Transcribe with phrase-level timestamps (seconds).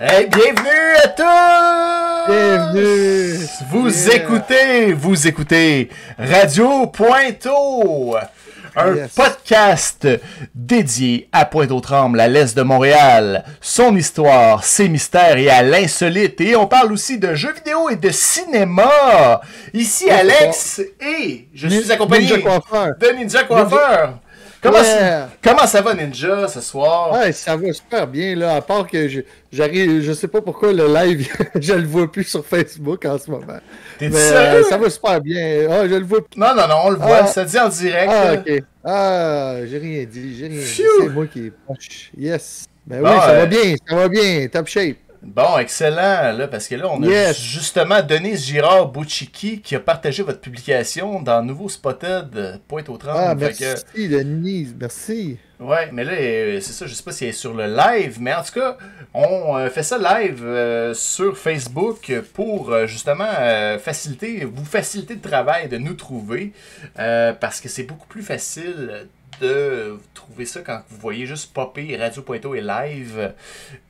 [0.00, 2.32] Hey, bienvenue à tous!
[2.32, 3.38] Bienvenue!
[3.70, 4.14] Vous Yeah.
[4.16, 8.16] écoutez, vous écoutez Radio Pointeau,
[8.74, 9.12] un Yes.
[9.14, 10.08] podcast
[10.54, 16.40] dédié à Pointe-aux-Trembles, à l'est de Montréal, son histoire, ses mystères et à l'insolite.
[16.40, 19.42] Et on parle aussi de jeux vidéo et de cinéma.
[19.74, 24.14] Ici Alex et je suis accompagné de Ninja Coiffeur.
[24.66, 25.28] Comment, Yeah.
[25.42, 27.12] comment ça va Ninja ce soir?
[27.12, 29.20] Ouais, ça va super bien, là, à part que je-
[29.52, 31.28] j'arrive, je sais pas pourquoi le live,
[31.60, 33.58] je le vois plus sur Facebook en ce moment.
[33.98, 35.66] T'es euh, ça va super bien.
[35.70, 36.38] Ah, je le vois plus.
[36.40, 37.26] Non, non, non, on le voit, Ah.
[37.26, 38.12] ça dit en direct.
[38.14, 38.62] Ah, ok.
[38.84, 40.66] Ah, j'ai rien dit, j'ai rien dit.
[41.00, 41.52] C'est moi qui est.
[42.16, 42.64] Yes.
[42.86, 44.96] Ben Bon, oui, ça euh, va bien, ça va bien, top shape.
[45.28, 47.40] Bon, excellent, là, parce que là, on a Yes.
[47.40, 53.18] justement Denise Girard Bouchiki qui a partagé votre publication dans Nouveau Spotted euh, Pointe-aux-Trembles.
[53.44, 55.36] Ah, Fait merci, que- Denise, merci.
[55.58, 58.18] ouais, mais là, euh, c'est ça, je sais pas si elle est sur le live,
[58.20, 58.76] mais en tout cas,
[59.12, 65.20] on euh, fait ça live euh, sur Facebook pour justement euh, faciliter, vous faciliter le
[65.20, 66.52] travail de nous trouver,
[67.00, 69.08] euh, parce que c'est beaucoup plus facile
[69.40, 73.34] de trouver ça quand vous voyez juste popper Radio et live.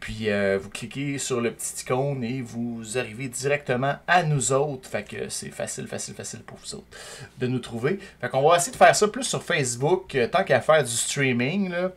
[0.01, 4.89] Puis euh, vous cliquez sur le petit icône et vous arrivez directement à nous autres.
[4.89, 6.87] Fait que c'est facile, facile, facile pour vous autres
[7.39, 7.99] de nous trouver.
[8.21, 10.91] Fait qu'on va essayer de faire ça plus sur Facebook, euh, tant qu'à faire du
[10.91, 11.71] streaming.
[11.71, 11.93] Là.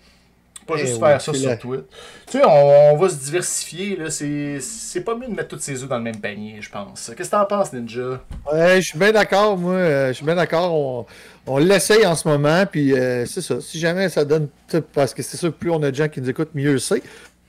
[0.69, 1.83] Pas Eh juste faire ça sur Twitter.
[2.27, 3.95] Tu sais, on, on va se diversifier.
[3.95, 4.09] là.
[4.09, 7.11] C'est pas mieux de mettre toutes ses œufs dans le même panier, je pense.
[7.17, 8.21] Qu'est-ce que t'en penses, Ninja?
[8.51, 9.73] Ouais, je suis bien d'accord, moi.
[9.73, 10.73] euh, je suis bien d'accord.
[10.73, 11.05] On,
[11.47, 13.59] on l'essaye en ce moment, puis euh, c'est ça.
[13.61, 14.47] Si jamais ça donne.
[14.93, 17.01] Parce que c'est sûr que plus on a de gens qui nous écoutent, mieux c'est.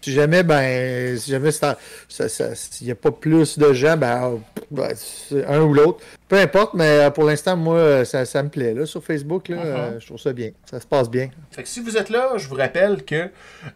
[0.02, 1.76] Si jamais, ben, si jamais ça,
[2.08, 4.40] ça, ça- s'il n'y a pas plus de gens, ben,
[4.70, 6.00] ben, c'est un ou l'autre.
[6.28, 8.72] Peu importe, mais euh, pour l'instant, moi, euh, ça, ça me plaît.
[8.72, 9.62] Là, sur Facebook, là, Mhm.
[9.66, 10.50] euh, je trouve ça bien.
[10.64, 11.28] Ça se passe bien.
[11.50, 13.30] Fait que si vous êtes là, je vous rappelle que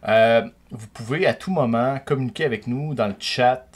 [0.07, 0.41] euh,
[0.71, 3.67] vous pouvez à tout moment communiquer avec nous dans le chat,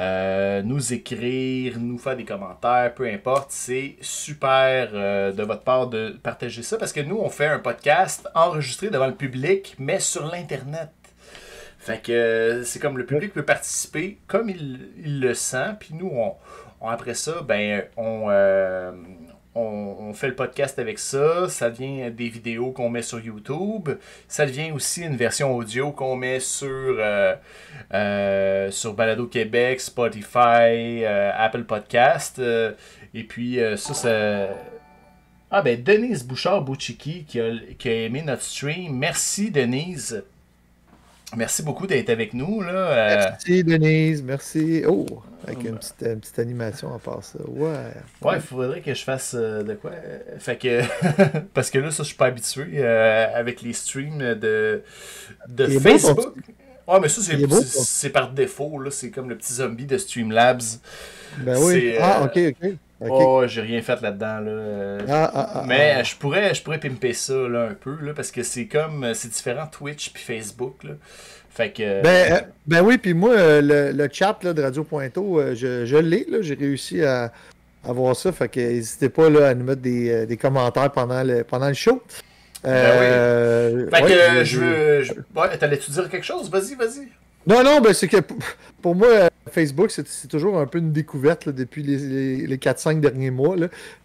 [0.00, 3.48] euh, nous écrire, nous faire des commentaires, peu importe.
[3.50, 7.58] C'est super euh, de votre part de partager ça parce que nous, on fait un
[7.60, 10.88] podcast enregistré devant le public, mais sur l'Internet.
[11.84, 16.10] Fait que euh, c'est comme le public peut participer comme il, le sent, puis nous,
[16.10, 16.34] on,
[16.80, 18.90] après ça, ben, on, euh,
[19.54, 23.90] on, on fait le podcast avec ça, ça devient des vidéos qu'on met sur YouTube,
[24.28, 26.96] ça devient aussi une version audio qu'on met sur,
[27.92, 32.40] euh, sur Balado Québec, Spotify, Apple Podcast,
[33.12, 34.48] et puis ça, ça...
[35.50, 38.96] Ah ben, Denise Bouchard-Bouchiki qui a, qui a aimé notre stream.
[38.96, 40.24] Merci Denise.
[41.36, 42.60] Merci beaucoup d'être avec nous.
[42.62, 42.70] Là.
[42.72, 44.22] Euh, Merci, Denise.
[44.22, 44.82] Merci.
[44.86, 45.06] Oh,
[45.46, 47.38] avec une petite, une petite animation à part ça.
[47.48, 47.70] Ouais.
[48.22, 49.90] Ouais, il faudrait que je fasse euh, de quoi?
[49.92, 50.80] euh, Fait que.
[51.54, 54.82] parce que là, ça, je suis pas habitué euh, avec les streams de,
[55.48, 56.34] de Facebook.
[56.86, 58.78] Ouais, mais ça, c'est, par défaut.
[58.78, 60.62] là C'est comme le petit zombie de Streamlabs.
[61.38, 61.94] Ben oui.
[61.98, 62.70] Ah, euh, ok, ok.
[63.10, 64.40] Oh, j'ai rien fait là-dedans.
[64.40, 64.50] Là.
[64.50, 66.02] euh, Ah, ah, ah, mais ah.
[66.02, 69.28] je pourrais je pourrais pimper ça là, un peu là, parce que c'est comme c'est
[69.28, 70.92] différent Twitch puis Facebook là.
[71.50, 74.84] Fait que Ben, euh, ben oui, puis moi, euh, le, le chat là, de Radio
[74.92, 77.32] euh, je, je l'ai, j'ai réussi à,
[77.86, 80.90] à voir ça, fait que n'hésitez pas là, à nous mettre des, euh, des commentaires
[80.90, 82.02] pendant le, pendant le show.
[82.66, 86.50] Euh, fait ouais, que je veux je- ouais, t'allais-tu dire quelque chose?
[86.50, 87.08] Vas-y, vas-y.
[87.46, 88.16] Non, non, ben c'est que
[88.80, 93.30] pour moi, Facebook, c'est toujours un peu une découverte depuis les, les, les 4-5 derniers
[93.30, 93.56] mois.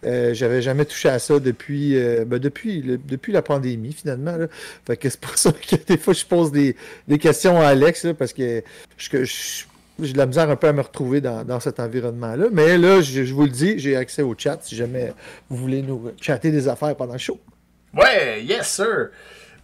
[0.04, 4.36] Euh, J'avais jamais touché à ça depuis, euh, ben, depuis, depuis la pandémie, finalement.
[4.86, 6.76] Fait que c'est pour ça que des fois, je pose des,
[7.08, 8.62] des questions à Alex, parce que
[8.98, 9.64] je-
[10.02, 12.46] j'ai de la misère un peu à me retrouver dans, dans cet environnement-là.
[12.52, 15.12] Mais là, je, je vous le dis, j'ai accès au chat si jamais
[15.50, 17.38] vous voulez nous chatter des affaires pendant le show.
[17.94, 19.10] Ouais, yes sir.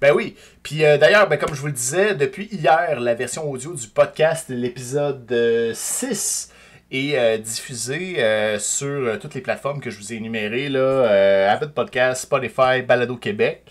[0.00, 0.36] Ben oui.
[0.62, 3.86] Puis euh, d'ailleurs, ben, comme je vous le disais, depuis hier, la version audio du
[3.88, 6.52] podcast, l'épisode euh, 6,
[6.92, 10.78] est euh, diffusée euh, sur euh, toutes les plateformes que je vous ai énumérées, là,
[10.80, 13.64] euh, Apple Podcast, Spotify, Balado Québec.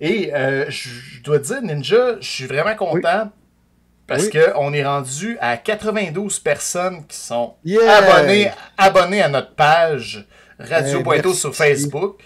[0.00, 3.30] Et euh, je dois te dire, Ninja, je suis vraiment content
[4.06, 4.30] parce Oui.
[4.54, 7.96] qu'on est rendu à 92 personnes qui sont Yeah!
[7.98, 10.24] abonnées, abonnées à notre page
[10.58, 11.40] Radio Pointeau merci.
[11.40, 12.20] sur Facebook.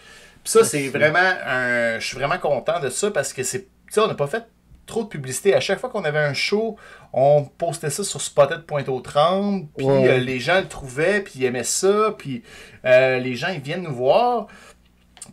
[0.51, 1.99] Puis ça, c'est vraiment un.
[1.99, 3.63] Je suis vraiment content de ça parce que c'est.
[3.63, 4.45] Tu sais, on n'a pas fait
[4.87, 5.55] trop de publicité.
[5.55, 6.77] À chaque fois qu'on avait un show,
[7.13, 9.67] on postait ça sur Spotted Pointe-aux-Trembles.
[9.77, 10.09] Puis Ouais.
[10.09, 12.15] euh, les gens le trouvaient, puis ils aimaient ça.
[12.17, 12.43] Puis
[12.87, 14.47] euh, les gens, ils viennent nous voir.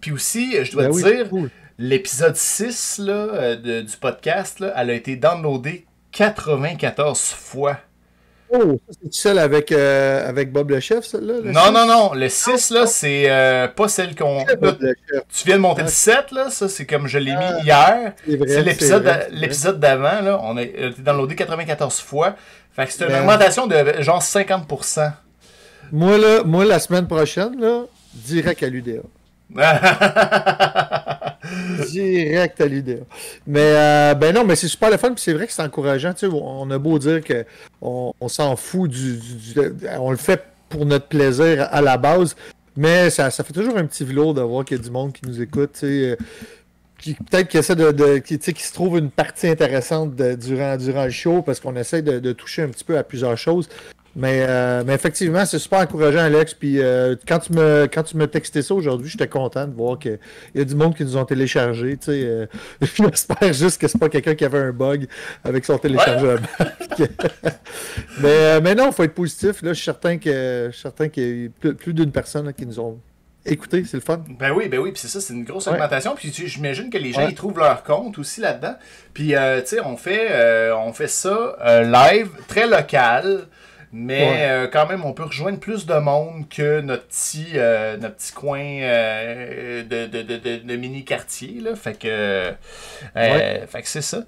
[0.02, 1.50] Puis aussi, je dois Ben te oui, dire, cool.
[1.78, 7.80] l'épisode 6 là, euh, de- du podcast, là, elle a été downloadée 94 fois.
[8.52, 11.36] Oh, c'est celle avec, euh, avec Bob le chef, celle-là?
[11.44, 12.14] Non, non, non.
[12.14, 14.46] Le 6, là, c'est euh, pas celle qu'on.
[14.46, 16.50] Tu viens de monter le 7, là.
[16.50, 18.14] Ça, c'est comme je l'ai mis ah, hier.
[18.48, 18.62] C'est
[19.32, 20.40] l'épisode d'avant, là.
[20.44, 22.36] On a été downloadé 94 fois.
[22.76, 25.12] Fait que c'est une ben, augmentation de genre 50%.
[25.92, 27.84] Moi, là, moi, la semaine prochaine, là,
[28.14, 29.02] direct à l'UDA.
[31.90, 33.00] Direct à l'idée.
[33.48, 36.14] Mais euh, ben non, mais c'est super le fun, c'est vrai que c'est encourageant.
[36.32, 39.20] on a beau dire qu'on on, s'en fout du,
[40.00, 42.36] On le fait pour notre plaisir à la base,
[42.76, 45.26] mais ça, fait toujours un petit velours de voir qu'il y a du monde qui
[45.26, 45.80] nous écoute.
[45.84, 46.16] Euh,
[46.98, 51.42] qui peut-être qui essaie de, qui, se trouve une partie intéressante durant, durant le show
[51.42, 53.70] parce qu'on essaie de, toucher un petit peu à plusieurs choses.
[54.16, 56.54] Mais, euh, mais effectivement, c'est super encourageant, Alex.
[56.54, 60.00] Puis euh, quand tu me quand tu me texté ça aujourd'hui, j'étais content de voir
[60.00, 60.20] qu'il
[60.54, 61.98] y a du monde qui nous ont téléchargé.
[61.98, 62.46] Tu sais, euh,
[62.82, 65.08] j'espère juste que c'est pas quelqu'un qui avait un bug
[65.44, 66.36] avec son téléchargement.
[68.22, 69.62] mais, mais non, il faut être positif.
[69.62, 72.98] Là, je suis certain que certain qu'il y a plus, d'une personne qui nous ont
[73.46, 73.84] écouté.
[73.84, 74.24] C'est le fun.
[74.40, 76.16] Ben oui, ben oui, puis c'est ça, c'est une grosse augmentation.
[76.16, 78.76] Puis j'imagine que les gens ils trouvent leur compte aussi là-dedans.
[79.14, 79.36] Puis tu
[79.66, 83.48] sais, on fait on fait ça live, très local.
[83.92, 88.16] Mais euh, quand même, on peut rejoindre plus de monde que notre petit, euh, notre
[88.16, 91.62] petit coin euh, de, de, de, de, mini-quartier.
[91.76, 92.54] Fait que,
[93.16, 94.20] fait que c'est ça.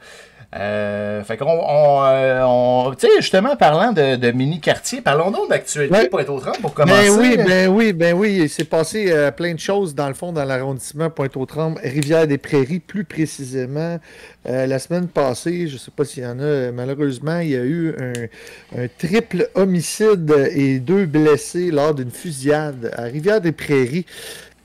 [0.56, 5.50] Euh, fait qu'on, on, euh, on tu sais, justement, parlant de, de mini-quartier, parlons donc
[5.50, 7.10] d'actualité Pointe-aux-Trembles pour commencer.
[7.10, 8.38] Ben oui, ben oui, ben oui.
[8.44, 13.04] Il s'est passé euh, plein de choses, dans le fond, dans l'arrondissement Pointe-aux-Trembles, Rivière-des-Prairies, plus
[13.04, 14.00] précisément.
[14.46, 17.64] la semaine passée, je ne sais pas s'il y en a, malheureusement, il y a
[17.64, 24.06] eu un, un triple homicide et deux blessés lors d'une fusillade à Rivière-des-Prairies.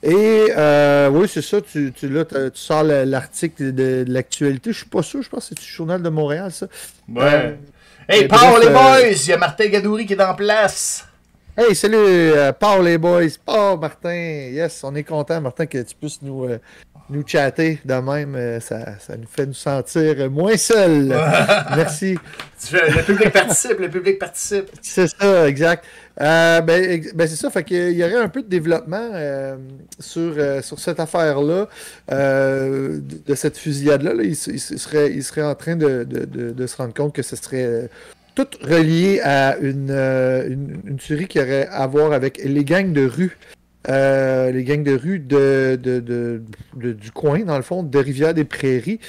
[0.03, 4.73] Et euh, oui, c'est ça, tu, tu, là, tu sors l'article de, l'actualité.
[4.73, 6.67] Je suis pas sûr, je pense que c'est du Journal de Montréal, ça.
[7.07, 7.23] Ouais.
[7.23, 7.55] Euh,
[8.09, 8.99] hey, Paul les boys!
[9.01, 11.07] Il y a Martin Gadouri qui est en place.
[11.55, 13.29] Hey, salut, euh, Paul les boys.
[13.45, 14.13] Paul, Martin.
[14.13, 16.49] Yes, on est content, Martin, que tu puisses nous,
[17.09, 18.35] nous chatter de même.
[18.35, 21.07] Euh, ça, ça, nous fait nous sentir moins seuls.
[21.75, 22.17] Merci.
[22.71, 24.69] Le public participe, le public participe.
[24.81, 25.85] C'est ça, exact.
[26.21, 29.57] Euh, ben, ben c'est ça, fait qu'il y aurait un peu de développement euh,
[29.99, 31.67] sur, sur cette affaire-là,
[32.09, 34.13] de, cette fusillade-là.
[34.23, 37.89] Il, serait, il serait en train de, de, se rendre compte que ce serait
[38.35, 43.05] tout relié à une, une, une, tuerie qui aurait à voir avec les gangs de
[43.05, 43.37] rue.
[43.89, 45.75] Euh, les gangs de rue de,
[46.73, 48.99] du coin, dans le fond, de Rivière-des-Prairies,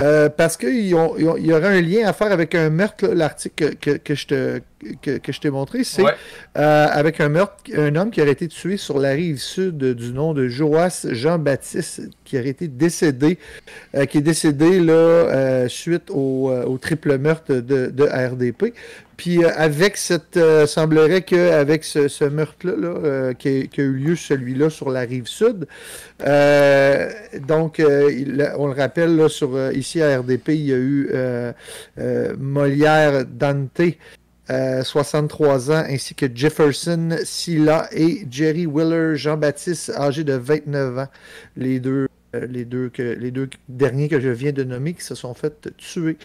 [0.00, 4.14] euh, parce qu'il y aurait un lien à faire avec un meurtre, l'article que, que,
[4.14, 4.60] je te
[5.00, 8.76] que, je t'ai montré, c'est euh, avec un meurtre, un homme qui aurait été tué
[8.76, 13.38] sur la rive sud du nom de Joas Jean-Baptiste, qui aurait été décédé,
[14.10, 18.74] qui est décédé là, suite au, triple meurtre de, de RDP.
[19.16, 24.90] Puis avec cette, semblerait qu'avec ce, ce meurtre-là qui, qui, a eu lieu celui-là sur
[24.90, 25.66] la rive sud.
[26.22, 27.10] Euh,
[27.46, 31.10] donc, euh, on le rappelle, sur, euh, ici à RDP, il y a eu
[32.38, 33.82] Molière Dante.
[34.46, 41.08] 63 ans, ainsi que Jefferson Silla et Jerry Willer Jean-Baptiste, âgé de 29 ans.
[41.56, 42.08] Les deux euh,
[42.48, 45.70] les, deux que, les deux derniers que je viens de nommer qui se sont fait
[45.76, 46.16] tuer.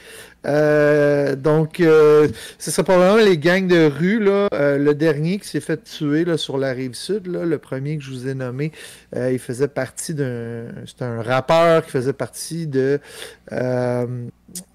[0.46, 4.20] Euh, donc, euh, ce serait probablement les gangs de rue.
[4.20, 7.98] Là, le dernier qui s'est fait tuer là, sur la rive sud, là, le premier
[7.98, 8.72] que je vous ai nommé,
[9.16, 10.66] il faisait partie d'un.
[10.86, 13.00] C'était un rappeur qui faisait partie de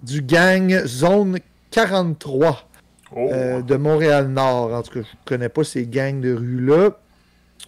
[0.03, 1.39] du gang Zone
[1.71, 2.69] 43.
[3.15, 4.73] de Montréal-Nord.
[4.73, 6.97] En tout cas, je ne connais pas ces gangs de rue-là.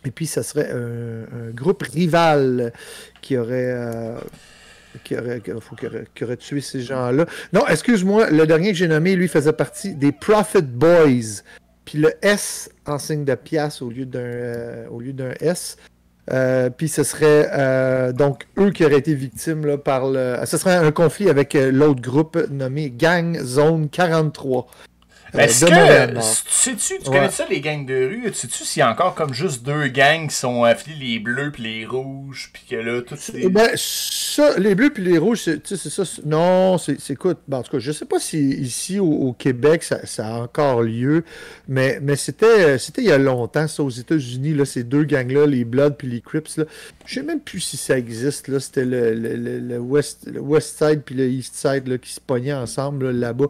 [0.05, 2.71] Et puis, ça serait un, groupe rival
[3.21, 4.17] qui aurait, euh,
[5.03, 5.41] qui, aurait,
[6.21, 7.25] aurait, tué ces gens-là.
[7.53, 11.41] Non, excuse-moi, le dernier que j'ai nommé, lui, faisait partie des Prophet Boys.
[11.85, 15.77] Puis le S en signe de pièce au lieu d'un euh, au lieu d'un S.
[16.29, 20.35] Euh, puis ce serait donc eux qui auraient été victimes là, par le.
[20.45, 24.67] Ce serait un conflit avec l'autre groupe nommé Gang Zone 43.
[25.33, 28.33] Ben, est-ce que, sais-tu, tu connais ça, les gangs de rue?
[28.33, 31.63] Sais-tu s'il y a encore comme juste deux gangs qui sont affiliés, les bleus puis
[31.63, 33.49] les rouges, puis que là, tout c'est...
[33.49, 36.03] Ben, ça, les bleus puis les rouges, c'est, c'est ça.
[36.25, 39.83] Non, c'est, c'est écoute, ben, en tout cas, je sais pas si ici au, Québec,
[39.83, 41.23] ça, ça, a encore lieu,
[41.67, 45.45] mais, mais c'était, c'était il y a longtemps, ça, aux États-Unis, là, ces deux gangs-là,
[45.45, 46.65] les Bloods puis les Crips, là.
[47.05, 48.59] Je sais même plus si ça existe, là.
[48.59, 52.19] C'était le, le, le, West, le West Side puis le East Side, là, qui se
[52.19, 53.47] pognaient ensemble, là, là-bas.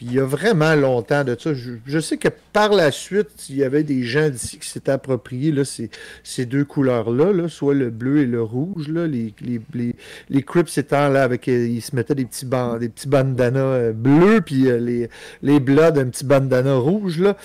[0.00, 1.50] Puis il y a vraiment longtemps, de ça.
[1.52, 5.52] Je, sais que par la suite, il y avait des gens d'ici qui s'étaient appropriés
[5.52, 5.90] là, ces,
[6.24, 8.88] ces deux couleurs-là, là, soit le bleu et le rouge.
[8.88, 9.94] Là, les, les, les,
[10.30, 11.48] les Crips étant là avec.
[11.48, 15.10] Euh, ils se mettaient des petits, des petits bandanas euh, bleus, puis euh, les,
[15.42, 17.36] les Bloods, un petit bandana rouge, là,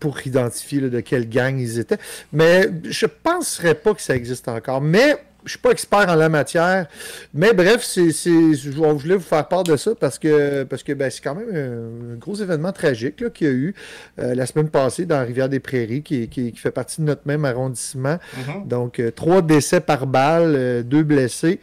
[0.00, 1.98] pour identifier de quelle gang ils étaient.
[2.32, 4.80] Mais je penserais pas que ça existe encore.
[4.80, 6.86] Mais je suis pas expert en la matière,
[7.32, 11.10] mais bref, c'est, je voulais vous faire part de ça parce que parce que ben,
[11.10, 13.74] c'est quand même un, gros événement tragique qu'il y a eu
[14.18, 18.16] euh, la semaine passée dans Rivière-des-Prairies, qui, qui, fait partie de notre même arrondissement.
[18.16, 18.68] Mm-hmm.
[18.68, 21.60] Donc, euh, trois décès par balle, euh, deux blessés,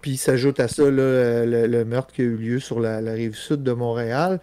[0.00, 3.72] puis s'ajoute à ça le, meurtre qui a eu lieu sur la rive sud de
[3.72, 4.40] Montréal.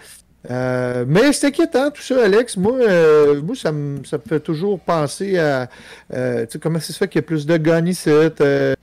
[0.52, 2.58] Euh, mais c'est inquiétant tout ça, Alex.
[2.58, 5.70] Moi, euh, moi ça, me, fait toujours penser à
[6.14, 8.10] euh, comment c'est fait qu'il y a plus de guns ici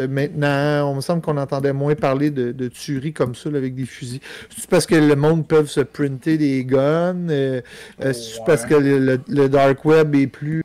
[0.09, 0.91] maintenant?
[0.91, 4.21] On me semble qu'on entendait moins parler de, de tueries comme ça avec des fusils.
[4.57, 7.29] C'est parce que le monde peut se printer des guns?
[7.29, 10.63] c'est parce que le, dark web est plus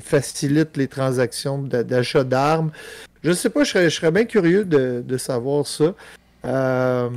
[0.00, 2.70] facilite les transactions d'achat d'armes?
[3.24, 5.94] Je sais pas, je serais, je serais bien curieux de, de savoir ça.
[6.46, 7.08] Euh,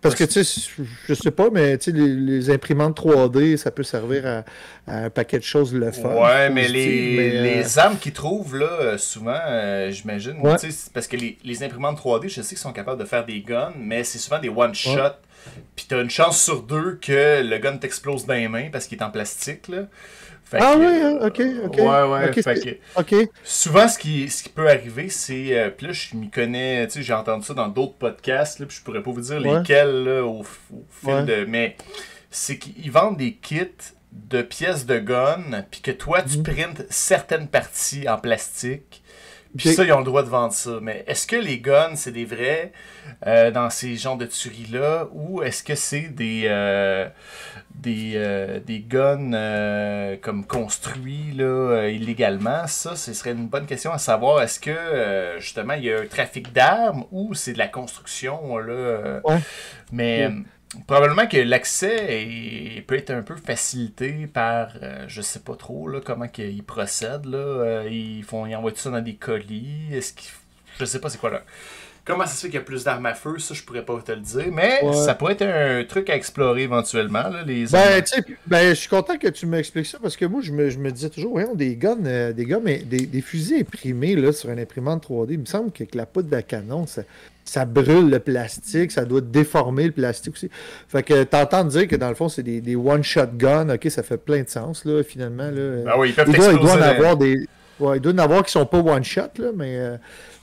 [0.00, 0.70] parce que, tu sais,
[1.08, 4.44] je sais pas, mais tu sais, les, imprimantes 3D, ça peut servir à,
[4.86, 6.08] un paquet de choses le fun.
[6.08, 9.38] Ouais, mais les, euh, les armes qu'ils trouvent, là, euh, souvent,
[9.90, 10.36] j'imagine,
[10.94, 13.72] parce que les, les, imprimantes 3D, je sais qu'ils sont capables de faire des guns,
[13.78, 15.16] mais c'est souvent des one-shot.
[15.76, 18.98] Puis t'as une chance sur deux que le gun t'explose dans les mains parce qu'il
[18.98, 19.84] est en plastique, là
[20.52, 21.76] ah oui, hein, ok, ok.
[21.76, 22.28] Ouais, ouais.
[23.44, 25.58] Souvent, ce qui, ce qui peut arriver, c'est.
[25.58, 28.66] Euh, puis là, je m'y connais, tu sais, j'ai entendu ça dans d'autres podcasts, là,
[28.66, 31.44] puis je pourrais pas vous dire lesquels là, au, fil de.
[31.46, 31.76] Mais
[32.30, 33.66] c'est qu'ils vendent des kits
[34.12, 39.02] de pièces de gun, puis que toi, tu printes certaines parties en plastique.
[39.56, 40.78] Puis ça, ils ont le droit de vendre ça.
[40.82, 42.72] Mais est-ce que les guns, c'est des vrais
[43.26, 46.42] euh, dans ces genres de tueries-là, ou est-ce que c'est des.
[46.46, 47.08] Euh,
[47.74, 53.98] des, euh, des guns comme construits là, illégalement, ça, ce serait une bonne question à
[53.98, 54.42] savoir.
[54.42, 59.20] Est-ce que justement il y a un trafic d'armes ou c'est de la construction là?
[59.92, 60.28] Mais
[60.86, 64.70] probablement que l'accès peut être un peu facilité par
[65.06, 67.84] je sais pas trop là, comment ils procèdent là.
[67.88, 69.88] ils font ils envoient tout ça dans des colis.
[69.92, 70.30] Est-ce qu'ils
[70.78, 71.42] je sais pas c'est quoi là.
[72.04, 74.00] Comment ça se fait qu'il y a plus d'armes à feu, ça je pourrais pas
[74.00, 77.28] te le dire, mais ça pourrait être un truc à explorer éventuellement.
[77.28, 80.24] Là, les ben, tu sais, ben, je suis content que tu m'expliques ça parce que
[80.24, 83.04] moi je me, je me disais toujours, voyons, des guns, euh, des gars, mais des,
[83.04, 86.40] des, fusils imprimés là, sur une imprimante 3D, il me semble que, la poudre de
[86.40, 87.02] canon, ça,
[87.48, 90.50] ça brûle le plastique, ça doit déformer le plastique aussi.
[90.88, 94.02] Fait que t'entends dire que dans le fond, c'est des, des one-shot guns, ok, ça
[94.02, 95.50] fait plein de sens, là, finalement.
[95.50, 95.84] Là.
[95.88, 97.46] Ah oui, ils peuvent il doit, il doit en avoir des.
[97.80, 99.78] Ouais, il doit en avoir qui sont pas one-shot, là, mais.
[99.78, 99.96] Euh,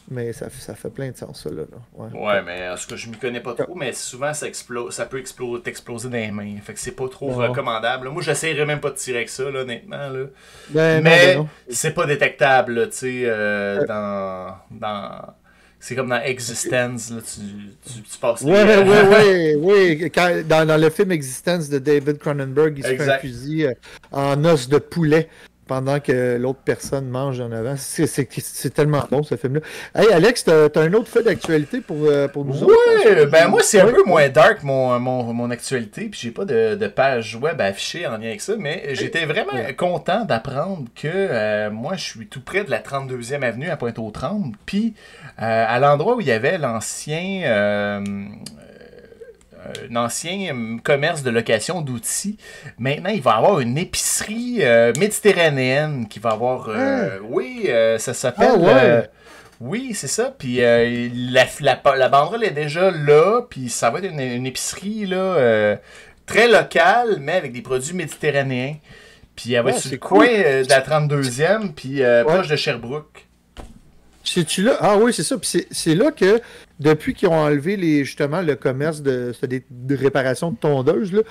[0.09, 1.63] mais ça, ça fait plein de sens, ça, là.
[1.93, 2.09] Ouais.
[2.13, 5.07] ouais, mais en ce que je m'y connais pas trop, mais souvent, ça, explose, ça
[5.07, 6.57] peut exploser, t'exploser dans les mains.
[6.63, 8.09] Fait que c'est pas trop recommandable.
[8.09, 10.09] Moi, j'essayerais même pas de tirer avec ça, là, honnêtement.
[10.09, 10.25] Là.
[10.69, 14.55] Ben, mais ben c'est pas détectable, tu sais, euh, dans...
[14.71, 15.33] dans...
[15.87, 17.41] C'est comme dans Existence, là, tu,
[17.93, 18.41] tu, tu passes.
[18.41, 20.11] Oui, oui, oui, oui.
[20.49, 23.73] Dans, dans, le film Existence de David Cronenberg, il se fait un fusil euh,
[24.11, 25.29] en os de poulet
[25.67, 27.75] pendant que l'autre personne mange en avant.
[27.77, 29.61] C'est tellement bon, ce film-là.
[29.95, 32.73] Hey, Alex, t'as as un autre fait d'actualité pour, euh, pour nous autres?
[33.05, 36.45] Oui, ben moi, c'est un peu moins dark, mon, mon, mon actualité, puis j'ai pas
[36.45, 41.07] de, de, page web affichée en lien avec ça, mais j'étais vraiment content d'apprendre que
[41.07, 44.93] euh, moi, je suis tout près de la 32e avenue à Pointe-aux-Trembles, puis
[45.41, 48.01] euh, à l'endroit où il y avait l'ancien
[49.89, 52.37] un ancien commerce de location d'outils.
[52.77, 56.69] Maintenant, il va y avoir une épicerie euh, méditerranéenne qui va avoir.
[56.69, 57.23] Euh, ah.
[57.23, 58.51] Oui, euh, ça s'appelle.
[58.67, 59.03] Ah,
[59.61, 60.33] oui, c'est ça.
[60.37, 63.41] Puis la, la, banderole est déjà là.
[63.49, 65.77] Puis ça va être une, épicerie là,
[66.25, 68.75] très locale, mais avec des produits méditerranéens.
[69.35, 73.25] Puis elle va être sur le coin de la 32e, puis proche de Sherbrooke.
[74.25, 74.77] C'est-tu là?
[74.81, 75.37] Ah oui, c'est ça.
[75.37, 76.41] Puis c'est là que,
[76.79, 79.33] depuis qu'ils ont enlevé les, justement le commerce de,
[79.69, 81.21] de, réparation de tondeuses, là,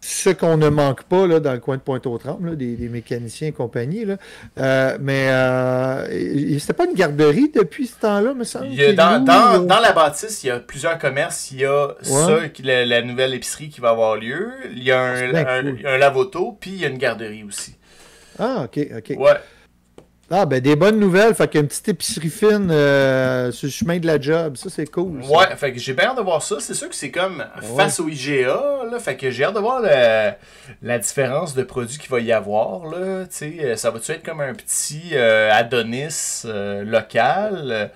[0.00, 3.52] ce qu'on ne manque pas là, dans le coin de Pointe-aux-Trembles, des, des, mécaniciens et
[3.52, 4.04] compagnie.
[4.04, 4.16] Là.
[4.58, 8.74] Euh, mais euh, c'était pas une garderie depuis ce temps-là, me semble?
[8.94, 11.50] dans, dans, dans, la bâtisse, il y a plusieurs commerces.
[11.52, 14.50] Il y a ça, la, la, nouvelle épicerie qui va avoir lieu.
[14.72, 17.76] Il y a un, un, un lavoto, puis il y a une garderie aussi.
[18.38, 19.16] Ah, ok, ok.
[19.18, 19.32] Ouais.
[20.30, 21.34] Ah, ben des bonnes nouvelles.
[21.34, 24.56] Fait qu'une petite épicerie fine euh, sur le chemin de la job.
[24.56, 25.20] Ça, c'est cool.
[25.28, 26.56] Ouais, fait que j'ai bien hâte de voir ça.
[26.58, 27.44] C'est sûr que c'est comme
[27.76, 28.84] face au IGA.
[28.90, 32.86] Là, fait que j'ai hâte de voir la différence de produits qu'il va y avoir.
[32.86, 36.44] Là, euh, ça va-tu être comme un petit euh, Adonis
[36.86, 37.90] local?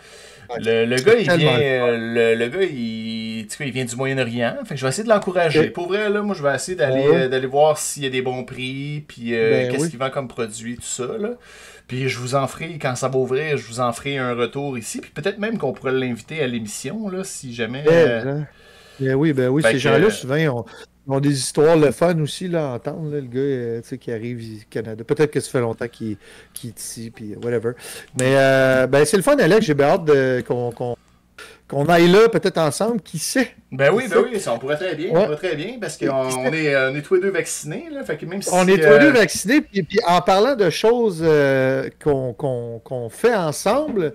[0.60, 1.58] Le, le, gars, il vient.
[1.58, 4.56] Le, le, gars, il il, il vient du Moyen-Orient.
[4.64, 5.70] Fait que je vais essayer de l'encourager.
[5.70, 7.28] Pour vrai, là, moi, je vais essayer d'aller Ouais.
[7.28, 9.90] d'aller voir s'il y a des bons prix, puis euh, Ben qu'est-ce oui.
[9.90, 11.06] qu'il vend comme produit, tout ça.
[11.18, 11.30] Là.
[11.88, 14.76] Puis je vous en ferai, quand ça va ouvrir, je vous en ferai un retour
[14.76, 15.00] ici.
[15.00, 17.84] Puis peut-être même qu'on pourrait l'inviter à l'émission, là, si jamais.
[17.88, 18.46] euh, Ben, hein.
[18.98, 20.64] Ben oui, ben oui, Fait ces gens-là, souvent, ils ont,
[21.06, 23.88] ils ont des histoires le fun aussi, là, à entendre, là, le gars, euh, tu
[23.88, 25.04] sais, qui arrive du Canada.
[25.04, 26.16] Peut-être que ça fait longtemps qu'il
[26.64, 27.72] est ici, puis whatever.
[28.18, 30.96] Mais, euh, ben, c'est le fun, Alex, j'ai bien hâte qu'on-
[31.68, 33.50] qu'on aille là, peut-être ensemble, qui sait?
[33.72, 35.18] Ben oui, ben oui, ça, on pourrait très bien, Ouais.
[35.18, 37.86] on pourrait très bien, parce qu'on on est, euh, on est tous les deux vaccinés,
[37.92, 38.48] là, fait que même si...
[38.52, 43.08] On est tous euh, les deux vaccinés, puis, puis en parlant de choses euh, qu'on
[43.10, 44.12] fait ensemble,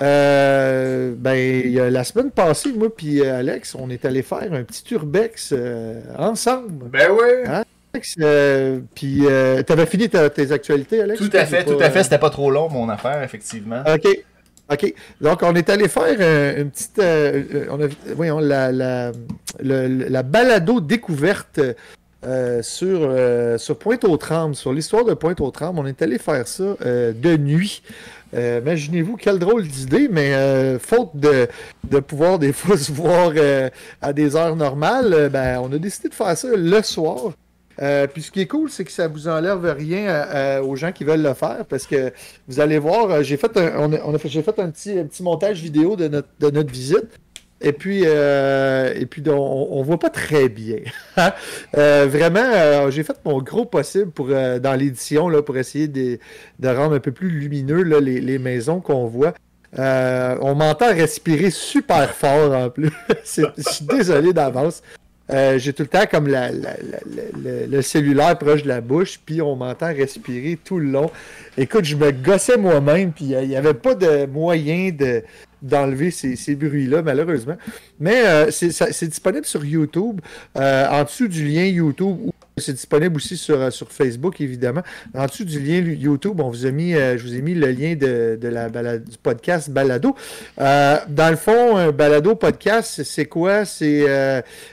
[0.00, 4.92] euh, ben, la semaine passée, moi puis euh, Alex, on est allé faire un petit
[4.94, 6.88] urbex euh, ensemble.
[6.90, 7.62] Ben oui, Hein?
[8.20, 11.20] Euh, puis euh, t'avais fini ta- tes actualités, Alex?
[11.20, 13.84] tout à fait, pas, tout à fait, euh, c'était pas trop long, mon affaire, effectivement.
[13.86, 14.08] OK.
[14.70, 14.94] OK.
[15.20, 16.98] Donc, on est allé faire une petite.
[16.98, 21.60] euh, euh, voyons, la, balado découverte
[22.24, 25.78] euh, sur, sur Pointe-aux-Trembles, sur l'histoire de Pointe-aux-Trembles.
[25.78, 27.82] On est allé faire ça de nuit.
[28.32, 31.46] Imaginez-vous quelle drôle d'idée, mais faute de,
[31.88, 33.32] de pouvoir des fois se voir
[34.00, 37.32] à des heures normales, ben, on a décidé de faire ça le soir.
[37.82, 40.76] Euh, puis ce qui est cool, c'est que ça vous enlève rien euh, euh, aux
[40.76, 42.12] gens qui veulent le faire parce que
[42.48, 45.96] vous allez voir, j'ai fait un, on a, fait, j'ai fait un petit, montage vidéo
[45.96, 47.08] de notre, visite.
[47.60, 50.80] Et puis, et puis on, on voit pas très bien.
[51.72, 56.18] Vraiment, j'ai fait mon gros possible pour, dans l'édition là, pour essayer de,
[56.62, 59.32] rendre un peu plus lumineux les, maisons qu'on voit.
[59.78, 62.92] On m'entend respirer super fort en plus.
[63.24, 64.82] Je suis désolé d'avance.
[65.30, 69.56] Euh, j'ai tout le temps comme la, le, cellulaire proche de la bouche, puis on
[69.56, 71.10] m'entend respirer tout le long.
[71.56, 75.22] Écoute, je me gossais moi-même, puis euh, il n'y avait pas de moyen de,
[75.62, 77.56] d'enlever ces, bruits-là, malheureusement.
[77.98, 80.20] Mais euh, c'est, c'est disponible sur YouTube,
[80.54, 84.82] en dessous du lien YouTube, ou c'est disponible aussi sur, euh, sur Facebook, évidemment.
[85.12, 87.72] En dessous du lien YouTube, on vous a mis, euh, je vous ai mis le
[87.72, 90.14] lien de, de la du podcast Balado.
[90.60, 93.64] Euh, dans le fond, un balado podcast, c'est quoi?
[93.64, 94.08] C'est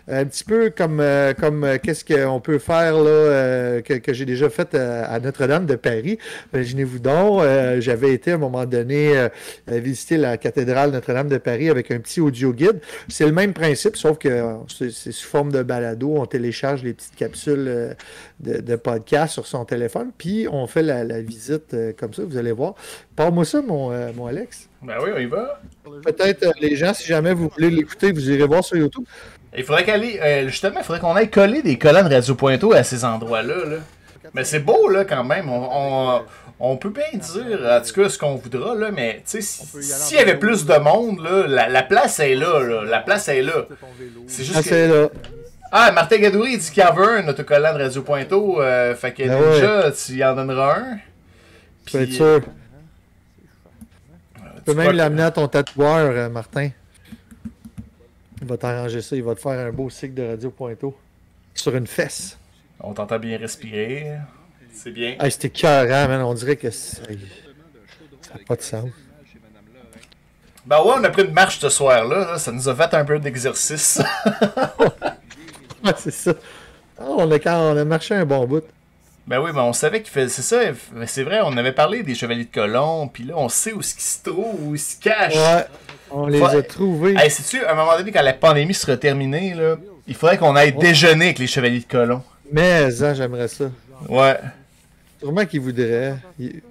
[0.08, 1.04] un petit peu comme,
[1.40, 6.20] comme qu'est-ce qu'on peut faire là, que, j'ai déjà fait euh, à Notre-Dame de Paris.
[6.54, 7.42] Imaginez-vous donc,
[7.80, 9.28] j'avais été à un moment donné
[9.68, 12.80] visiter la cathédrale Notre-Dame de Paris avec un petit audio guide.
[13.08, 14.30] C'est le même principe, sauf que
[14.68, 16.14] c'est sous forme de balado.
[16.18, 17.71] On télécharge les petites capsules
[18.40, 22.24] de, de podcast sur son téléphone, puis on fait la, la visite euh, comme ça,
[22.26, 22.76] vous allez voir.
[23.16, 24.70] Parle-moi ça, mon, euh, mon Alex.
[24.82, 25.60] Ben oui, on y va.
[26.04, 29.06] Peut-être euh, les gens, si jamais vous voulez l'écouter, vous irez voir sur YouTube.
[29.56, 32.72] Il faudrait qu'aller, euh, justement, il faudrait qu'on aille coller des collants de Radio Pointo
[32.74, 33.66] à ces endroits-là.
[33.66, 33.78] Là.
[34.34, 35.50] Mais c'est beau, là, quand même.
[35.50, 36.22] On, on,
[36.64, 39.80] on peut bien dire, en tout cas, ce qu'on voudra, là, mais, tu sais, peut
[39.82, 42.84] y si- s'il y avait plus de monde, là, la, la place est là, là.
[42.86, 43.66] La place est là.
[44.28, 45.10] C'est juste Ah, que...
[45.72, 48.62] Ah, Martin Gadouri, il dit qu'il y en veut un autocollant de Radio Pointo.
[48.62, 50.98] euh, fait que Ben déjà, tu y en donneras un.
[51.86, 52.26] Tu peux être Puis, sûr.
[52.26, 52.40] euh,
[54.58, 56.70] Tu peux même l'amener à ton tatoueur, euh, Martin.
[58.42, 59.16] Il va t'arranger ça.
[59.16, 60.98] Il va te faire un beau cycle de Radio Pointo.
[61.54, 62.38] Sur une fesse.
[62.80, 64.18] On t'entend bien respirer.
[64.74, 65.16] C'est bien.
[65.30, 66.22] C'était cœurant, man.
[66.22, 68.90] On dirait que ça n'a pas de sens.
[70.66, 72.32] Ben ouais, on a pris une marche ce soir-là.
[72.32, 72.38] là.
[72.38, 74.02] Ça nous a fait un peu d'exercice.
[75.86, 76.34] Ouais, c'est ça.
[77.00, 78.64] Ah, on, a, on a marché un bon bout.
[79.28, 80.28] Ben oui, mais on savait qu'il fait.
[80.30, 80.60] C'est ça,
[80.94, 83.82] mais c'est vrai, on avait parlé des chevaliers de colomb, puis là, on sait où
[83.82, 85.36] ce qui se trouve, où ils se cachent.
[85.36, 85.66] Ouais,
[86.12, 87.16] on les a trouvés.
[87.18, 90.56] Hey, sais-tu, à un moment donné, quand la pandémie sera terminée, là, il faudrait qu'on
[90.56, 92.24] aille déjeuner avec les chevaliers de colomb.
[92.52, 93.66] Mais, hein, j'aimerais ça.
[94.10, 94.38] Ouais.
[95.20, 96.16] Sûrement qu'ils voudraient.
[96.40, 96.62] Ils-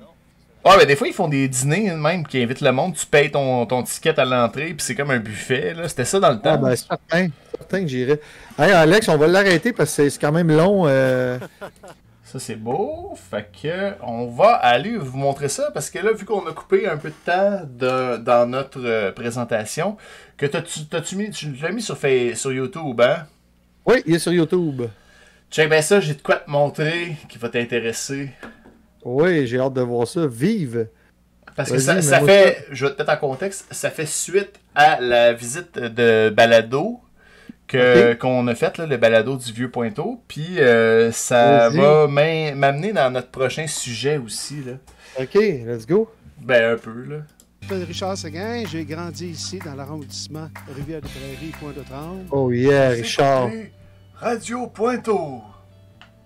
[0.64, 2.94] Ah, ben des fois, ils font des dîners même qui invitent le monde.
[2.94, 5.72] Tu payes ton, ton ticket à l'entrée, puis c'est comme un buffet.
[5.74, 5.88] là.
[5.88, 6.62] C'était ça dans le Ah, temps.
[6.62, 7.28] ben, certain.
[7.58, 8.20] Certain que j'irais.
[8.58, 10.86] Hey, Alex, on va l'arrêter parce que c'est- quand même long.
[10.86, 11.38] euh,
[12.24, 13.12] Ça, c'est beau.
[13.30, 16.86] Fait que on va aller vous montrer ça parce que là, vu qu'on a coupé
[16.86, 19.96] un peu de temps de- dans notre euh, présentation,
[20.36, 23.26] que t'as-tu t'as-tu mis, tu l'as mis sur, sur YouTube, hein?
[23.84, 24.82] Oui, il est sur YouTube.
[25.50, 28.30] Check ben ça, j'ai de quoi te montrer qui va t'intéresser.
[29.04, 30.26] Oui, j'ai hâte de voir ça.
[30.26, 30.88] Vive!
[31.56, 35.00] Parce que ça, ça fait, je vais te mettre en contexte, ça fait suite à
[35.00, 37.00] la visite de Balado
[37.66, 40.22] que qu'on a faite, là, le Balado du Vieux Pointeau.
[40.28, 41.78] Puis euh, ça Vas-y.
[41.78, 44.62] va m'amener dans notre prochain sujet aussi.
[44.64, 44.72] Là.
[45.20, 46.10] OK, let's go.
[46.40, 47.16] Ben un peu, là.
[47.62, 52.24] Je m'appelle Richard Seguin, j'ai grandi ici dans l'arrondissement Rivière-des-Prairies, Pointe-de-Tremble.
[52.30, 53.50] Oh yeah, Richard.
[54.14, 55.42] Radio Pointeau.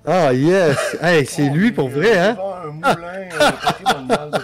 [0.06, 0.96] Ah, yes!
[1.00, 2.36] Hey, c'est lui pour vrai, hein?
[2.64, 2.94] un moulin
[3.32, 4.38] euh, patrimonial de.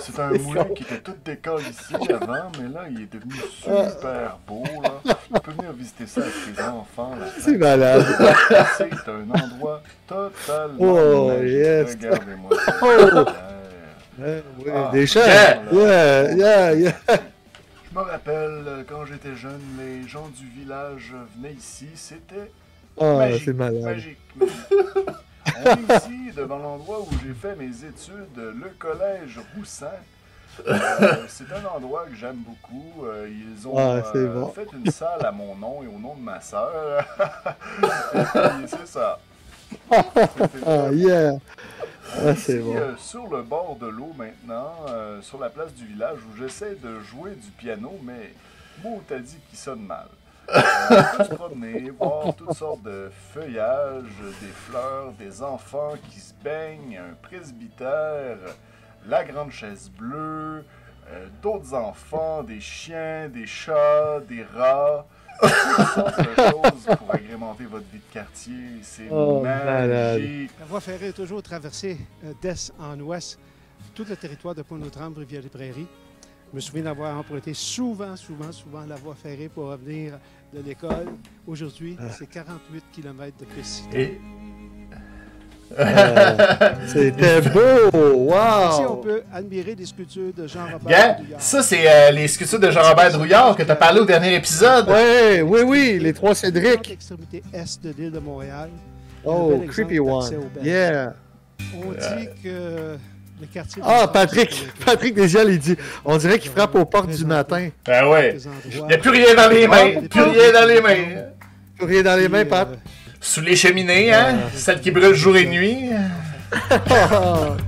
[0.00, 4.38] C'est un moulin qui était tout décollé ici avant, mais là, il est devenu super
[4.46, 4.64] beau.
[4.82, 5.14] Là.
[5.34, 7.16] Tu peux venir visiter ça avec tes enfants.
[7.18, 7.26] là.
[7.40, 8.04] C'est malade.
[8.76, 11.92] C'est un endroit totalement Oh, yes.
[12.00, 12.50] Regardez-moi.
[12.82, 12.86] Oh!
[12.86, 13.32] Ouais.
[14.18, 15.62] Ouais, ouais, Ah, des yeah.
[15.72, 16.92] Yeah, yeah, yeah.
[17.08, 21.88] Je me rappelle, euh, quand j'étais jeune, les gens du village venaient ici.
[21.94, 22.50] C'était
[23.00, 23.42] Magique.
[23.44, 23.82] c'est malade.
[23.82, 24.18] Magique.
[24.40, 24.44] On
[25.70, 29.86] est ici, devant l'endroit où j'ai fait mes études, le collège Roussin.
[30.66, 30.76] Euh,
[31.28, 33.06] c'est un endroit que j'aime beaucoup.
[33.06, 34.48] Euh, ils ont Ah, euh, bon.
[34.48, 37.06] fait une salle à mon nom et au nom de ma sœur.
[38.66, 39.18] c'est ça.
[40.66, 41.32] Ah, yeah.
[42.18, 42.76] Ah, c'est bon.
[42.98, 44.74] sur le bord de l'eau maintenant,
[45.22, 48.34] sur la place du village où j'essaie de jouer du piano, mais
[48.82, 50.08] bon, t'as dit qu'il sonne mal.
[50.48, 54.04] On peut se promener, voir toutes sortes de feuillages,
[54.40, 58.36] des fleurs, des enfants qui se baignent, un presbytère,
[59.06, 60.64] la grande chaise bleue,
[61.10, 65.06] euh, d'autres enfants, des chiens, des chats, des rats.
[65.40, 68.54] Toutes sortes de choses pour agrémenter votre vie de quartier.
[68.82, 70.50] C'est Oh, magique.
[70.60, 73.38] La voie ferrée est toujours traversée euh, d'est en ouest
[73.94, 75.88] tout le territoire de Pointe-aux-Trembles, Rivière-des-Prairies.
[76.52, 80.18] Je me souviens d'avoir emprunté souvent, souvent, souvent la voie ferrée pour revenir
[80.52, 81.06] de l'école.
[81.46, 82.10] Aujourd'hui, Ah.
[82.18, 83.84] c'est 48 km de piste.
[83.94, 84.20] Et
[85.78, 87.88] Ah, C'était beau!
[87.88, 88.96] Ici, on Wow!
[88.96, 91.40] peut admirer des sculptures de Jean-Robert Gars, Douillard.
[91.40, 94.86] ça c'est euh, les sculptures de Jean-Robert Drouillard que tu as parlé au dernier épisode.
[94.90, 96.90] Ouais, oui, oui, les trois Cédric.
[96.90, 98.68] extrémité est de l'île de Montréal.
[99.24, 100.30] Oh, creepy one.
[100.62, 101.14] Yeah.
[101.74, 102.98] On dit que
[103.42, 103.82] le quartier...
[103.84, 107.68] Ah, Patrick, Patrick Désial, il dit, on dirait qu'il frappe aux portes du matin.
[107.84, 108.36] Ben ouais.
[108.72, 110.00] Il n'y a plus rien dans les mains.
[110.08, 111.22] Plus rien dans les mains.
[111.76, 112.68] Plus rien dans les mains, Pat.
[112.68, 112.76] euh,
[113.20, 114.38] Sous les cheminées, hein.
[114.54, 115.90] Celles qui brûlent jour et nuit.
[116.70, 117.56] Ah,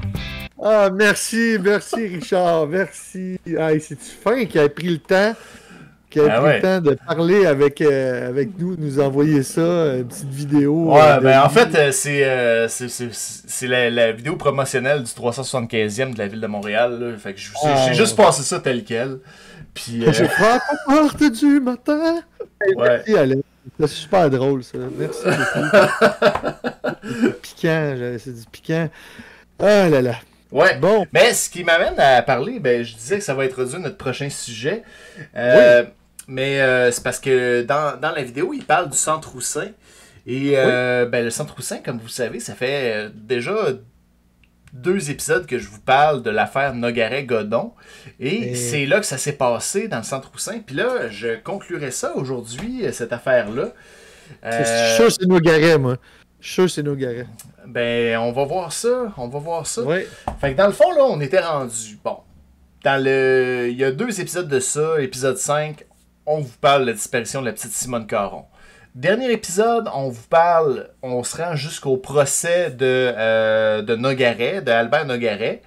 [0.66, 3.38] Ah, merci, merci Richard, merci.
[3.58, 5.34] Ah, c'est-tu fin qui a pris le temps,
[6.14, 6.56] qui a Ah pris ouais.
[6.56, 10.92] le temps de parler avec, euh, avec nous, nous envoyer ça, une petite vidéo.
[10.94, 12.68] Ouais, euh, ben en fait, euh, c'est euh,
[13.68, 16.98] la, la vidéo promotionnelle du 375e de la ville de Montréal.
[17.00, 17.16] là.
[17.18, 17.92] Fait que j'ai Ah.
[17.92, 19.18] juste passé ça tel quel.
[19.74, 22.20] Puis, Je frappe aux portes du matin.
[22.76, 23.02] ouais.
[23.08, 23.42] Merci.
[23.80, 24.78] C'est super drôle, ça.
[24.96, 25.76] Merci beaucoup.
[27.42, 28.88] piquant, c'est du piquant.
[29.58, 30.14] Ah là là.
[30.52, 30.76] Ouais.
[30.76, 33.96] Bon, Mais ce qui m'amène à parler, ben, je disais que ça va introduire notre
[33.96, 34.82] prochain sujet.
[35.36, 35.82] Euh,
[36.28, 39.68] Mais euh, c'est parce que dans, dans la vidéo, il parle du centre Roussin.
[40.26, 43.54] Et euh, ben, le centre Roussin, comme vous savez, ça fait euh, déjà
[44.72, 47.74] deux épisodes que je vous parle de l'affaire Nogaret-Godon.
[48.18, 50.60] Et Et- c'est là que ça s'est passé dans le centre Roussin.
[50.66, 53.68] Puis là, je conclurai ça aujourd'hui, cette affaire-là.
[54.42, 55.96] je suis Euh, sûr que c'est nos garets, moi.
[56.40, 57.26] Je suis sûr c'est nos garets.
[57.66, 59.12] ben, on va voir ça.
[59.16, 59.82] On va voir ça.
[59.82, 59.98] Oui.
[60.40, 61.98] Fait que dans le fond, là, on était rendu.
[62.02, 62.18] Bon.
[62.82, 63.68] Dans le.
[63.70, 65.00] Il y a deux épisodes de ça.
[65.00, 65.84] Épisode 5,
[66.26, 68.44] on vous parle de la disparition de la petite Simone Caron.
[68.94, 70.90] Dernier épisode, on vous parle.
[71.02, 75.62] On se rend jusqu'au procès de, euh, de Nogaret, de Albert Nogaret.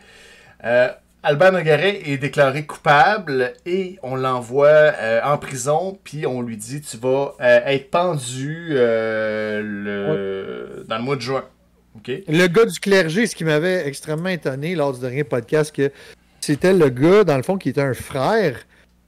[0.63, 0.87] Euh,
[1.23, 6.81] Albert Nogaret est déclaré coupable et on l'envoie euh, en prison, puis on lui dit
[6.81, 10.85] tu vas être pendu le...
[10.87, 11.43] dans le mois de juin.
[12.07, 15.91] Le gars du clergé, ce qui m'avait extrêmement étonné lors du dernier podcast, que
[16.39, 18.59] c'était le gars, dans le fond, qui était un frère,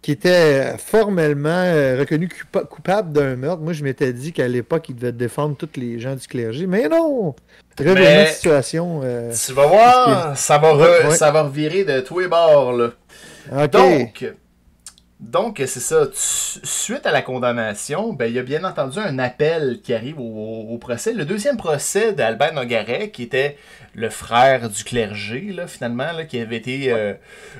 [0.02, 3.62] qui était formellement euh, reconnu coupa- coupable d'un meurtre.
[3.62, 6.68] Moi, je m'étais dit qu'à l'époque, il devait défendre tous les gens du clergé.
[6.68, 7.36] Mais non!
[7.82, 9.02] Mais- situation.
[9.04, 11.16] euh, Tu vas voir, ça va, re- Ouais.
[11.16, 12.74] ça va revirer de tous les bords.
[12.74, 13.68] Là.
[13.68, 14.26] Donc,
[15.20, 16.08] donc c'est ça.
[16.14, 20.68] Suite à la condamnation, ben, il y a bien entendu un appel qui arrive au,
[20.70, 21.14] au procès.
[21.14, 23.58] Le deuxième procès d'Albert Nogaret, qui était
[23.96, 27.14] le frère du clergé, là, finalement, là, qui avait été euh,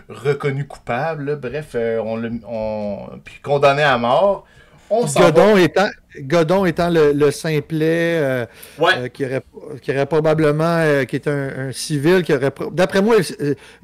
[0.08, 1.26] reconnu coupable.
[1.26, 1.36] là.
[1.36, 4.45] Bref, euh, on l'a on, puis condamné à mort.
[4.91, 5.89] On s'en va- Godon étant,
[6.22, 8.45] Godon étant le, le simplet euh,
[8.80, 8.93] Ouais.
[8.98, 9.43] euh, qui, aurait,
[9.82, 13.17] qui aurait probablement, euh, qui est un, un civil, qui aurait, d'après moi,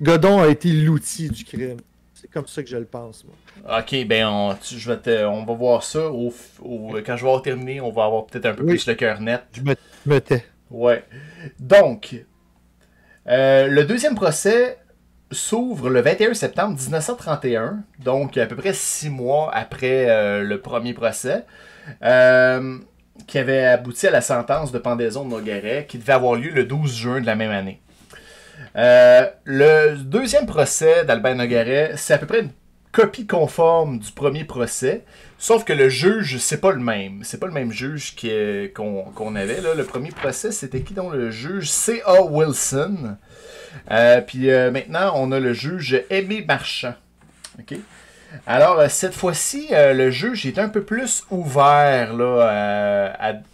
[0.02, 1.78] Godon a été l'outil du crime.
[2.14, 3.24] C'est comme ça que je le pense.
[3.26, 3.36] Moi.
[3.68, 6.08] Ok, ben on, tu- je vais te- on va voir ça.
[6.10, 8.70] Au, au- quand je vais avoir terminé, on va avoir peut-être un peu Oui.
[8.70, 9.42] plus le cœur net.
[9.54, 9.76] Je me,
[10.06, 10.46] me tais.
[10.70, 11.04] Ouais.
[11.60, 12.16] Donc,
[13.28, 14.78] euh, le deuxième procès
[15.32, 20.94] s'ouvre le 21 septembre 1931, donc à peu près six mois après euh, le premier
[20.94, 21.44] procès,
[22.04, 22.78] euh,
[23.26, 26.66] qui avait abouti à la sentence de pendaison de Nogaret, qui devait avoir lieu le
[26.66, 27.82] 12 juin de la même année.
[28.76, 32.52] Le deuxième procès d'Albert Nogaret, c'est à peu près une
[32.96, 35.04] copie conforme du premier procès,
[35.38, 37.20] sauf que le juge, c'est pas le même.
[37.24, 38.16] C'est pas le même juge
[38.74, 39.60] qu'on avait.
[39.76, 41.70] Le premier procès, c'était qui donc le juge?
[41.70, 42.24] C.A.
[42.24, 43.18] Wilson.
[43.92, 46.96] Euh, puis euh, maintenant, on a le juge Aimé Marchand.
[48.48, 52.14] Alors, euh, cette fois-ci, le juge est un peu plus ouvert.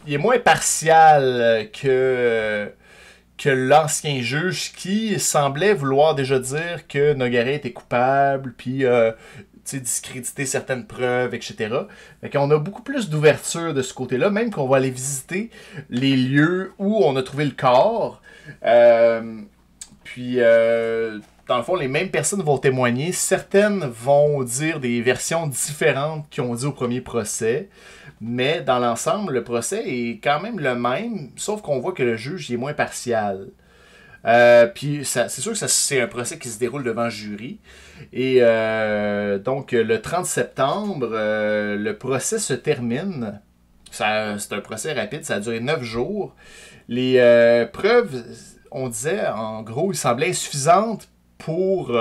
[0.06, 2.72] Il est moins partial que
[3.42, 9.12] que l'ancien juge qui semblait vouloir déjà dire que Nogaret était coupable, puis euh,
[9.72, 11.70] discréditer certaines preuves, etc.
[12.22, 15.50] Fait qu'on a beaucoup plus d'ouverture de ce côté-là, même qu'on va aller visiter
[15.90, 18.22] les lieux où on a trouvé le corps.
[18.64, 19.42] Euh,
[20.04, 23.12] puis, euh, dans le fond, les mêmes personnes vont témoigner.
[23.12, 27.70] Certaines vont dire des versions différentes qu'ils ont dit au premier procès.
[28.22, 32.16] Mais dans l'ensemble, le procès est quand même le même, sauf qu'on voit que le
[32.16, 33.48] juge est moins partial.
[34.26, 37.60] Euh, puis c'est sûr que c'est un procès qui se déroule devant jury.
[38.14, 43.42] Et euh, donc le 30 septembre, euh, le procès se termine.
[43.90, 46.36] C'est un procès rapide, ça a duré 9 jours.
[46.88, 47.18] Les
[47.74, 48.24] preuves,
[48.72, 51.98] on disait, en gros, il semblait insuffisantes pour,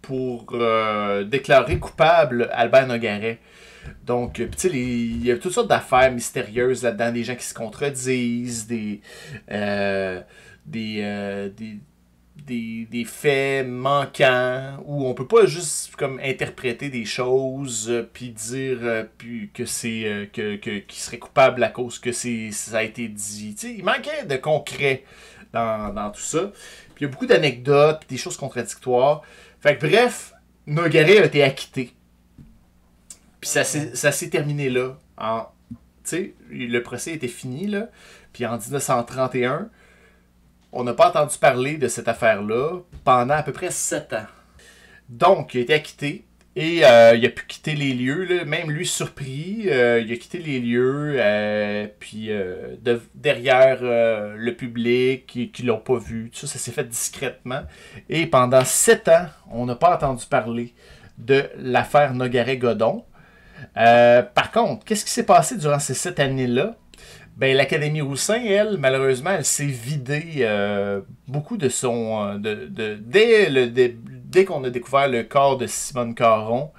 [0.00, 0.56] pour
[1.24, 3.38] déclarer coupable Albert Nogaret.
[4.04, 7.54] Donc, tu sais, il y a toutes sortes d'affaires mystérieuses là-dedans, des gens qui se
[7.54, 9.00] contredisent, des,
[9.50, 10.20] euh,
[10.76, 11.78] euh, des,
[12.36, 18.30] des, des, faits manquants, où on peut pas juste comme interpréter des choses, euh, puis
[18.30, 23.06] dire puis que c'est que, que, serait coupable à cause que c'est ça a été
[23.06, 23.54] dit.
[23.62, 25.04] Il manquait de concret
[25.52, 26.50] dans, dans tout ça.
[26.94, 29.22] Puis il y a beaucoup d'anecdotes, des choses contradictoires.
[29.60, 30.32] Fait que bref,
[30.66, 31.94] Nogaré a été acquitté.
[33.42, 34.96] Puis ça s'est terminé là.
[35.18, 35.46] En,
[36.50, 37.88] le procès était fini, là.
[38.32, 39.68] Puis en 1931,
[40.70, 44.26] on n'a pas entendu parler de cette affaire-là pendant à peu près sept ans.
[45.08, 46.24] Donc, il a été acquitté
[46.54, 48.44] et euh, il a pu quitter les lieux, là.
[48.44, 52.30] même lui surpris, euh, il a quitté les lieux, euh, puis
[53.16, 57.62] derrière le public qui, qui l'ont pas vu, tout ça, ça s'est fait discrètement.
[58.08, 60.74] Et pendant sept ans, on n'a pas entendu parler
[61.18, 63.04] de l'affaire Nogaret-Godon.
[63.76, 66.76] Euh, par contre, qu'est-ce qui s'est passé durant ces sept années-là?
[67.36, 72.22] Ben, l'Académie Roussin, elle, malheureusement, elle s'est vidée euh, beaucoup de son.
[72.22, 76.70] Euh, de, dès, le, dès qu'on a découvert le corps de Simone Caron,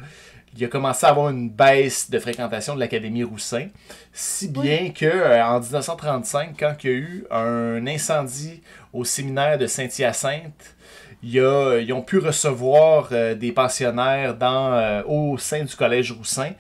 [0.56, 3.70] il a commencé à avoir une baisse de fréquentation de l'Académie Roussin.
[4.12, 8.62] Si bien que en 1935, quand il y a eu un incendie
[8.94, 10.76] au séminaire de Saint-Hyacinthe,
[11.24, 16.52] ils ont pu recevoir euh, des pensionnaires dans, euh, au sein du collège Roussin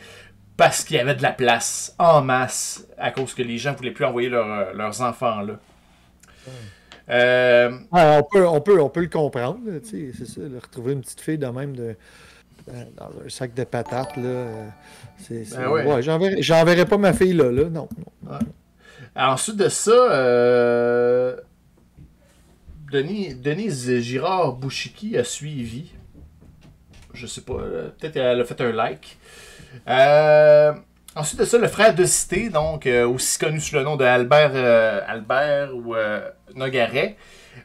[0.58, 3.78] parce qu'il y avait de la place en masse à cause que les gens ne
[3.78, 5.54] voulaient plus envoyer euh, leurs enfants là.
[7.92, 11.48] on, peut, on, peut, on peut le comprendre, c'est ça, retrouver une petite fille de
[11.48, 11.96] même de,
[12.68, 14.46] dans un sac de patates, là,
[15.30, 16.02] ben ouais.
[16.02, 17.90] j'enverrai pas ma fille là, là non.
[19.16, 19.92] Ensuite de ça,
[23.02, 25.92] Denise Girard Bouchiki a suivi.
[27.14, 29.18] Je sais pas, euh, peut-être elle a fait un like.
[29.88, 30.74] Euh,
[31.16, 34.06] ensuite de ça, le frère de Cité, donc euh, aussi connu sous le nom de
[34.06, 34.56] Albert,
[35.08, 35.96] Albert ou
[36.56, 37.18] Nogaret,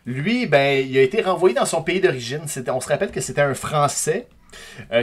[0.05, 2.43] lui, ben, il a été renvoyé dans son pays d'origine.
[2.69, 4.29] On se rappelle que c'était un Français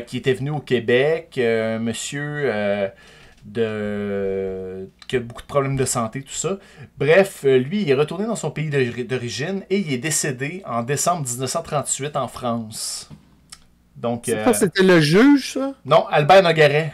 [0.08, 2.52] qui était venu au Québec, monsieur
[3.46, 6.58] de qui a beaucoup de problèmes de santé, tout ça.
[6.98, 10.84] Bref, euh, lui, il est retourné dans son pays d'origine et il est décédé en
[10.84, 13.10] décembre 1938 en France.
[13.96, 14.54] Donc, euh...
[14.54, 15.74] c'était le juge, ça?
[15.86, 16.94] Non, Albert Nogaret.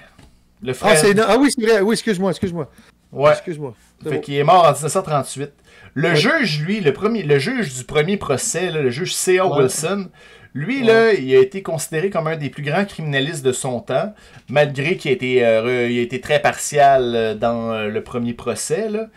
[0.61, 1.01] Le frère.
[1.03, 1.81] Ah, ah oui, c'est vrai.
[1.81, 2.69] Oui, excuse-moi, excuse-moi.
[3.11, 3.31] Ouais.
[3.31, 3.73] Excuse-moi.
[4.03, 5.51] Fait qu'il est mort en 1938.
[5.93, 9.45] Le juge, lui, le, premier, le juge du premier procès, le juge C.A.
[9.45, 10.09] Wilson,
[10.53, 14.13] lui, là, il a été considéré comme un des plus grands criminalistes de son temps,
[14.49, 18.33] malgré qu'il a été, euh, il a été très partial euh, dans euh, le premier
[18.33, 18.89] procès.
[18.89, 19.07] Là.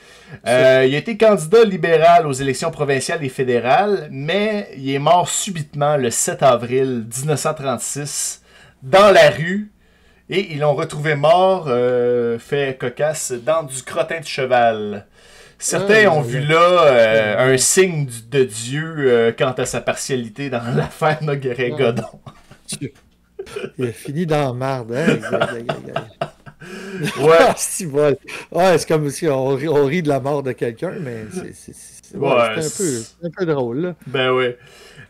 [0.84, 5.96] il a été candidat libéral aux élections provinciales et fédérales, mais il est mort subitement
[5.96, 8.42] le 7 avril 1936
[8.84, 9.72] dans la rue.
[10.30, 11.68] Et ils l'ont retrouvé mort,
[12.38, 15.06] fait cocasse, dans du crottin de cheval.
[15.64, 20.62] Certains ont vu là euh, un signe de Dieu euh, quant à sa partialité dans
[20.77, 22.20] l'affaire Nogueret-Godon.
[23.79, 25.18] Il a fini dans marde, hein?
[27.18, 27.38] ouais.
[27.57, 28.18] c'est ouais,
[28.53, 33.27] c'est comme si on, rit de la mort de quelqu'un, mais c'est ouais, un, peu,
[33.27, 33.81] un peu drôle.
[33.81, 33.94] Là.
[34.07, 34.48] Ben oui.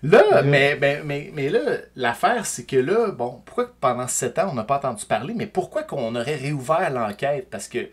[0.04, 1.60] Là, mais, mais, mais, mais là,
[1.96, 5.46] l'affaire, c'est que là, bon, pourquoi pendant sept ans, on n'a pas entendu parler, mais
[5.46, 7.48] pourquoi qu'on aurait réouvert l'enquête?
[7.50, 7.88] Parce que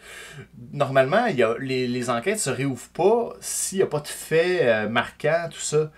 [0.74, 4.10] normalement, il y a, les, les enquêtes se réouvrent pas s'il n'y a pas de
[4.10, 5.90] faits euh, marquants, tout ça.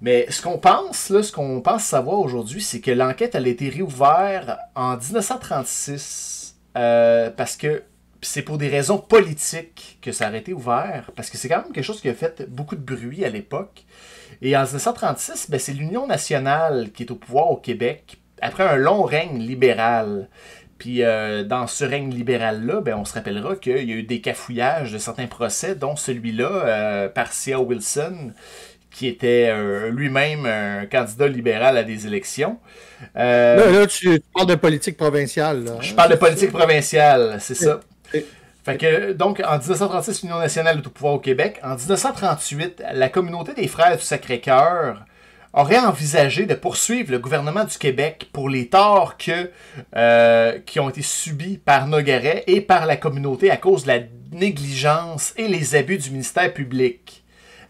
[0.00, 3.48] Mais ce qu'on pense, là, ce qu'on pense savoir aujourd'hui, c'est que l'enquête elle a
[3.48, 7.84] été réouverte en 1936 euh, parce que
[8.26, 11.72] c'est pour des raisons politiques que ça a été ouvert, parce que c'est quand même
[11.72, 13.84] quelque chose qui a fait beaucoup de bruit à l'époque.
[14.42, 18.76] Et en 1936, ben, c'est l'Union nationale qui est au pouvoir au Québec, après un
[18.76, 20.28] long règne libéral.
[20.78, 24.20] Puis euh, dans ce règne libéral-là, ben, on se rappellera qu'il y a eu des
[24.20, 27.60] cafouillages de certains procès, dont celui-là euh, par C.A.
[27.60, 28.32] Wilson,
[28.90, 32.58] qui était euh, lui-même un candidat libéral à des élections.
[33.14, 35.64] Là, là, tu parles de politique provinciale.
[35.64, 37.80] Là, je parle de politique provinciale, c'est ça.
[38.66, 41.60] Fait que, donc, en 1936, l'Union nationale est au pouvoir au Québec.
[41.62, 45.04] En 1938, la communauté des Frères du Sacré-Cœur
[45.52, 49.50] aurait envisagé de poursuivre le gouvernement du Québec pour les torts que,
[49.94, 54.00] euh, qui ont été subis par Nogaret et par la communauté à cause de la
[54.32, 57.24] négligence et les abus du ministère public.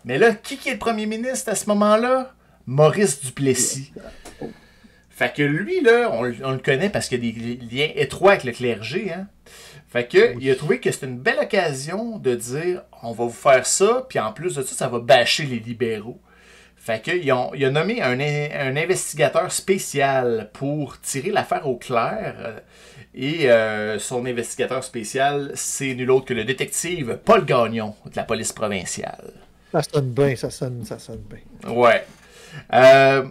[0.07, 2.33] Mais là, qui, est le premier ministre à ce moment-là?
[2.67, 3.93] Maurice Duplessis.
[5.11, 8.33] Fait que lui, là, on, on le connaît parce qu'il y a des liens étroits
[8.33, 9.29] avec le clergé, hein?
[9.89, 13.31] Fait que, il a trouvé que c'était une belle occasion de dire on va vous
[13.31, 16.21] faire ça, puis en plus de ça, ça va bâcher les libéraux.
[16.77, 22.63] Fait que, il a nommé un, un, investigateur spécial pour tirer l'affaire au clair.
[23.15, 28.25] Et euh, son investigateur spécial, c'est nul autre que le détective Paul Gagnon de la
[28.25, 29.33] police provinciale.
[29.73, 31.73] Ça sonne bien, ça sonne, ça sonne bien.
[31.73, 32.05] Ouais.
[32.73, 33.27] Euh,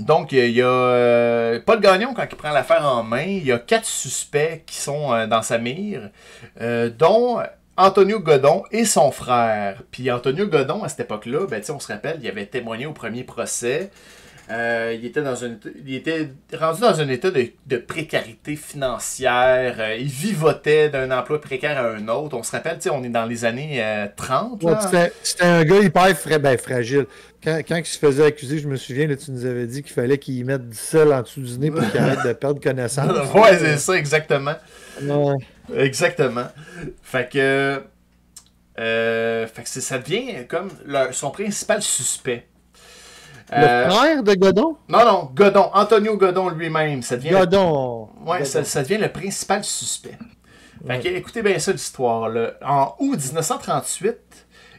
[0.00, 3.52] donc, il y a euh, Paul Gagnon, quand il prend l'affaire en main, il y
[3.52, 6.10] a quatre suspects qui sont euh, dans sa mire,
[6.60, 7.38] euh, dont
[7.76, 9.82] Antonio Godon et son frère.
[9.92, 13.22] Puis Antonio Godon, à cette époque-là, ben, on se rappelle, il avait témoigné au premier
[13.22, 13.90] procès.
[14.50, 19.76] Euh, il, était dans une, il était rendu dans un état de, précarité financière.
[19.78, 22.36] Euh, il vivotait d'un emploi précaire à un autre.
[22.36, 23.82] On se rappelle, on est dans les années
[24.16, 24.62] 30.
[24.64, 27.06] Euh, c'était un gars hyper fra ben, fragile.
[27.42, 29.92] Quand, quand, il se faisait accuser, je me souviens, là, tu nous avais dit qu'il
[29.92, 33.10] fallait qu'il mette du sel en dessous du nez pour qu'il arrête de perdre connaissance.
[33.34, 34.56] ouais, c'est ça, exactement.
[35.74, 36.48] Exactement.
[37.02, 37.82] Fait que.
[38.76, 40.68] fait que ça devient comme
[41.12, 42.46] son principal suspect.
[43.52, 44.76] Le euh, frère de Godon?
[44.88, 45.70] Non, non, Godon.
[45.74, 47.02] Antonio Godon lui-même.
[47.02, 48.08] Ça devient Godon.
[48.24, 48.30] Le...
[48.30, 50.18] Ouais, Ça, devient le principal suspect.
[50.88, 52.30] écoutez bien ça l'histoire.
[52.64, 54.16] En août 1938,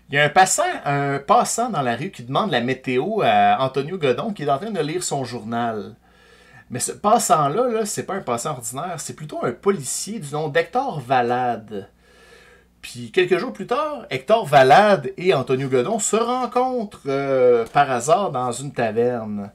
[0.09, 3.57] il y a un passant, un passant dans la rue qui demande la météo à
[3.59, 5.95] Antonio Godon qui est en train de lire son journal.
[6.69, 10.49] Mais ce passant-là, -là, c'est pas un passant ordinaire, c'est plutôt un policier du nom
[10.49, 11.87] d'Hector Valade.
[12.85, 18.29] Puis quelques jours plus tard, Hector Valade et Antonio Godon se rencontrent euh, par hasard
[18.29, 19.49] dans une taverne.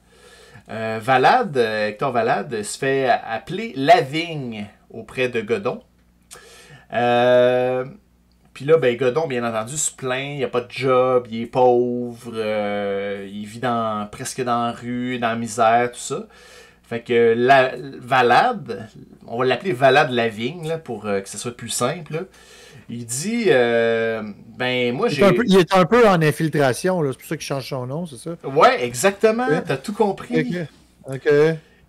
[0.69, 5.81] Euh, Valade, Hector Valade se fait appeler Lavigne auprès de Godon.
[6.93, 7.85] Euh,
[8.53, 11.47] puis là, ben, Godon, bien entendu, se plaint, il a pas de job, il est
[11.47, 13.61] pauvre, il vit
[14.11, 16.27] presque dans la rue, dans la misère, tout ça.
[16.83, 18.89] Fait que la, Valade,
[19.29, 22.27] on va l'appeler Valade Lavigne pour que ce soit plus simple.
[22.91, 24.23] Il dit euh,
[24.59, 25.25] Ben, moi, j'ai.
[25.47, 28.31] Il est un peu en infiltration, c'est pour ça qu'il change son nom, c'est ça?
[28.45, 29.47] Ouais, exactement.
[29.67, 30.57] T'as tout compris.
[31.07, 31.29] Ok.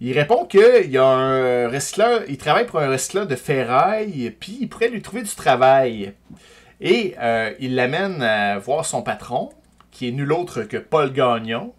[0.03, 4.67] Il répond qu'il y a un il travaille pour un recycleur de ferraille, puis il
[4.67, 6.13] pourrait lui trouver du travail.
[6.79, 9.49] Et euh, il l'amène à voir son patron,
[9.91, 11.73] qui est nul autre que Paul Gagnon,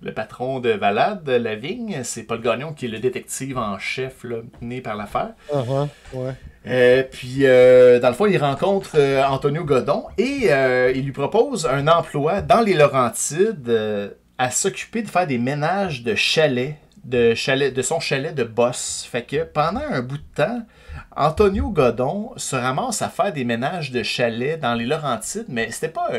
[0.00, 2.00] le patron de Valade, la vigne.
[2.02, 5.34] C'est Paul Gagnon qui est le détective en chef, là, né par l'affaire.
[5.52, 6.32] Uh-huh, ouais.
[6.66, 10.50] Euh, puis, euh, dans le fond, il rencontre euh, Antonio Godon et
[10.94, 16.14] il lui propose un emploi dans les Laurentides à s'occuper de faire des ménages de
[16.14, 19.06] chalet, de, chalet, de son chalet de boss.
[19.10, 20.62] Fait que pendant un bout de temps,
[21.16, 25.88] Antonio Godon se ramasse à faire des ménages de chalet dans les Laurentides, mais c'était
[25.88, 26.10] pas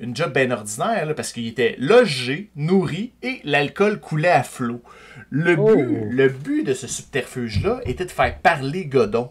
[0.00, 4.82] une job bien ordinaire parce qu'il était logé, nourri et l'alcool coulait à flot.
[5.30, 5.76] Le, oh.
[5.76, 9.30] but, le but de ce subterfuge-là était de faire parler Godon.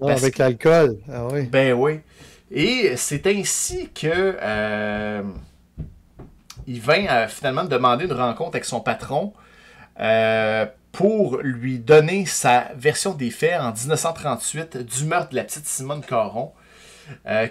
[0.00, 0.98] Ah, avec l'alcool.
[1.10, 1.46] Ah oui.
[1.46, 2.00] Ben oui.
[2.50, 5.22] Et c'est ainsi que euh,
[6.66, 9.32] il vint euh, finalement demander une rencontre avec son patron
[10.00, 15.66] euh, pour lui donner sa version des faits en 1938 du meurtre de la petite
[15.66, 16.52] Simone Caron,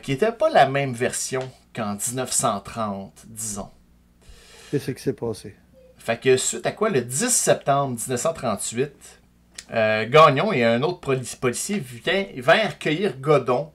[0.02, 1.42] qui n'était pas la même version
[1.76, 3.70] qu'en 1930, disons.
[4.72, 5.56] Qu'est-ce qui s'est passé?
[5.98, 9.22] Fait que suite à quoi, le 10 septembre 1938,
[9.72, 11.82] euh, Gagnon et un autre policier
[12.36, 13.72] vinrent recueillir Godon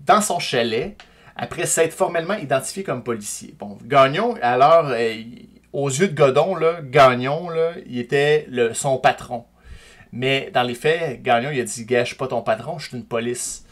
[0.00, 0.96] dans son chalet
[1.36, 3.54] après s'être formellement identifié comme policier.
[3.58, 5.14] Bon, Gagnon, alors, euh,
[5.72, 9.44] aux yeux de Godon, là, Gagnon, là, il était le, son patron.
[10.12, 12.88] Mais dans les faits, Gagnon, il a dit Gars, je suis pas ton patron, je
[12.88, 13.66] suis une police.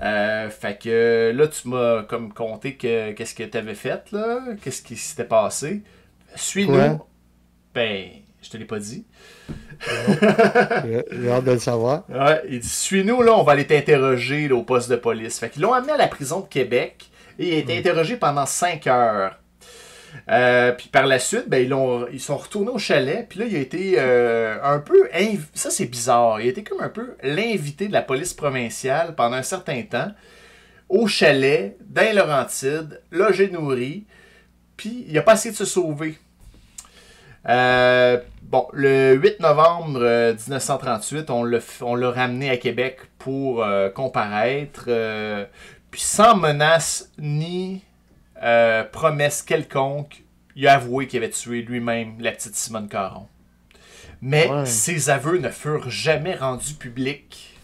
[0.00, 4.40] Euh, fait que là, tu m'as comme compté que qu'est-ce que tu avais fait, là,
[4.62, 5.82] qu'est-ce qui s'était passé?
[6.34, 6.74] Suis-nous.
[6.74, 6.96] Ouais.
[7.74, 8.08] Ben,
[8.40, 9.04] je te l'ai pas dit.
[11.10, 12.04] J'ai hâte de le savoir.
[12.08, 15.38] Ouais, il dit Suis-nous, là, on va aller t'interroger au poste de police.
[15.38, 18.46] Fait qu'ils l'ont amené à la prison de Québec et il a été interrogé pendant
[18.46, 19.38] 5 heures.
[20.30, 23.26] Euh, puis par la suite, ben, ils, l'ont- ils sont retournés au chalet.
[23.28, 25.08] Puis là, il a été euh, un peu.
[25.54, 26.40] Ça, c'est bizarre.
[26.40, 30.12] Il a été comme un peu l'invité de la police provinciale pendant un certain temps
[30.88, 34.04] au chalet, dans les Laurentides, logé nourri.
[34.76, 36.16] Puis il a pas essayé de se sauver.
[37.48, 42.98] Euh, bon, le 8 novembre euh, 1938, on l'a f- on l'a ramené à Québec
[43.18, 44.84] pour euh, comparaître.
[44.88, 45.44] euh,
[45.90, 47.82] puis sans menace ni
[48.42, 50.22] euh, promesse quelconque,
[50.56, 53.28] il a avoué qu'il avait tué lui-même la petite Simone Caron.
[54.22, 54.64] Mais Ouais.
[54.66, 57.58] ses aveux ne furent jamais rendus publics.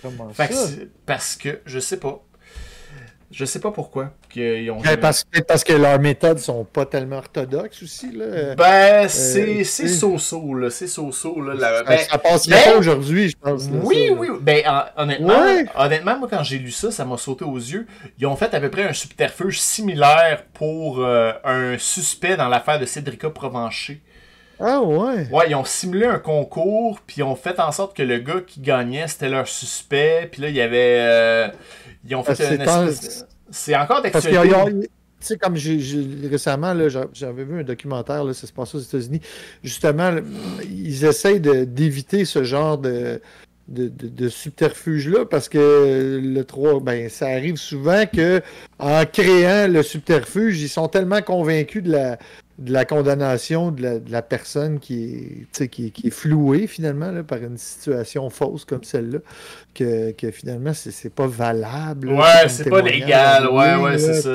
[0.00, 0.68] Comment que ça?
[1.06, 2.22] parce que, je sais pas.
[3.30, 4.12] Je sais pas pourquoi.
[4.34, 8.10] Qu'ils ont jamais- parce, peut-être parce que leurs méthodes sont pas tellement orthodoxes aussi.
[8.12, 8.54] Là.
[8.56, 9.88] Ben, c'est euh, c'est oui.
[9.88, 10.70] so-so, là.
[10.70, 11.58] C'est so-so, là.
[11.58, 13.70] ça, ben, ça passerait mais- pas aujourd'hui, je pense.
[13.70, 14.20] là, oui, ça, là.
[14.20, 14.28] oui.
[14.40, 15.64] Ben, hon- honnêtement, Ouais.
[15.76, 17.86] honnêtement, moi, quand j'ai lu ça, ça m'a sauté aux yeux.
[18.18, 22.78] Ils ont fait à peu près un subterfuge similaire pour euh, un suspect dans l'affaire
[22.78, 24.00] de Cédrica Provencher.
[24.60, 25.26] Ah ouais.
[25.32, 28.40] Ouais, ils ont simulé un concours, puis ils ont fait en sorte que le gars
[28.46, 30.28] qui gagnait, c'était leur suspect.
[30.30, 30.98] Puis là, il y avait...
[31.00, 31.48] euh,
[32.08, 34.48] ils ont fait Ah, une espèce C'est encore Parce d'actualité.
[34.48, 35.54] qu'ils ont- tu sais, comme
[36.30, 36.74] récemment,
[37.12, 39.20] j'avais vu un documentaire, là, ça se passe aux États-Unis.
[39.62, 40.16] Justement,
[40.68, 43.20] ils essayent d'éviter ce genre de,
[43.68, 48.42] de, de- de subterfuge-là parce que le 3, ben, ça arrive souvent que
[48.78, 52.18] en créant le subterfuge, ils sont tellement convaincus de la,
[52.58, 56.66] de la condamnation de la, de la personne qui est, qui, est- qui est flouée
[56.66, 59.18] finalement là, par une situation fausse comme celle-là
[59.74, 62.08] que, que finalement c'est pas valable.
[62.08, 64.30] là, Ouais, c'est pas légal, ouais, ouais, c'est ça.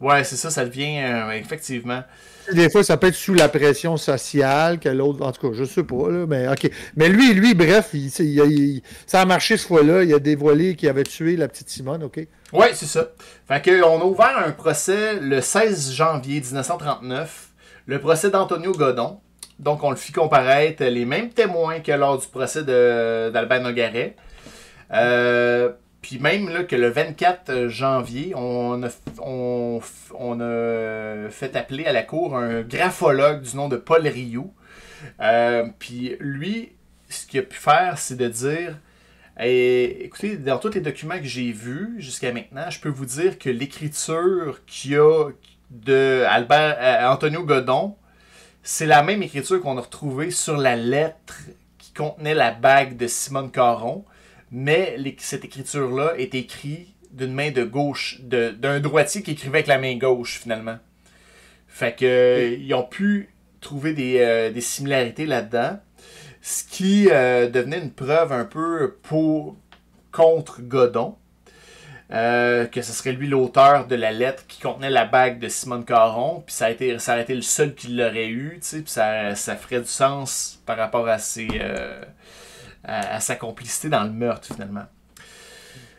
[0.00, 1.00] Ouais, c'est ça, ça devient...
[1.02, 2.02] euh, effectivement.
[2.52, 5.24] Des fois, ça peut être sous la pression sociale que l'autre.
[5.24, 6.70] En tout cas, je sais pas, là, mais OK.
[6.96, 7.94] Mais lui, lui, bref,
[9.06, 10.04] ça a marché ce fois-là.
[10.04, 12.20] Il a dévoilé qu'il avait tué la petite Simone, OK?
[12.52, 13.10] Ouais, c'est ça.
[13.46, 17.48] Fait que, on a ouvert un procès le 16 janvier 1939,
[17.86, 19.20] le procès d'Antonio Godon.
[19.58, 24.14] Donc, on le fit comparaître les mêmes témoins que lors du procès d'Albert Nogaret.
[24.92, 25.70] Euh,
[26.08, 28.88] puis même là, que le 24 janvier, on a,
[31.28, 34.50] fait appeler à la cour un graphologue du nom de Paul Rioux.
[35.20, 36.72] Euh, puis lui,
[37.10, 38.78] ce qu'il a pu faire, c'est de dire
[39.38, 43.38] et écoutez, dans tous les documents que j'ai vus jusqu'à maintenant, je peux vous dire
[43.38, 45.28] que l'écriture qu'il y a
[45.68, 47.96] de Albert, euh, Antonio Godon,
[48.62, 51.36] c'est la même écriture qu'on a retrouvée sur la lettre
[51.76, 54.06] qui contenait la bague de Simone Caron,
[54.50, 59.58] mais les- cette écriture-là est écrite d'une main de gauche, de- d'un droitier qui écrivait
[59.58, 60.78] avec la main gauche finalement.
[61.66, 63.30] Fait que ils ont pu
[63.60, 65.78] trouver des, euh, des similarités là-dedans
[66.40, 69.56] ce qui euh, devenait une preuve un peu pour
[70.12, 71.16] contre Godon.
[72.10, 75.84] Euh, que ce serait lui l'auteur de la lettre qui contenait la bague de Simone
[75.84, 78.80] Caron, puis ça a été, ça a été le seul qui l'aurait eu, tu sais,
[78.80, 82.00] puis ça, ça ferait du sens par rapport à, ses, euh,
[82.88, 84.86] à, sa complicité dans le meurtre finalement.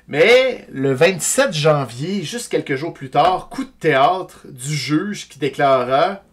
[0.07, 5.37] Mais le 27 janvier, juste quelques jours plus tard, coup de théâtre du juge qui
[5.37, 6.23] déclara,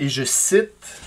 [0.00, 1.02] et je cite,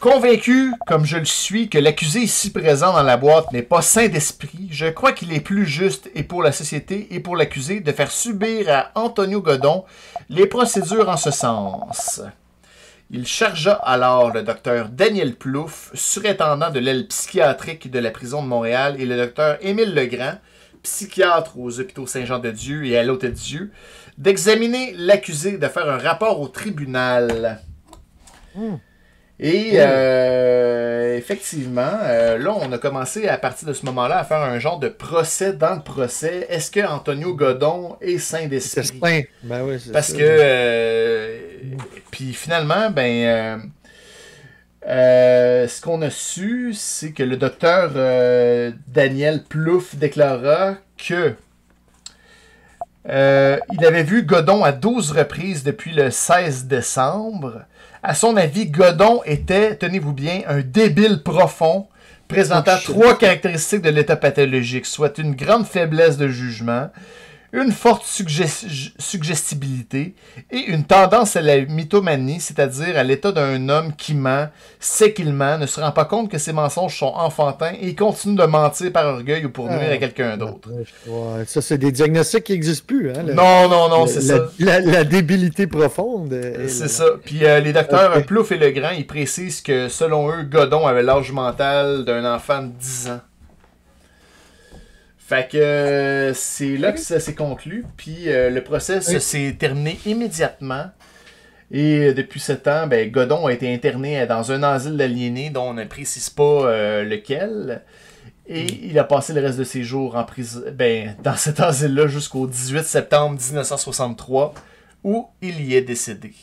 [0.00, 4.08] Convaincu, comme je le suis, que l'accusé ici présent dans la boîte n'est pas sain
[4.08, 7.92] d'esprit, je crois qu'il est plus juste et pour la société et pour l'accusé de
[7.92, 9.84] faire subir à Antonio Godon
[10.28, 12.20] les procédures en ce sens.
[13.10, 18.48] Il chargea alors le docteur Daniel Plouffe, surintendant de l'aile psychiatrique de la prison de
[18.48, 20.34] Montréal, et le docteur Émile Legrand,
[20.82, 23.70] psychiatre aux hôpitaux Saint-Jean-de-Dieu et à l'Hôtel-Dieu,
[24.18, 27.60] d'examiner l'accusé, de faire un rapport au tribunal.
[29.38, 34.40] Et euh, effectivement, euh, là, on a commencé à partir de ce moment-là à faire
[34.40, 36.46] un genre de procès dans le procès.
[36.48, 39.26] Est-ce que Antonio Godon est saint C'est d'esprit?
[39.42, 40.16] Ben oui, c'est Parce ça.
[40.16, 41.38] que, euh,
[42.10, 43.70] puis finalement, ben,
[44.86, 47.90] ce qu'on a su, c'est que le docteur
[48.88, 51.34] Daniel Plouffe déclara que
[53.06, 57.66] il avait vu Godon à 12 reprises depuis le 16 décembre.
[58.02, 61.86] À son avis, Godon était, tenez-vous bien, un débile profond,
[62.28, 66.90] présentant Oh, trois caractéristiques de l'état pathologique, soit une grande faiblesse de jugement,
[67.56, 70.14] une forte suggestibilité
[70.50, 74.48] et une tendance à la mythomanie, c'est-à-dire à, l'état d'un homme qui ment,
[74.78, 78.36] sait qu'il ment, ne se rend pas compte que ses mensonges sont enfantins et continue
[78.36, 80.68] de mentir par orgueil ou pour nuire à quelqu'un d'autre.
[81.46, 83.10] Ça, c'est des diagnostics qui n'existent plus.
[83.10, 84.48] Hein, non, non, non, c'est ça.
[84.58, 86.38] La, débilité profonde.
[86.68, 87.04] C'est ça.
[87.24, 88.24] Puis euh, les docteurs okay.
[88.24, 92.68] Plouf et Legrand, ils précisent que selon eux, Godon avait l'âge mental d'un enfant de
[92.68, 93.20] 10 ans.
[95.26, 97.84] Fait que euh, c'est là que ça s'est conclu.
[97.96, 100.84] Puis euh, le procès s'est terminé immédiatement.
[101.72, 105.70] Et euh, depuis ce temps, ben, Godon a été interné dans un asile d'aliénés dont
[105.70, 107.82] on ne précise pas lequel.
[108.46, 108.78] Et mm.
[108.84, 112.46] il a passé le reste de ses jours en prison, ben, dans cet asile-là jusqu'au
[112.46, 114.54] 18 septembre 1963,
[115.02, 116.34] où il y est décédé.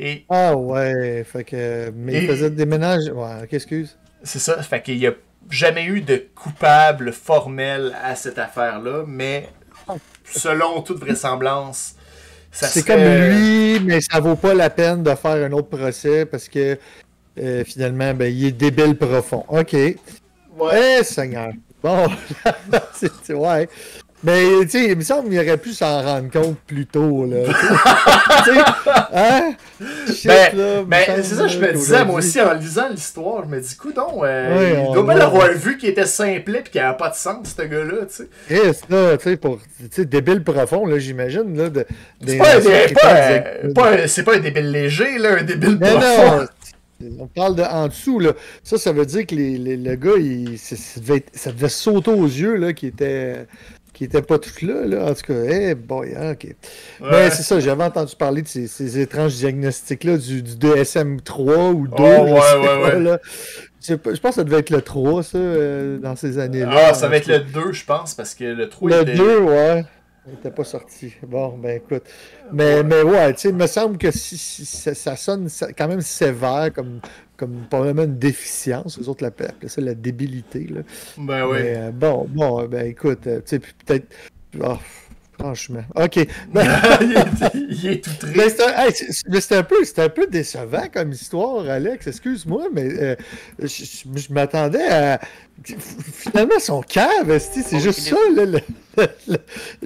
[0.00, 0.24] Et...
[0.28, 1.92] Ah ouais, fait que.
[1.94, 3.08] Mais il faisait des ménages.
[3.14, 3.96] Ouais, excuse.
[4.24, 5.12] C'est ça, fait qu'il y a
[5.50, 9.48] jamais eu de coupable formel à cette affaire-là, mais
[10.24, 11.94] selon toute vraisemblance,
[12.50, 16.26] ça C'est comme lui, mais ça vaut pas la peine de faire un autre procès
[16.26, 16.78] parce que
[17.38, 19.44] euh, finalement, ben, il est débile profond.
[19.48, 19.72] OK.
[19.72, 20.98] Ouais.
[21.00, 21.52] Eh, Seigneur.
[21.82, 22.06] Bon,
[22.94, 23.68] c'est ouais.
[24.24, 27.38] Mais, tu sais, il me semble qu'il aurait pu s'en rendre compte plus tôt, là.
[29.12, 29.54] hein?
[30.24, 33.76] ben, ben c'est ça, je me disais, moi aussi, en lisant l'histoire, je me dis,
[33.76, 37.16] coudon, euh, il doit bien l'avoir vu qu'il était simplet et qu'il n'avait pas de
[37.16, 38.28] sens, ce gars-là, tu sais.
[38.48, 41.68] Et ça, tu sais, pour, tu sais, débile profond, là, j'imagine, là.
[41.68, 41.84] De,
[42.24, 42.60] c'est pas, un,
[43.74, 46.38] pas, pas, pas un débile léger, là, un débile mais profond.
[46.38, 46.46] Non.
[47.18, 48.32] On parle de en dessous, là.
[48.62, 52.12] Ça, ça veut dire que les, les, le gars, il, ça, devait ça devait sauter
[52.12, 53.46] aux yeux, là, qui était
[53.92, 55.10] qui n'était pas tout là, là.
[55.10, 56.54] En tout cas, eh boy, hein, ok.
[57.00, 61.94] Mais c'est ça, j'avais entendu parler de ces, étranges diagnostics-là du, du, DSM-3 ou 2.
[61.98, 63.18] Oh, ouais, ouais, ouais.
[63.84, 66.88] Je, pense que ça devait être le 3, ça, euh, dans ces années-là.
[66.90, 69.84] Ah, ça va être le 2, je pense, parce que le 3 Le 2, ouais.
[70.26, 71.14] Il n'était pas sorti.
[71.26, 72.04] Bon, ben écoute.
[72.52, 76.72] Mais, mais ouais, tu sais, il me semble que si, ça, sonne quand même sévère
[76.72, 77.00] comme,
[77.42, 78.98] comme probablement une déficience.
[78.98, 80.68] Les autres l'appellent ça la débilité.
[80.68, 80.82] Là.
[81.18, 81.58] Ben oui.
[81.60, 84.06] Euh, bon, bon, ben écoute, euh, tu sais, peut-être.
[84.60, 84.76] Oh,
[85.42, 85.82] franchement.
[85.96, 86.16] OK.
[87.54, 88.62] il, est, tout triste.
[89.28, 92.06] Mais c'est un, peu, un peu décevant comme histoire, Alex.
[92.06, 93.16] Excuse-moi, mais euh,
[93.58, 95.20] je, m'attendais à.
[95.64, 98.16] Finalement, son cave, c'est juste ça.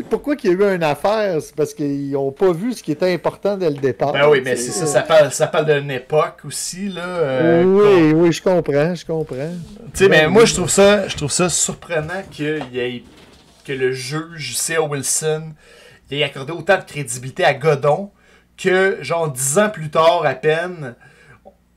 [0.08, 1.40] Pourquoi qu'il y a eu une affaire?
[1.42, 4.12] C'est parce qu'ils n'ont pas vu ce qui était important dès le départ.
[4.12, 6.88] Ben oui, mais c'est ça, ça parle, ça parle d'une époque aussi.
[6.88, 9.52] Là, euh, oui, oui, je comprends, je comprends.
[9.92, 13.02] Tu sais, mais moi, je trouve ça, je trouve ça surprenant qu'il y ait
[13.66, 14.82] que le juge C.A.
[14.82, 15.52] Wilson
[16.10, 18.10] ait accordé autant de crédibilité à Godon
[18.56, 20.94] que, genre, dix ans plus tard à peine,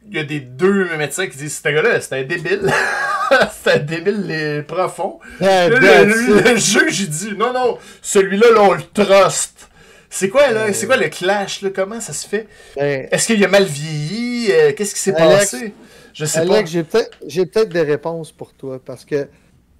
[0.07, 2.71] il y a des deux médecins qui disent Ce gars-là, c'est un débile.
[3.63, 5.19] c'est un débile profond.
[5.41, 9.69] le, juge, il dit Non, non, celui-là, on le trust.
[10.11, 10.73] C'est quoi, là?
[10.73, 11.69] C'est quoi le clash, là?
[11.73, 12.47] Comment ça se fait?
[12.75, 14.51] Ben, Est-ce qu'il a mal vieilli?
[14.51, 15.73] Euh, qu'est-ce qui s'est passé?
[16.13, 16.65] Je sais pas.
[16.65, 19.27] J'ai peut-être peut des réponses pour toi parce que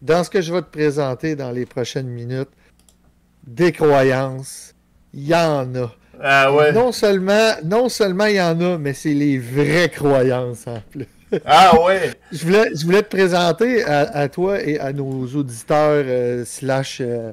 [0.02, 2.50] dans ce que je vais te présenter dans les prochaines minutes,
[3.46, 4.74] des croyances,
[5.14, 5.92] il y en a.
[6.22, 6.72] Ah ouais.
[6.72, 11.08] Non seulement, non seulement il y en a, mais c'est les vraies croyances en plus.
[11.46, 12.14] Ah ouais.
[12.32, 17.32] je, voulais, je voulais te présenter à, toi et à nos auditeurs euh, slash euh,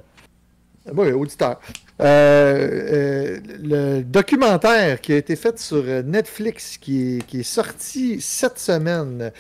[0.95, 1.61] auditeurs.
[2.01, 9.33] Euh, le documentaire qui a été fait sur Netflix qui qui est sorti cette semaine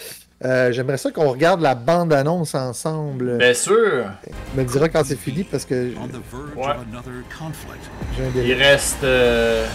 [0.45, 3.39] euh, j'aimerais ça qu'on regarde la bande-annonce ensemble.
[3.39, 4.11] Bien sûr.
[4.55, 5.95] Me diras quand c'est fini parce que.
[5.95, 6.74] Ouais.
[8.34, 9.03] Il reste.
[9.05, 9.66] Euh...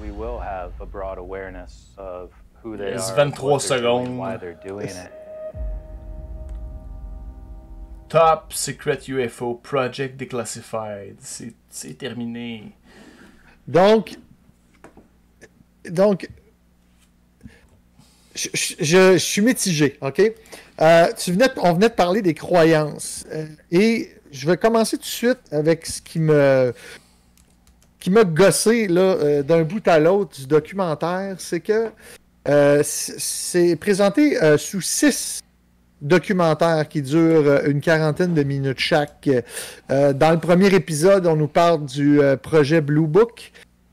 [0.00, 2.30] We will have a broad awareness of
[2.62, 4.18] who they are, 23 secondes.
[4.18, 5.10] Why they're doing it.
[8.08, 11.16] Top Secret UFO Project Declassified.
[11.20, 12.72] C'est terminé.
[13.66, 14.16] Donc,
[15.84, 16.28] donc,
[18.38, 20.20] je, suis mitigé, OK?
[20.80, 23.24] Euh, tu venais, on venait de parler des croyances.
[23.32, 26.72] Euh, et je vais commencer tout de suite avec ce qui me
[27.98, 31.90] qui m'a gossé euh, d'un bout à l'autre du documentaire, c'est que
[32.82, 35.40] c'est présenté sous six
[36.00, 39.28] documentaires qui durent une quarantaine de minutes chaque.
[39.90, 43.52] dans le premier épisode, on nous parle du projet Blue Book.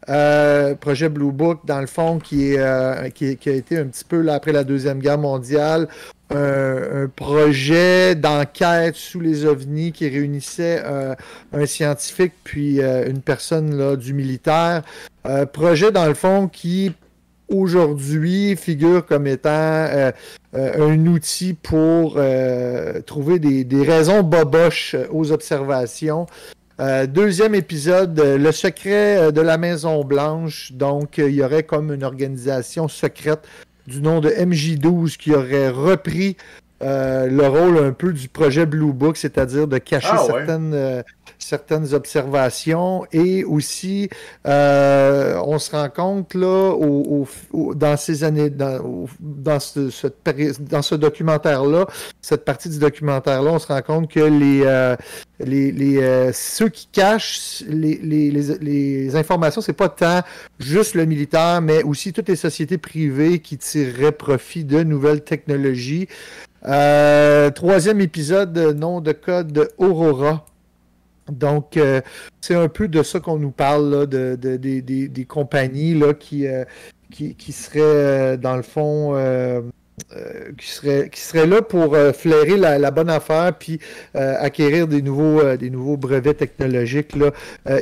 [0.10, 4.03] Euh, projet Blue Book, dans le fond, qui, est, euh, qui, a été un petit
[4.03, 5.88] peu là, après la Deuxième Guerre mondiale,
[6.32, 11.14] un projet d'enquête sous les ovnis qui réunissait euh,
[11.53, 14.82] un scientifique puis une personne là, du militaire.
[15.53, 16.91] projet, dans le fond, qui
[17.47, 20.12] aujourd'hui figure comme étant
[20.53, 22.20] un outil pour
[23.06, 26.26] trouver des, des raisons boboches aux observations
[26.80, 30.73] Euh, deuxième épisode, euh, le secret euh, de la Maison Blanche.
[30.73, 33.47] Donc, il y aurait comme une organisation secrète
[33.88, 36.36] du nom de MJ12 qui aurait repris
[36.84, 41.03] euh, le rôle un peu du projet Blue Book, c'est-à-dire de cacher Ah certaines,
[41.45, 44.09] certaines observations et aussi
[44.47, 46.75] euh, on se rend compte là
[47.75, 51.85] dans ces années dans, ce, ce documentaire-là,
[52.21, 54.95] cette partie du documentaire-là, on se rend compte que les, euh,
[55.41, 60.21] euh, ceux qui cachent les, les, les, informations, c'est pas tant
[60.59, 66.07] juste le militaire, mais aussi toutes les sociétés privées qui tireraient profit de nouvelles technologies.
[66.63, 70.43] Troisième épisode, nom de code Aurora.
[71.32, 72.01] Donc, euh,
[72.41, 76.45] c'est un peu de ça qu'on nous parle, là, de, de- des- compagnies là, qui,
[76.47, 76.63] euh,
[77.11, 79.61] qui, qui seraient, euh, dans le fond, euh,
[80.15, 83.80] euh, qui, seraient, qui seraient là pour euh, flairer la, la bonne affaire puis
[84.13, 87.32] acquérir des nouveaux, des nouveaux brevets technologiques là,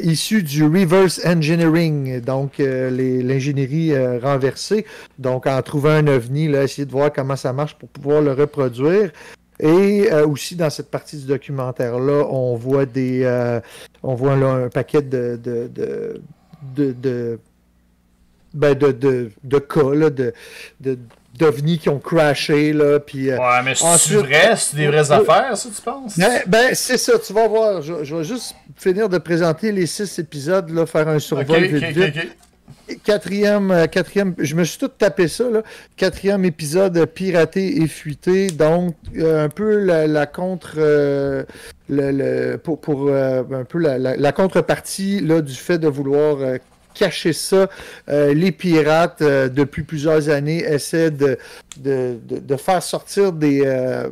[0.03, 4.85] issus du reverse engineering, donc l'ingénierie renversée.
[5.19, 8.31] Donc, en trouvant un ovni, là, essayer de voir comment ça marche pour pouvoir le
[8.31, 9.11] reproduire.
[9.65, 13.61] Et euh, aussi dans cette partie du documentaire-là, on voit des, euh,
[14.03, 16.21] on voit là un paquet de, de, de,
[16.75, 17.39] de, de,
[18.53, 20.33] ben, de, de, de cas, là, de,
[20.81, 20.99] de,
[21.39, 23.31] d'ovnis qui ont crashé, là, puis...
[23.31, 26.19] euh, Ouais, mais c'est vrai, c'est des vraies Euh, affaires, ça, tu penses?
[26.19, 27.81] ben, ben, c'est ça, tu vas voir.
[27.81, 31.69] Je, je vais juste finir de présenter les six épisodes, là, faire un survol ok,
[31.69, 32.37] vite, vite.
[33.03, 35.63] Quatrième, euh, quatrième, je me suis tout tapé ça, là.
[35.95, 38.47] Quatrième épisode euh, piraté et fuité.
[38.47, 40.75] Donc, euh, un peu la, contre.
[40.77, 41.45] le,
[41.89, 46.37] le- pour un peu la, la- la contrepartie là, du fait de vouloir
[46.93, 47.69] cacher ça.
[48.09, 51.37] Euh, les pirates, euh, depuis plusieurs années, essaient de,
[51.77, 54.09] de, de- faire sortir des, euh,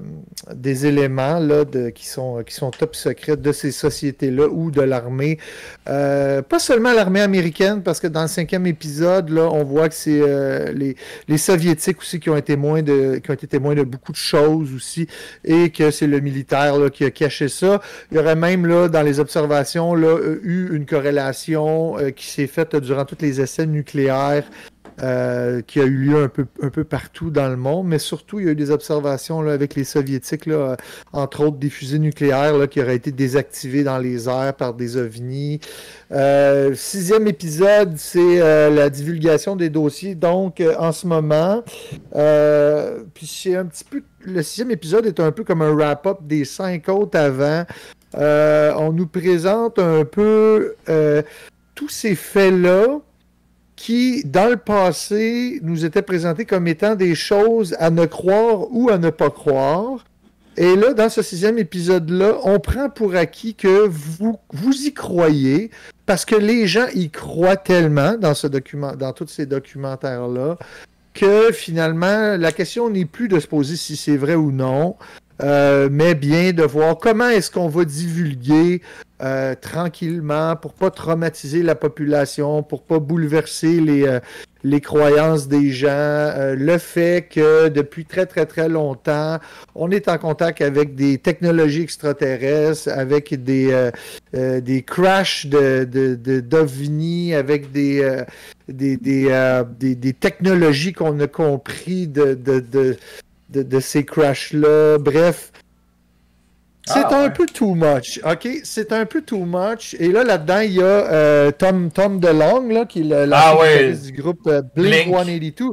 [0.54, 1.64] des éléments là,
[1.96, 5.38] qui, sont, qui sont top secrets de ces sociétés-là ou de l'armée.
[5.86, 10.74] Pas seulement l'armée américaine, parce que dans le cinquième épisode, là, on voit que c'est
[10.74, 10.96] les,
[11.28, 14.18] les soviétiques aussi qui ont été témoins de qui ont été témoins de beaucoup de
[14.18, 15.08] choses aussi,
[15.46, 17.82] et que c'est le militaire là, qui a caché ça.
[18.12, 22.71] Il y aurait même là dans les observations là, eu une corrélation qui s'est faite
[22.80, 24.46] durant tous les essais nucléaires.
[25.04, 28.40] euh, qui a eu lieu un peu, un peu partout dans le monde, mais surtout
[28.40, 30.76] il y a eu des observations là, avec les soviétiques, là, euh,
[31.12, 34.98] entre autres des fusées nucléaires là, qui auraient été désactivées dans les airs par des
[34.98, 35.60] ovnis.
[36.12, 40.14] Euh, sixième épisode, c'est la divulgation des dossiers.
[40.14, 41.64] Donc, en ce moment,
[43.14, 44.04] puis c'est un petit peu.
[44.24, 47.66] Le sixième épisode est un peu comme un wrap-up des cinq autres avant.
[48.14, 50.76] On nous présente un peu
[51.76, 53.00] tous ces faits-là
[53.76, 58.90] qui, dans le passé, nous étaient présentés comme étant des choses à ne croire ou
[58.90, 60.06] à ne pas croire.
[60.58, 65.72] Et là, dans ce sixième épisode-là, on prend pour acquis que vous, vous y croyez,
[66.06, 68.34] parce que les gens y croient tellement dans,
[69.14, 70.58] tous ces documentaires-là,
[71.14, 74.98] que finalement, la question n'est plus de se poser si c'est vrai ou non,
[75.44, 78.82] euh, mais bien de voir comment est-ce qu'on va divulguer
[79.22, 84.20] euh, tranquillement pour pas traumatiser la population, pour pas bouleverser les, euh,
[84.64, 89.38] les croyances des gens, euh, le fait que depuis très très très longtemps,
[89.76, 93.92] on est en contact avec des technologies extraterrestres, avec des,
[94.34, 98.24] euh, des crashs de, de, de- d'ovnis, avec des,
[98.68, 102.98] des, des, des technologies qu'on a compris de, de, de,
[103.52, 104.98] de, ces crashs-là.
[104.98, 105.52] Bref,
[106.86, 107.30] c'est Ah, un ouais.
[107.34, 108.48] peu too much, ok?
[108.64, 109.96] C'est un peu too much.
[110.00, 113.56] Et là, là-dedans, il y a euh, Tom, Tom DeLong, là, qui est le, Ah
[113.60, 113.94] ouais.
[113.94, 115.16] du groupe euh, Blink, Blink.
[115.16, 115.66] 182,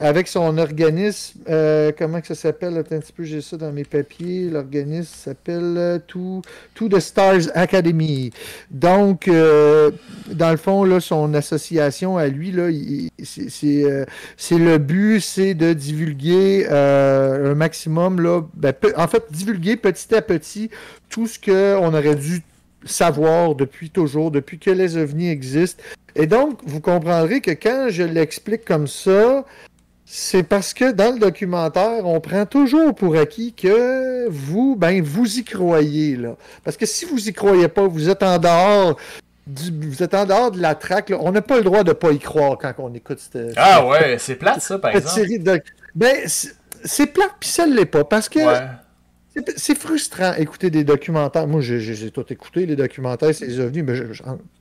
[0.00, 2.76] avec son organisme, euh, comment que ça s'appelle?
[2.78, 4.48] Attends un petit peu, j'ai ça dans mes papiers.
[4.48, 6.40] L'organisme s'appelle euh, To,
[6.74, 8.30] To the Stars Academy.
[8.70, 12.68] Donc, dans le fond, là, son association à lui, là,
[13.22, 20.22] c'est, le but, c'est de divulguer un maximum, là, ben, en fait, divulguer petit à
[20.22, 20.45] petit
[21.08, 22.42] tout ce qu'on aurait dû
[22.84, 25.82] savoir depuis toujours, depuis que les ovnis existent.
[26.14, 29.44] Et donc, vous comprendrez que quand je l'explique comme ça,
[30.04, 35.38] c'est parce que dans le documentaire, on prend toujours pour acquis que vous, ben, vous
[35.38, 36.36] y croyez, là.
[36.64, 38.96] Parce que si vous y croyez pas, vous êtes en dehors
[39.48, 41.18] du- vous êtes en dehors de la traque, là.
[41.20, 44.16] On n'a pas le droit de pas y croire quand on écoute cette, Ah ouais,
[44.20, 45.20] c'est plate, ça, par cette exemple.
[45.20, 45.60] série de...
[45.94, 48.60] Ben, c'est- c'est plate, puis ça ne l'est pas, parce que Ouais.
[49.56, 51.46] C'est- frustrant écouter des documentaires.
[51.46, 51.80] Moi, j'ai-
[52.10, 53.94] tout écouté, les documentaires, c'est les mais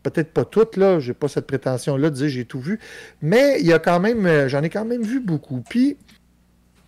[0.03, 2.79] peut-être pas toutes, là, j'ai pas cette prétention-là de dire j'ai tout vu,
[3.21, 5.61] mais il y a quand même, euh, j'en ai quand même vu beaucoup.
[5.69, 5.97] Puis,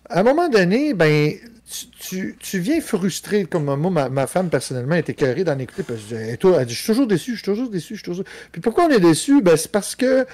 [0.08, 1.32] à un moment donné, ben,
[2.00, 6.00] tu, tu, viens frustré, comme moi, ma, ma femme personnellement était écœurée d'en écouter, parce
[6.00, 8.24] que elle dit, je suis toujours déçu, je suis toujours déçu, je suis toujours...
[8.52, 9.42] Puis pourquoi on est déçu?
[9.42, 10.26] Ben, c'est parce que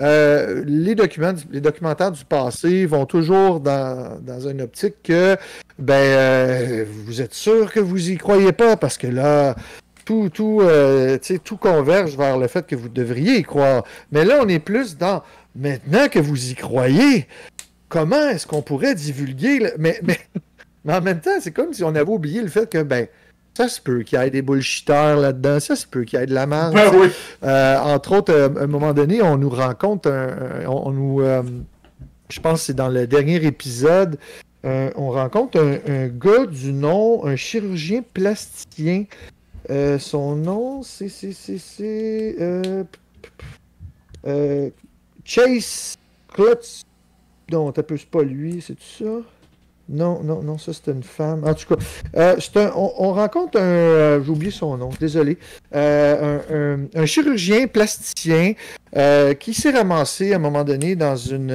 [0.00, 5.36] euh, les, documents, les documentaires du passé vont toujours dans, dans une optique que,
[5.78, 9.56] ben, euh, vous êtes sûr que vous y croyez pas, parce que là,
[10.04, 13.84] tout, tout, euh, tout converge vers le fait que vous devriez y croire.
[14.10, 15.22] Mais là, on est plus dans
[15.56, 17.26] maintenant que vous y croyez,
[17.88, 20.00] comment est-ce qu'on pourrait divulguer mais,
[20.84, 23.06] mais en même temps, c'est comme si on avait oublié le fait que ben
[23.54, 26.26] ça se peut qu'il y ait des bullshitters là-dedans, ça se peut qu'il y ait
[26.26, 26.72] de la merde.
[26.74, 27.08] Ben oui.
[27.44, 30.90] Euh, entre autres, euh, à un moment donné, on nous rencontre un, un- on, on
[30.92, 31.42] nous euh,
[32.30, 34.18] je pense que c'est dans le dernier épisode,
[34.64, 39.04] on rencontre un, un gars du nom, un chirurgien plasticien.
[39.98, 41.08] Son nom, c'est.
[41.08, 42.36] c'est, c'est, c'est
[45.24, 45.96] Chase
[46.32, 46.82] Klutz.
[47.50, 49.20] Non, t'as c'est pas lui, c'est ça?
[49.92, 51.44] Non, non, non, ça c'est une femme.
[51.44, 51.82] En tout cas,
[52.16, 53.62] euh, un- on, on rencontre un.
[53.62, 55.36] euh, J'ai oublié son nom, désolé.
[55.74, 58.54] Euh, un, chirurgien plasticien
[58.96, 61.50] euh, qui s'est ramassé à un moment donné dans une,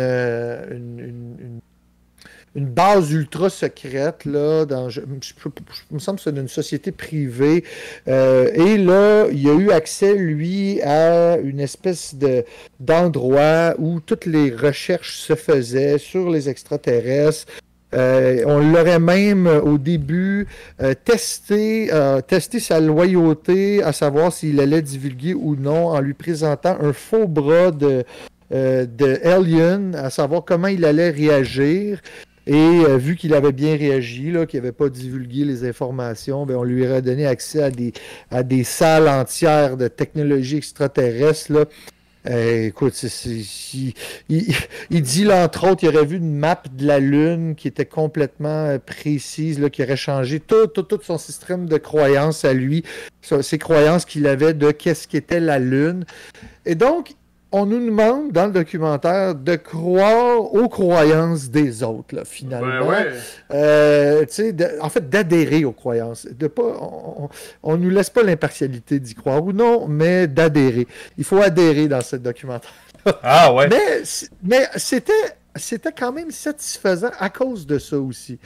[0.76, 1.60] une,
[2.56, 7.64] base ultra secrète, là, dans, je, me semble que c'est une société privée.
[8.08, 12.46] Et là, il a eu accès, lui, à une espèce de
[12.80, 17.46] d'endroit où toutes les recherches se faisaient sur les extraterrestres.
[17.94, 20.46] Euh, on l'aurait même euh, au début
[20.82, 21.90] euh, testé,
[22.28, 27.28] testé sa loyauté, à savoir s'il allait divulguer ou non, en lui présentant un faux
[27.28, 28.04] bras de,
[28.52, 32.02] de Alien, à savoir comment il allait réagir.
[32.50, 36.88] Et vu qu'il avait bien réagi, qu'il n'avait pas divulgué les informations, ben, on lui
[36.88, 37.92] aurait donné accès à des,
[38.32, 41.52] à des salles entières de technologie extraterrestre.
[41.52, 41.66] Là.
[42.26, 42.94] Euh, écoute,
[44.30, 47.86] il, dit, là, entre autres, il aurait vu une map de la Lune qui était
[47.86, 52.54] complètement euh, précise, là, qui aurait changé tout, tout, tout son système de croyances à
[52.54, 52.84] lui,
[53.22, 56.06] ses croyances qu'il avait de qu'est-ce qu'était la Lune.
[56.66, 57.16] Et donc,
[57.52, 62.86] on nous demande dans le documentaire de croire aux croyances des autres, là, finalement.
[62.86, 63.08] Ben ouais.
[63.54, 66.28] Euh, tu sais, de- en fait, d'adhérer aux croyances.
[66.28, 67.30] De pas, on,
[67.64, 70.88] on nous laisse pas l'impartialité d'y croire ou non, mais d'adhérer.
[71.18, 72.72] Il faut adhérer dans ce documentaire.
[73.24, 73.70] Ah ouais.
[73.70, 74.02] Mais,
[74.44, 75.14] mais c'était,
[75.56, 78.38] c'était quand même satisfaisant à cause de ça aussi.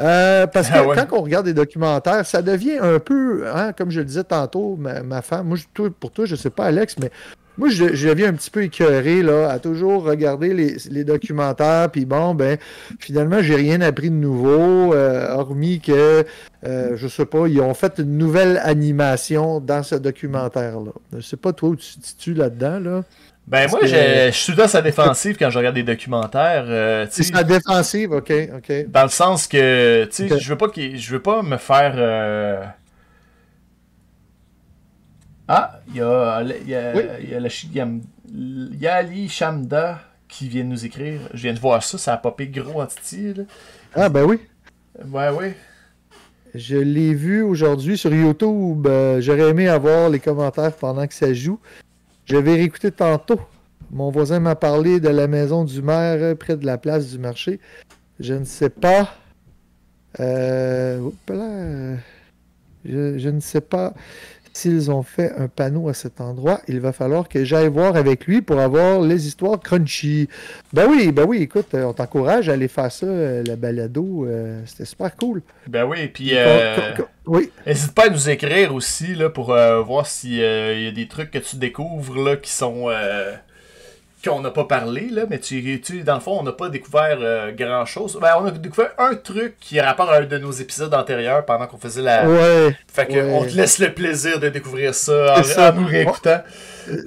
[0.00, 0.94] Euh, parce que Ah ouais.
[0.96, 4.76] quand on regarde des documentaires, ça devient un peu, hein, comme je le disais tantôt,
[4.76, 7.10] ma, ma femme, moi, je- pour toi, je sais pas, Alex, mais
[7.58, 11.90] moi, je, je deviens un petit peu écœuré là, à toujours regarder les, les documentaires,
[11.90, 12.56] puis bon, ben,
[12.98, 16.24] finalement, j'ai rien appris de nouveau, euh, hormis que,
[16.66, 20.92] euh, je sais pas, ils ont fait une nouvelle animation dans ce documentaire-là.
[21.16, 23.02] Je sais pas, toi, où tu te situes là-dedans, là.
[23.48, 26.64] Ben moi, que- je je suis temps sa défensive quand je regarde des documentaires.
[26.68, 28.86] euh, C'est sais, sa défensive, ok, ok.
[28.88, 31.94] Dans le sens que, tu sais, je veux pas je veux pas me faire.
[35.48, 37.02] Ah, il y a, y a, Oui.
[37.02, 41.20] y a, il y a- Ali Shamda qui vient de nous écrire.
[41.34, 43.34] Je viens de voir ça, ça a popé gros en titi.
[43.34, 43.44] là.
[43.94, 44.38] Ah, ben oui.
[45.10, 45.56] Ouais, ouais.
[46.54, 48.86] Je l'ai vu aujourd'hui sur YouTube.
[48.86, 51.58] Euh, J'aurais aimé avoir les commentaires pendant que ça joue.
[52.26, 53.40] Je vais réécouter tantôt.
[53.90, 57.18] Mon voisin m'a parlé de la maison du maire euh, près de la place du
[57.18, 57.58] marché.
[58.20, 59.14] Je ne sais pas.
[60.20, 61.96] Euh, oups là,
[62.84, 63.94] je, je ne sais pas
[64.52, 66.60] s'ils ont fait un panneau à cet endroit.
[66.68, 70.28] Il va falloir que j'aille voir avec lui pour avoir les histoires crunchy.
[70.72, 74.26] Ben oui, ben oui, écoute, euh, on t'encourage à aller faire ça, euh, la balado.
[74.26, 75.42] euh, C'était super cool.
[75.68, 76.76] Ben oui, puis euh,
[77.26, 81.08] Oui, n'hésite pas à nous écrire aussi là, pour euh, voir s'il y a des
[81.08, 82.88] trucs que tu découvres là, qui sont.
[84.24, 87.18] Qu'on n'a pas parlé, là, mais tu, tu, dans le fond, on n'a pas découvert
[87.20, 88.18] euh, grand chose.
[88.20, 91.44] Ben, on a découvert un truc qui a rapport à un de nos épisodes antérieurs
[91.44, 92.28] pendant qu'on faisait la.
[92.28, 92.76] ouais.
[92.92, 93.32] Fait que ouais.
[93.32, 95.70] on te laisse le plaisir de découvrir ça en, ça.
[95.72, 96.40] en nous réécoutant.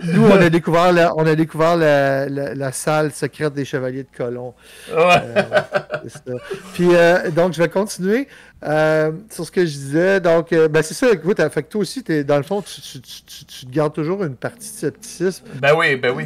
[0.03, 4.03] Nous, on a découvert la, on a découvert la, la- la salle secrète des Chevaliers
[4.03, 4.53] de Colomb.
[4.95, 5.21] Ouais.
[5.35, 6.37] Euh.
[6.73, 8.27] Puis, euh, donc, je vais continuer
[8.63, 10.19] euh, sur ce que je disais.
[10.19, 13.01] Donc, euh, ben, c'est ça, écoute, fait que toi aussi, dans le fond, tu, tu-
[13.01, 15.45] tu- tu- tu te gardes toujours une partie de scepticisme.
[15.61, 16.25] Ben oui, ben oui.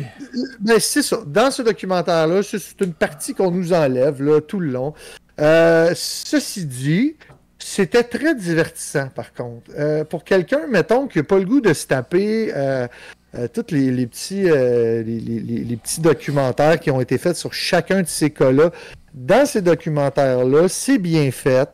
[0.65, 1.19] Mais c'est ça.
[1.25, 4.93] Dans ce documentaire-là, c'est une partie qu'on nous enlève là, tout le long.
[5.41, 7.15] Euh, ceci dit,
[7.57, 9.71] c'était très divertissant, par contre.
[9.77, 12.87] Euh, pour quelqu'un, mettons, qui n'a pas le goût de se taper euh,
[13.35, 17.53] euh, tous les, les petits, euh, les- les petits documentaires qui ont été faits sur
[17.53, 18.71] chacun de ces cas-là,
[19.13, 21.69] dans ces documentaires-là, c'est bien fait.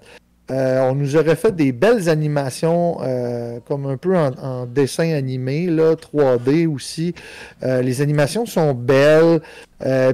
[0.52, 5.68] Euh, on nous aurait fait des belles animations, euh, comme un peu en, dessin animé,
[5.68, 7.16] là, 3D aussi.
[7.64, 9.42] Euh, les animations sont belles.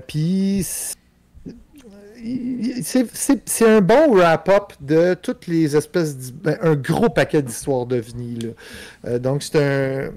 [0.07, 0.95] Puis, c'est-
[3.65, 6.32] un bon wrap-up de toutes les espèces.
[6.32, 7.86] ben, un gros paquet d'histoires.
[7.91, 10.11] Euh, donc, c'est un.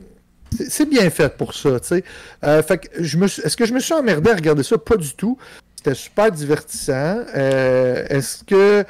[0.68, 2.04] c'est- bien fait pour ça, tu sais.
[2.42, 4.78] Est-ce que je me suis emmerdé à regarder ça?
[4.78, 5.36] Pas du tout.
[5.76, 7.22] C'était super divertissant.
[7.34, 8.84] Est-ce que.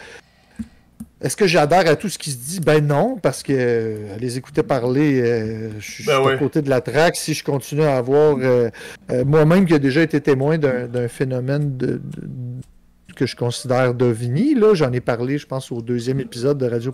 [1.25, 2.61] Est-ce que j'adhère à tout ce qui se dit?
[2.61, 6.39] Ben non, parce que euh, les écouter parler, euh, je suis Ben à ouais.
[6.39, 7.17] côté de la traque.
[7.17, 8.69] Si je continue à avoir euh,
[9.25, 12.01] moi-même qui ai déjà été témoin d'un phénomène de, de-
[13.17, 16.93] que je considère d'OVNI, là, j'en ai parlé, je pense, au deuxième épisode de Radio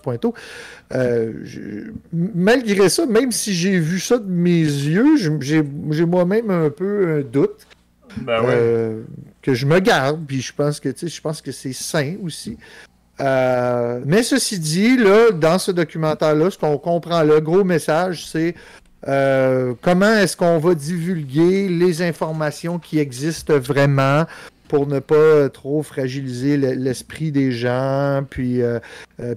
[1.44, 7.08] je- malgré ça, même si j'ai vu ça de mes yeux, j'ai moi-même un peu
[7.18, 7.66] un doute.
[8.18, 8.96] Ben ouais.
[9.42, 12.14] Que je me garde, puis je pense que tu sais, je pense que c'est sain
[12.22, 12.58] aussi.
[13.20, 18.54] Euh, mais ceci dit, là, dans ce documentaire-là, ce qu'on comprend, le gros message, c'est
[19.08, 24.24] euh, comment est-ce qu'on va divulguer les informations qui existent vraiment
[24.68, 28.78] pour ne pas euh, trop fragiliser le- l'esprit des gens, puis, euh,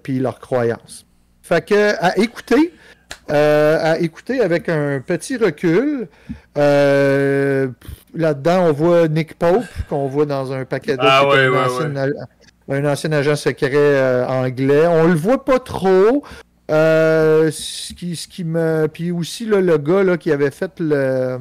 [0.04, 1.06] puis leurs croyances.
[1.42, 2.74] Fait que, à écouter,
[3.32, 6.08] euh, à écouter avec un petit recul.
[6.58, 7.68] Euh,
[8.16, 12.28] Là-dedans, on voit Nick Pope, qu'on voit dans un paquet d'autres, Ah ouais, ouais, a-
[12.70, 14.88] un ancien agent secret euh, anglais.
[14.88, 16.24] On le voit pas trop.
[16.72, 18.88] Euh, ce qui, ce qui me.
[18.88, 21.38] Puis aussi, là, le gars là, qui avait fait le,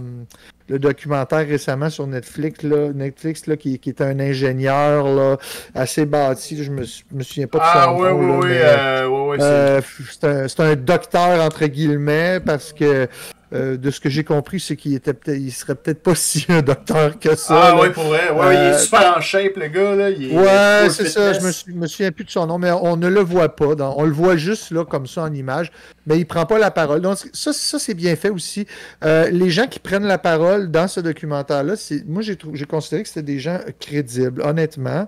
[0.69, 5.37] le documentaire récemment sur Netflix, là, Netflix là, qui, qui est un ingénieur là,
[5.77, 6.63] assez bâti.
[6.65, 7.99] je me, me souviens pas de son Ah nom.
[8.01, 12.41] ouais, là, ouais, mais, euh, ouais, ouais, c'est- euh, un, c'est un docteur entre guillemets
[12.45, 13.07] parce que
[13.53, 16.47] euh, de ce que j'ai compris, c'est qu'il était peut-être, il serait peut-être pas si
[16.49, 17.61] un docteur que ça.
[17.75, 18.31] Ah ouais, pour vrai.
[18.31, 20.11] Ouais, il est Euh, super en shape, le gars, là.
[20.11, 21.33] Il est Ouais, c'est ça.
[21.33, 23.75] Je me, suis- me souviens plus de son nom, mais on ne le voit pas.
[23.75, 25.71] dans- on le voit juste là comme ça en image,
[26.07, 27.01] mais il prend pas la parole.
[27.01, 28.67] Donc ça, ça c'est bien fait aussi.
[29.05, 33.03] Euh, les gens qui prennent la parole dans ce documentaire-là, c'est moi j'ai trou- considéré
[33.03, 35.07] que c'était des gens crédibles, honnêtement.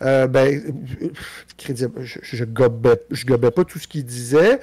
[0.00, 0.62] Ben
[1.56, 1.92] crédible.
[2.02, 4.60] Je, je gobais, je gobais pas tout ce qu'il disait.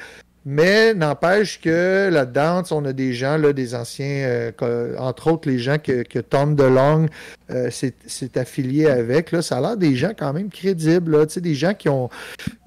[0.50, 4.06] Mais n'empêche que là-dedans, on a des gens, là, des anciens,
[4.62, 7.08] euh, entre autres les gens que, que Tom DeLong
[7.52, 9.34] euh, s'est affilié avec.
[9.34, 11.18] Là, ça a l'air des gens quand même crédibles.
[11.18, 12.10] Là, des gens qui ont.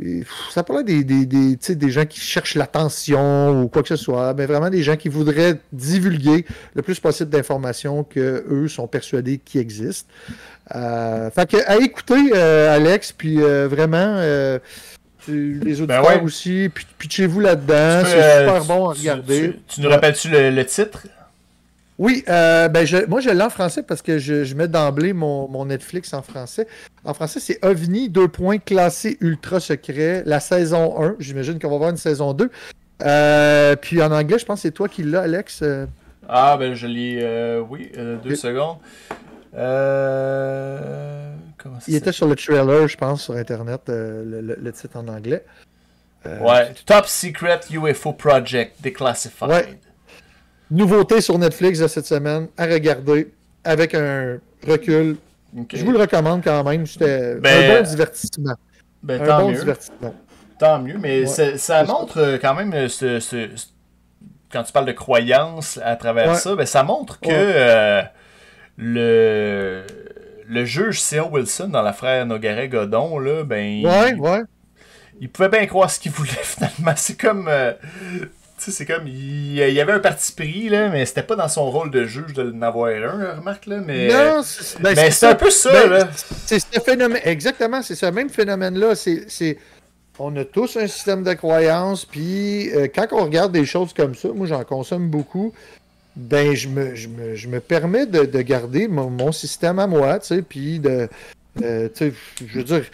[0.03, 0.21] euh,
[0.51, 4.35] Ça l'air des, des, des, des gens qui cherchent l'attention ou quoi que ce soit,
[4.35, 9.39] mais vraiment des gens qui voudraient divulguer le plus possible d'informations que eux sont persuadés
[9.39, 10.13] qui existent.
[10.75, 14.21] Euh, fait que, à écouter, euh, Alex, puis euh, vraiment.
[15.29, 16.21] Les auditeurs ouais.
[16.21, 19.53] aussi, puis pitchez-vous là-dedans, c'est euh, super bon à regarder.
[19.69, 21.07] Tu, tu nous rappelles-tu le, le titre?
[21.99, 25.13] Oui, euh, ben je, moi je l'ai en français parce que je, je mets d'emblée
[25.13, 26.67] mon, mon Netflix en français.
[27.05, 31.17] En français, c'est OVNI, deux points, classé ultra secret, la saison 1.
[31.19, 32.51] J'imagine qu'on va avoir une saison 2.
[33.03, 35.61] Euh, puis en anglais, je pense que c'est toi qui l'as, Alex.
[35.63, 35.85] Euh,
[36.29, 37.19] Ah, ben je l'ai.
[37.23, 37.93] euh, oui,
[38.25, 38.79] deux secondes.
[39.55, 44.59] Euh, comment ça il était sur le trailer, je pense, sur Internet, euh, le, le-
[44.61, 45.45] le titre en anglais.
[46.27, 49.49] Euh, Ouais, Top Secret UFO Project Declassified.
[49.51, 49.79] Ouais.
[50.71, 53.33] Nouveauté sur Netflix de cette semaine, à regarder
[53.65, 55.17] avec un recul.
[55.73, 56.87] Je vous le recommande quand même.
[56.87, 58.55] C'était Ben, un bon divertissement.
[59.03, 59.59] Ben, un tant bon mieux.
[59.59, 60.15] divertissement.
[60.59, 61.57] Tant mieux, mais Ouais.
[61.57, 63.67] ça, montre euh, quand même ce, ce- ce-
[64.53, 66.35] quand tu parles de croyance à travers Ouais.
[66.37, 67.35] ça, ben, ça montre que Ouais.
[67.35, 68.03] euh,
[68.77, 69.85] le
[70.51, 71.29] le juge C.O.
[71.31, 74.43] Wilson dans l'affaire Nogaret-Godon, là, ben, Ouais, il, ouais.
[75.21, 76.93] il pouvait bien croire ce qu'il voulait finalement.
[76.97, 77.47] C'est comme.
[77.49, 77.73] euh,
[78.21, 78.27] tu
[78.59, 79.07] sais, c'est comme.
[79.07, 82.33] Il, y avait un parti pris, là, mais c'était pas dans son rôle de juge
[82.35, 84.09] de n'avoir un, remarque, là, mais.
[84.09, 86.09] Non, c'est ben, un peu ça, Ben, là.
[86.47, 88.95] C'est ce phénomène, exactement, c'est ce même phénomène-là.
[88.97, 89.57] C'est,
[90.19, 94.15] on a tous un système de croyance, puis euh, quand on regarde des choses comme
[94.15, 95.55] ça, moi j'en consomme beaucoup,
[96.17, 100.19] ben je me, je me, je me permets de, de garder mon, système à moi,
[100.19, 101.09] tu sais, puis de,
[101.63, 102.85] euh, je veux dire,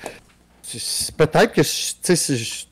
[1.16, 1.62] peut-être que,
[2.02, 2.66] sais, c'est-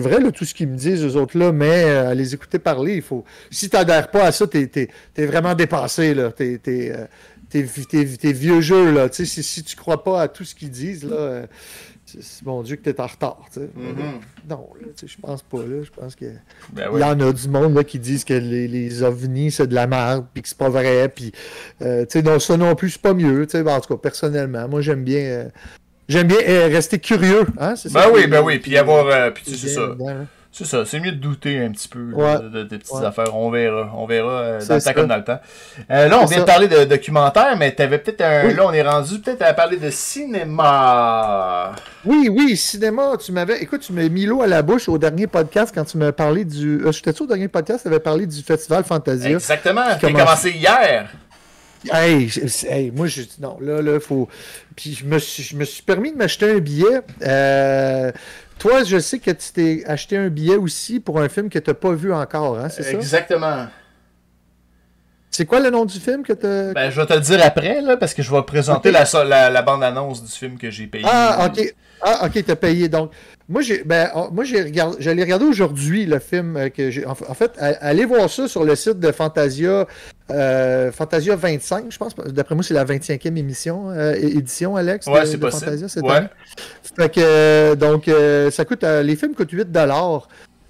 [0.00, 2.96] vrai tout ce qu'ils me disent eux autres là, mais euh, à les écouter parler,
[2.96, 7.06] il faut, si t'adhères pas à ça, t'es, t'es vraiment dépassé là, euh,
[7.50, 9.08] tes, vieux jeux, là.
[9.08, 11.46] Tu sais, si, si tu crois pas à tout ce qu'ils disent, là,
[12.44, 13.68] mon Dieu que t'es en retard, tu sais.
[13.76, 14.20] Mhm.
[14.48, 14.68] Non,
[15.04, 15.82] je pense pas, là.
[15.82, 16.24] Je pense que...
[16.72, 17.00] Ben Il ouais.
[17.00, 19.86] y en a du monde, là, qui disent que les, les ovnis, c'est de la
[19.86, 21.32] merde, puis que c'est pas vrai, puis...
[21.82, 23.62] euh, tu sais, non, ça non plus, c'est pas mieux, tu sais.
[23.62, 25.20] Ben, en tout cas, personnellement, moi, j'aime bien...
[25.20, 25.48] euh,
[26.08, 29.06] J'aime bien euh, rester curieux, hein, ça Ben oui, ben oui, puis avoir.
[29.08, 29.88] euh, puis c'est ça.
[29.88, 30.26] dedans, hein.
[30.50, 32.38] C'est ça, c'est mieux de douter un petit peu Ouais.
[32.40, 33.04] de, de- des petites Ouais.
[33.04, 33.36] affaires.
[33.36, 33.92] On verra.
[33.94, 35.38] On verra euh, dans le temps comme dans le temps.
[35.90, 38.46] Euh, là, on vient de parler de documentaire, mais t'avais peut-être un.
[38.46, 38.54] Oui.
[38.54, 41.72] Là, on est rendu peut-être à parler de cinéma.
[42.04, 43.60] Oui, oui, cinéma, tu m'avais.
[43.62, 46.44] Écoute, tu m'as mis l'eau à la bouche au dernier podcast quand tu m'as parlé
[46.44, 46.80] du.
[46.84, 49.30] Euh, J'étais-tu au dernier podcast, tu avais parlé du Festival Fantasia.
[49.30, 49.96] Exactement.
[50.00, 51.08] Qui a commencé hier.
[51.92, 52.28] Hey,
[52.68, 54.28] hey, moi, je non, là, là, faut.
[54.74, 57.00] Puis je me suis, je me suis permis de m'acheter un billet.
[57.24, 58.10] Euh,
[58.58, 61.70] Toi, je sais que tu t'es acheté un billet aussi pour un film que tu
[61.70, 62.94] n'as pas vu encore, hein, c'est?
[62.94, 63.66] Exactement.
[65.38, 67.80] C'est quoi le nom du film que tu Ben, je vais te le dire après,
[67.80, 70.88] là, parce que je vais présenter la, so- la, la bande-annonce du film que j'ai
[70.88, 71.04] payé.
[71.08, 71.74] Ah, ok.
[72.02, 72.88] Ah, ok, t'as payé.
[72.88, 73.12] Donc,
[73.48, 77.06] moi, j'ai, ben, moi, j'ai regardé, j'allais regarder aujourd'hui le film euh, que j'ai.
[77.06, 79.86] En, fait, allez voir ça sur le site de Fantasia,
[80.32, 82.16] euh, Fantasia 25, je pense.
[82.16, 85.06] D'après moi, c'est la 25e émission, euh, édition, Alex.
[85.06, 85.70] Ouais, de- c'est possible.
[85.70, 86.28] Fantasia Ouais.
[86.96, 88.82] Fait que, donc, euh, ça coûte.
[88.82, 89.70] les films coûtent 8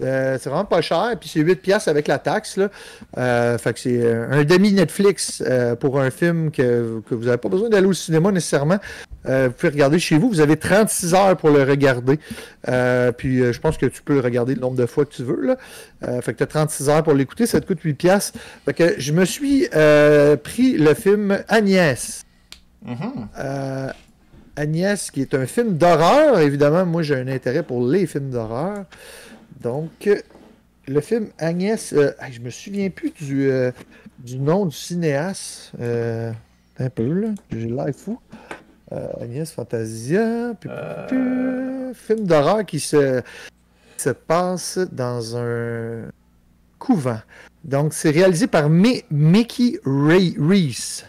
[0.03, 2.57] euh, c'est vraiment pas cher, puis c'est 8 piastres avec la taxe.
[2.57, 2.69] Là.
[3.17, 7.25] Euh, fait que c'est euh, un demi Netflix euh, pour un film que, que vous
[7.25, 8.79] n'avez pas besoin d'aller au cinéma nécessairement.
[9.25, 10.31] Vous pouvez regarder chez vous.
[10.31, 12.19] Vous avez 36 heures pour le regarder.
[13.19, 15.45] Puis je pense que tu peux le regarder le nombre de fois que tu veux.
[15.45, 15.57] Là.
[16.23, 17.45] Fait que tu as 36 heures pour l'écouter.
[17.45, 18.39] Ça te coûte 8 piastres.
[18.65, 22.25] Fait que je me suis pris le film Agnès.
[22.85, 23.29] Mhm.
[23.39, 23.91] Euh,
[24.57, 26.41] Agnès, qui est un film d'horreur.
[26.41, 28.85] Évidemment, moi, j'ai un intérêt pour les films d'horreur.
[29.61, 30.09] Donc,
[30.87, 33.71] le film Agnès, euh, je me souviens plus du, euh,
[34.19, 35.73] du nom du cinéaste.
[35.81, 36.33] Euh,
[36.79, 37.29] un peu, là.
[37.51, 38.19] J'ai l'air fou.
[39.21, 40.55] Agnès Fantasia.
[40.55, 43.21] pu- pu- pu- Film d'horreur qui se,
[43.97, 46.05] se passe dans un
[46.79, 47.21] couvent.
[47.65, 51.05] Donc, c'est réalisé par Mi- Mickey Ray- Reese.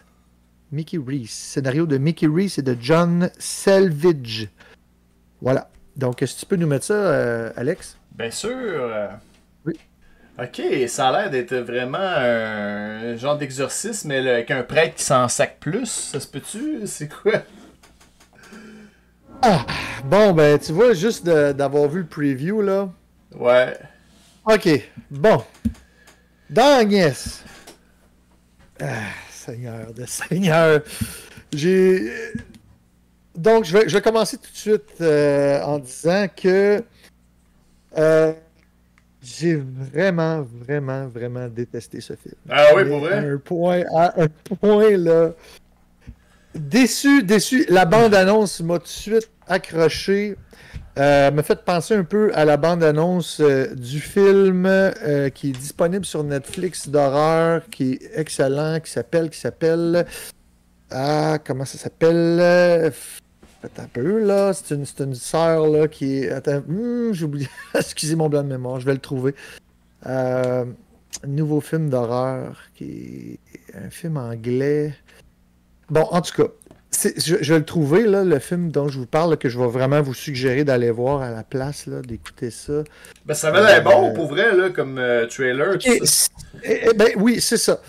[0.72, 1.30] Mickey Reese.
[1.32, 4.50] Scénario de Mickey Reese et de John Selvage.
[5.42, 5.70] Voilà.
[6.00, 7.98] Donc, est-ce que tu peux nous mettre ça, euh, Alex?
[8.18, 8.90] Bien sûr.
[9.66, 9.74] Oui.
[10.42, 15.28] Ok, ça a l'air d'être vraiment un genre d'exorcisme, mais avec un prêtre qui s'en
[15.28, 15.86] sac plus.
[15.86, 16.88] Ça se peut-tu?
[16.88, 17.44] C'est quoi?
[20.06, 22.90] Bon, ben, tu vois, juste d'avoir vu le preview, là.
[23.36, 23.78] Ouais.
[24.46, 24.70] OK.
[25.12, 25.44] Bon.
[26.50, 27.44] Dans Agnès.
[28.82, 30.82] Ah, Seigneur de Seigneur.
[31.52, 32.10] J'ai.
[33.40, 36.84] Donc, je vais, je vais commencer tout de suite euh, en disant que
[37.98, 38.34] euh,
[39.22, 42.36] j'ai vraiment, vraiment, vraiment détesté ce film.
[42.50, 43.30] Ah oui, pour À vrai?
[43.30, 44.28] un point, à un
[44.60, 45.32] point, là.
[46.54, 47.66] Déçu, déçu.
[47.70, 50.36] La bande-annonce m'a tout de suite accroché.
[50.98, 55.58] Euh, m'a fait penser un peu à la bande-annonce euh, du film euh, qui est
[55.58, 60.06] disponible sur Netflix d'horreur, qui est excellent, qui s'appelle, qui s'appelle.
[60.92, 62.92] Ah, comment ça s'appelle?
[63.64, 64.54] Attends un peu, là.
[64.54, 66.30] C'est une, c'est une sœur, là, qui est.
[66.32, 67.50] Attends, hmm, j'ai oublié.
[67.76, 69.36] Excusez mon blanc de mémoire, je vais le trouver.
[70.06, 70.66] Euh,
[71.28, 74.94] nouveau film d'horreur, qui est un film anglais.
[75.90, 76.50] Bon, en tout cas,
[77.04, 79.60] je, je vais le trouver, là, le film dont je vous parle, là, que je
[79.60, 82.84] vais vraiment vous suggérer d'aller voir à la place, là, d'écouter ça.
[83.26, 85.76] Ben, ça avait l'air bon Euh, pour vrai, là, comme euh, trailer.
[85.86, 86.02] Et-
[86.64, 87.82] eh, eh ben oui, c'est ça.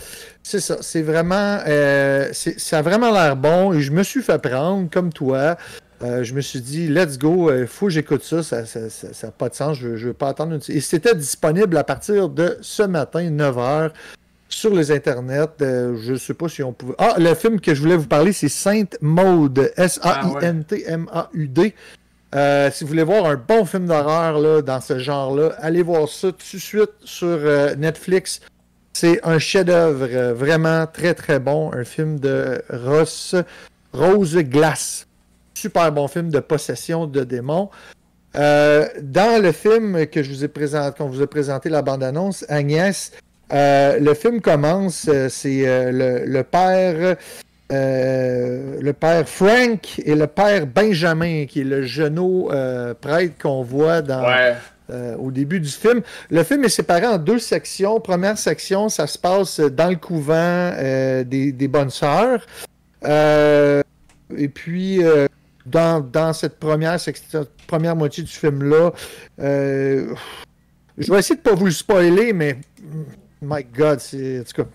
[0.43, 0.79] C'est ça.
[0.81, 1.59] C'est vraiment.
[1.67, 3.73] euh, ça a vraiment l'air bon.
[3.73, 5.57] Et je me suis fait prendre, comme toi.
[6.03, 8.43] Euh, je me suis dit, let's go, il faut que j'écoute ça.
[8.43, 9.77] Ça n'a ça, ça- ça a pas de sens.
[9.79, 10.55] Je ne veux pas attendre.
[10.55, 10.61] Une...
[10.75, 13.91] Et c'était disponible à partir de ce matin, 9h,
[14.49, 15.47] sur les internets.
[15.61, 16.95] Euh, je ne sais pas si on pouvait.
[16.99, 19.71] Ah, le film que je voulais vous parler, c'est Sainte Maude.
[19.77, 21.75] S-A-I-N-T-M-A-U-D.
[22.35, 26.09] Euh, si vous voulez voir un bon film d'horreur là, dans ce genre-là, allez voir
[26.09, 28.41] ça tout de suite sur euh, Netflix.
[28.93, 31.73] C'est un chef-d'œuvre euh, vraiment très très bon.
[31.73, 33.35] Un film de Ross,
[33.93, 35.07] Rose Glass.
[35.55, 37.71] Super bon film de possession de démons.
[38.37, 42.45] Euh, dans le film que je vous ai présenté, qu'on vous a présenté la bande-annonce,
[42.49, 43.13] Agnès,
[43.53, 47.17] euh, le film commence, c'est le, père,
[47.71, 52.49] le père Frank et le père Benjamin, qui est le genou
[53.01, 54.55] prêtre qu'on voit dans, Ouais.
[54.91, 56.03] Euh, au début du film.
[56.31, 58.01] Le film est séparé en deux sections.
[58.01, 62.47] Première section, ça se passe dans le couvent euh, des, bonnes sœurs.
[63.05, 63.83] Euh,
[64.37, 65.01] et puis,
[65.67, 68.93] dans, cette première, section, première moitié du film-là,
[69.39, 72.59] je vais essayer de pas vous le spoiler, mais
[73.43, 74.69] my God, c'est en tout cas.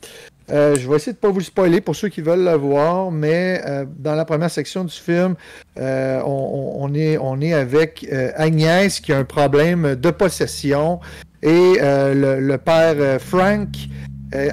[0.52, 3.12] Euh, je vais essayer de pas vous le spoiler pour ceux qui veulent le voir,
[3.12, 5.36] mais euh, dans la première section du film,
[5.80, 11.00] euh, on, on- est, on est avec euh, Agnès qui a un problème de possession
[11.42, 13.70] et euh, le, le père euh, Frank,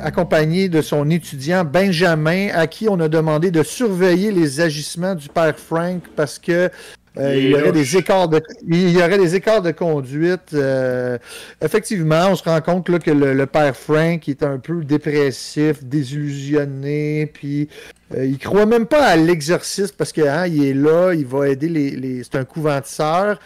[0.00, 5.28] accompagné de son étudiant Benjamin, à qui on a demandé de surveiller les agissements du
[5.28, 6.70] père Frank parce que
[7.18, 10.54] euh, Il y aurait des écarts de il y aurait des écarts de conduite.
[10.54, 11.18] euh,
[11.62, 15.84] effectivement, on se rend compte là, que le, le père Frank est un peu dépressif,
[15.84, 17.68] désillusionné, puis
[18.16, 21.48] euh, il croit même pas à l'exorcisme parce que hein, il est là, il va
[21.48, 23.38] aider les, les- c'est un couvent de sœurs,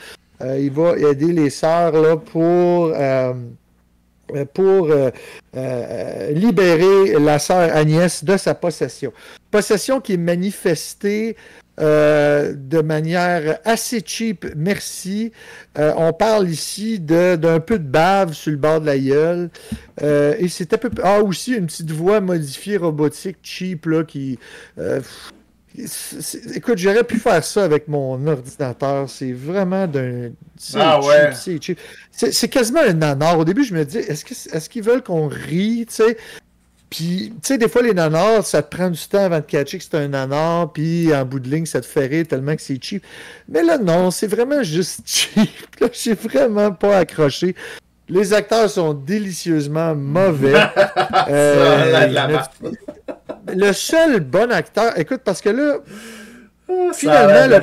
[0.43, 3.33] Euh, il va aider les sœurs là pour euh,
[4.53, 5.11] pour euh,
[5.57, 9.13] euh, libérer la sœur Agnès de sa possession.
[9.51, 11.37] Possession qui est manifestée
[11.79, 15.33] euh, de manière assez cheap, merci.
[15.79, 19.51] Euh, on parle ici d'un peu de bave sur le bord de la gueule.
[20.03, 20.91] Euh, et c'est un peu.
[21.03, 24.39] Ah, aussi une petite voix modifiée robotique cheap, là, qui.
[26.55, 29.11] écoute, j'aurais pu faire ça avec mon ordinateur.
[29.11, 30.31] C'est vraiment d'un.
[30.75, 31.33] Ah ouais.
[32.13, 33.39] C'est quasiment un nanar.
[33.39, 36.17] Au début, je me dis, est-ce qu'ils veulent qu'on rie, tu sais?
[36.97, 39.77] Puis, tu sais, des fois, les nanars, ça te prend du temps avant de catcher
[39.77, 42.63] que c'est un nanar, puis en bout de ligne, ça te fait rire tellement que
[42.63, 43.05] c'est cheap.
[43.51, 45.51] Mais là, non, c'est vraiment juste cheap.
[45.79, 47.55] Là, j'ai vraiment pas accroché.
[48.09, 50.55] Les acteurs sont délicieusement mauvais.
[51.29, 52.29] Euh, Ça
[53.55, 55.79] le seul bon acteur, écoute, parce que là,
[56.69, 57.63] Ça a Finalement, le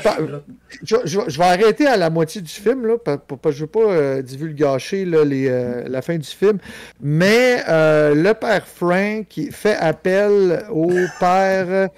[0.84, 3.68] je, je- je vais arrêter à la moitié du film, là, pour, je ne veux
[3.68, 6.58] pas euh, divulgacher là, les, euh, la fin du film.
[7.01, 11.89] Mais euh, le père Frank qui fait appel au père,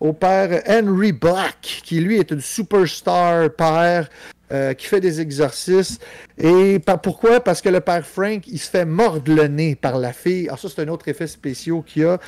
[0.00, 4.08] au père Henry Black, qui lui est une superstar père.
[4.52, 5.98] Euh, qui fait des exercices.
[6.38, 7.40] Et par- pourquoi?
[7.40, 10.46] Parce que le père Frank, il se fait mordre le nez par la fille.
[10.46, 12.18] Alors ça, c'est un autre effet spécial qu'il y a.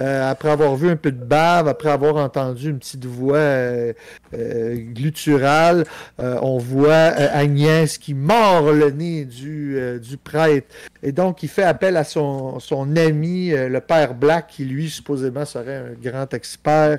[0.00, 3.92] euh, après avoir vu un peu de bave, après avoir entendu une petite voix euh,
[4.34, 5.84] euh, glutturale,
[6.18, 10.68] on voit Agnès qui mord le nez du, du prêtre.
[11.02, 15.44] Et donc, il fait appel à son, son ami, le père Black, qui lui, supposément,
[15.44, 16.98] serait un grand expert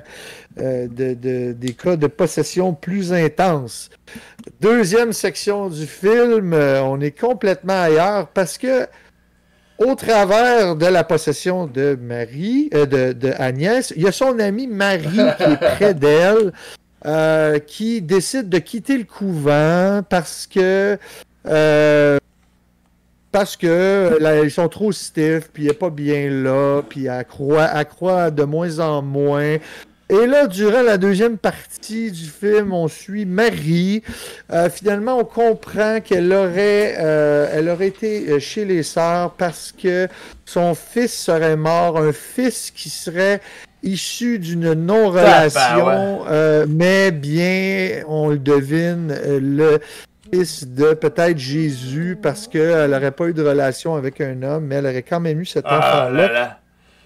[0.56, 3.90] de, de- des cas de possession plus intenses.
[4.70, 8.86] Deuxième section du film, euh, on est complètement ailleurs parce que
[9.78, 14.38] au travers de la possession de Marie, euh, de, de Agnès, il y a son
[14.38, 15.08] amie Marie
[15.38, 16.52] qui est près d'elle,
[17.06, 20.98] euh, qui décide de quitter le couvent parce que
[21.46, 22.18] euh,
[23.32, 27.24] parce que là, ils sont trop stiff, puis il n'est pas bien là, puis elle
[27.24, 29.56] croit, elle croit de moins en moins.
[30.10, 34.02] Et là, durant la deuxième partie du film, on suit Marie.
[34.50, 39.70] Euh, finalement, on comprend qu'elle aurait, euh, elle aurait été euh, chez les sœurs parce
[39.72, 40.08] que
[40.46, 43.40] son fils serait mort, un fils qui serait
[43.82, 46.26] issu d'une non-relation, Tabarouette.
[46.30, 49.78] euh, mais bien, on le devine, le
[50.32, 54.76] fils de peut-être Jésus parce qu'elle n'aurait pas eu de relation avec un homme, mais
[54.76, 56.58] elle aurait quand même eu cet Ah enfant-là là là.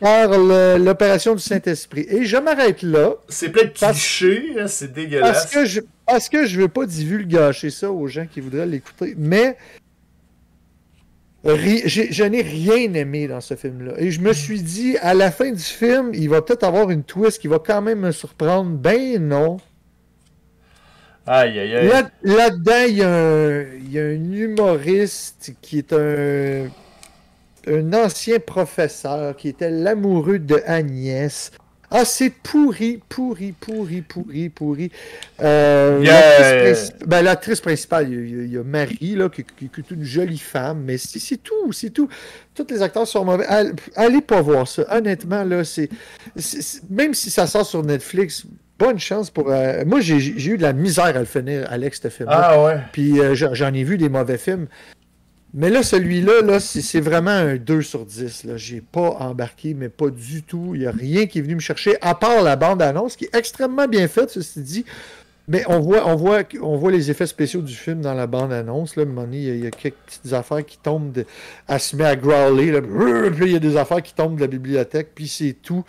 [0.03, 0.37] Par
[0.79, 2.05] l'opération du Saint-Esprit.
[2.11, 5.31] Et je m'arrête là C'est plein de clichés, hein, c'est dégueulasse.
[5.31, 9.15] parce que je parce que je veux pas divulgacher ça aux gens qui voudraient l'écouter,
[9.17, 9.57] mais
[11.45, 13.93] ri- je n'ai rien aimé dans ce film-là.
[13.99, 17.05] Et je me suis dit, à la fin du film, il va peut-être avoir une
[17.05, 18.71] twist qui va quand même me surprendre.
[18.71, 19.59] Ben non.
[21.27, 21.87] Aïe, aïe, aïe.
[21.89, 26.67] Là- Là-dedans, il y, a un- il y a un humoriste qui est un,
[27.67, 31.51] un ancien professeur qui était l'amoureux de Agnès.
[31.95, 34.91] Ah, c'est pourri, pourri, pourri, pourri, pourri.
[35.43, 39.45] Euh, l'actrice princi- ben, L'actrice principale, il y, a, il y a Marie, là, qui,
[39.45, 42.09] qui- qui est une jolie femme, mais c'est c'est tout, c'est tout.
[42.55, 43.45] Tous les acteurs sont mauvais.
[43.47, 44.85] Allez, allez pas voir ça.
[44.91, 45.91] Honnêtement, là, c'est.
[46.89, 48.45] Même si ça sort sur Netflix,
[48.79, 49.51] bonne chance pour.
[49.51, 52.41] euh, Moi, j'ai eu de la misère à le finir, Alex, ce film-là.
[52.55, 52.77] Ah ouais.
[52.93, 54.67] Puis euh, j'en ai vu des mauvais films.
[55.55, 58.45] Mais là, celui-là, là, c'est vraiment un 2 sur 10.
[58.45, 58.57] Là.
[58.57, 60.73] J'ai pas embarqué, mais pas du tout.
[60.75, 63.35] Il n'y a rien qui est venu me chercher, à part la bande-annonce, qui est
[63.35, 64.85] extrêmement bien faite, ceci dit.
[65.49, 68.97] Mais on voit, on, voit, on voit les effets spéciaux du film dans la bande-annonce.
[68.97, 71.13] Là, il y, a, il y a quelques petites affaires qui tombent.
[71.13, 71.27] De...
[71.69, 72.71] Elle se met à growler.
[72.71, 75.85] Là, puis il y a des affaires qui tombent de la bibliothèque, puis c'est tout.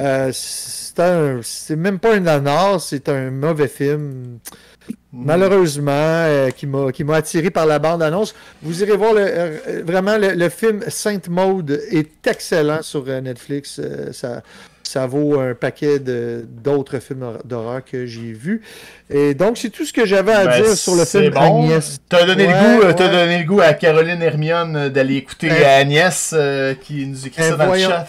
[0.00, 4.38] Euh, c'est même pas un nanar, c'est un mauvais film
[5.12, 8.34] malheureusement, euh, qui m'a qui m'a attiré par la bande-annonce.
[8.62, 13.20] Vous irez voir le, euh, vraiment le, le film Sainte Maude est excellent sur euh,
[13.20, 13.80] Netflix.
[13.82, 14.42] Euh, ça,
[14.82, 18.62] ça vaut un paquet d'autres films hor- d'horreur que j'ai vus.
[19.10, 21.64] Et donc, c'est tout ce que j'avais à Ben, dire sur le film bon.
[21.64, 21.98] Agnès.
[22.08, 22.94] T'as donné, Ouais, le goût, ouais.
[22.94, 26.34] donné le goût à Caroline Hermione d'aller écouter Ben, Agnès
[26.82, 27.88] qui nous écrit ben, ça dans voyons.
[27.88, 28.06] le chat.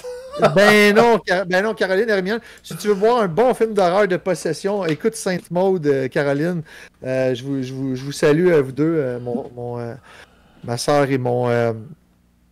[0.56, 2.40] Ben non, ben non, Caroline Hermione.
[2.64, 6.62] Si tu veux voir un bon film d'horreur de possession, écoute Sainte Maude, euh, Caroline.
[7.04, 9.94] Euh, je, vous, je, vous, je vous salue à vous deux, euh, mon, euh,
[10.64, 11.74] ma soeur et mon, euh,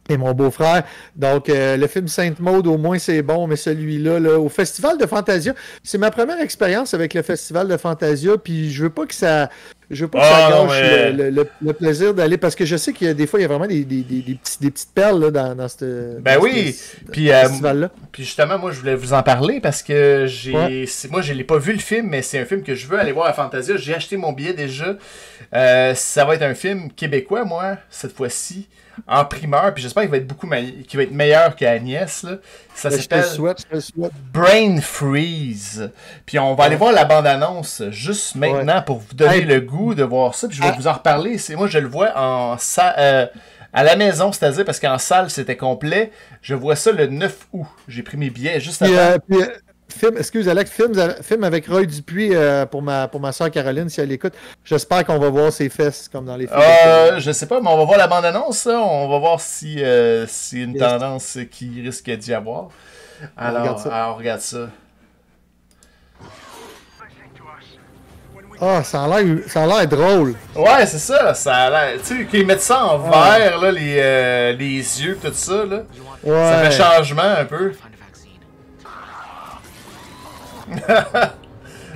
[0.09, 0.83] et mon beau-frère.
[1.15, 4.97] Donc, euh, le film Sainte Maude, au moins, c'est bon, mais celui-là, là, au Festival
[4.97, 5.53] de Fantasia,
[5.83, 9.49] c'est ma première expérience avec le Festival de Fantasia, puis je veux pas que ça.
[9.89, 12.65] Je veux pas que Ah, ça non, gâche le, le- le plaisir d'aller parce que
[12.65, 14.35] je sais qu'il y a des fois, il y a vraiment des, des, des, des
[14.35, 16.21] petits- des petites perles là, dans, dans cette.
[16.21, 17.89] Ben oui, ce- puis, euh, festival-là.
[18.11, 20.53] Puis justement, moi, je voulais vous en parler parce que j'ai.
[20.53, 20.83] Ouais.
[20.87, 22.99] c'est- Moi, je l'ai pas vu le film, mais c'est un film que je veux
[22.99, 23.77] aller voir à Fantasia.
[23.77, 24.97] J'ai acheté mon billet déjà.
[25.53, 28.67] Euh, ça va être un film québécois, moi, cette fois-ci,
[29.07, 29.73] en primeur.
[29.73, 30.49] Puis j'espère qu'il va être beaucoup
[30.85, 32.23] qu'il va être meilleur qu'Agnès.
[32.23, 32.37] Là.
[32.75, 33.65] Ça Ben, s'appelle souhaite.
[34.33, 35.89] Brain Freeze.
[36.25, 39.45] Puis on va aller voir la bande-annonce juste maintenant pour vous donner Hey.
[39.45, 40.47] le goût de voir ça.
[40.47, 40.75] Puis je vais Ah.
[40.77, 41.37] vous en reparler.
[41.37, 43.25] C'est moi, je le vois en sa- euh,
[43.73, 46.11] à la maison, c'est-à-dire parce qu'en salle c'était complet.
[46.41, 47.65] Je vois ça le 9 août.
[47.87, 49.13] J'ai pris mes billets juste Puis, avant.
[49.13, 49.47] euh, puis, euh,
[49.89, 53.89] film, excuse Alex, film, film avec Roy Dupuis euh, pour ma, pour ma soeur Caroline,
[53.89, 54.33] si elle écoute.
[54.63, 56.59] J'espère qu'on va voir ses fesses comme dans les films.
[56.59, 58.67] Euh, je sais pas, mais on va voir la bande-annonce.
[58.67, 60.79] On va voir si euh, c'est une Yes.
[60.81, 62.69] tendance qui risque d'y avoir.
[63.35, 63.89] Alors, regarde ça.
[63.95, 64.69] alors, on regarde ça.
[68.59, 70.33] Ah, ça a l'air ça a l'air drôle.
[70.55, 71.33] Ouais, c'est ça.
[71.33, 72.01] Ça a l'air.
[72.01, 75.83] Tu sais, qu'ils mettent ça en vert, là, les, euh, les yeux, tout ça, là.
[76.23, 76.69] Ça Ouais.
[76.69, 77.73] fait changement un peu.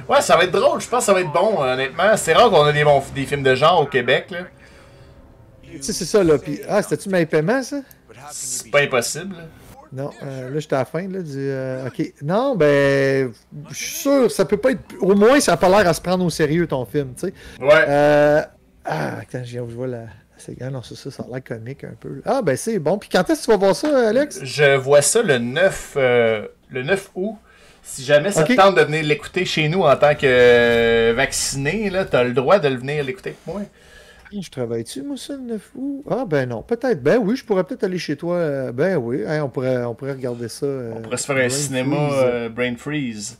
[0.07, 0.79] ouais, ça va être drôle.
[0.81, 2.15] Je pense que ça va être bon, honnêtement.
[2.15, 4.39] C'est rare qu'on a des, bons, des films de genre au Québec, là.
[5.63, 6.38] Tu sais, c'est ça, là.
[6.38, 7.77] Puis, ah, c'était-tu mes paiements, ça?
[8.31, 9.35] C'est pas impossible.
[9.35, 9.43] là.
[9.93, 11.35] Non, euh, là, j'étais à la fin, là, du...
[11.38, 12.13] euh, OK.
[12.22, 13.31] Non, ben,
[13.69, 14.81] je suis sûr, ça peut pas être...
[15.01, 17.34] Au moins, ça a pas l'air à se prendre au sérieux, ton film, tu sais.
[17.59, 17.85] Ouais.
[17.88, 18.41] Euh...
[18.85, 20.03] Ah, attends, je je vois la...
[20.38, 22.22] C'est ah, non, c'est ça, ça a l'air comique un peu.
[22.26, 22.97] Ah, ben, c'est bon.
[22.97, 24.39] Puis quand est-ce que tu vas voir ça, Alex?
[24.43, 27.35] Je vois ça le 9, euh, le 9 août.
[27.84, 28.47] Si jamais ça Ok.
[28.47, 32.34] te tente de venir l'écouter chez nous en tant que euh, vacciné, là, t'as le
[32.34, 33.61] droit de le venir l'écouter avec moi.
[34.39, 36.03] Je travaille-tu, moi, ça, le 9 août?
[36.09, 37.01] Ah, ben non, peut-être.
[37.03, 38.35] Ben oui, je pourrais peut-être aller chez toi.
[38.37, 40.65] euh, Ben oui, on, pourrait, on pourrait regarder ça.
[40.65, 43.37] euh, On pourrait se faire un cinéma euh, Brain Freeze.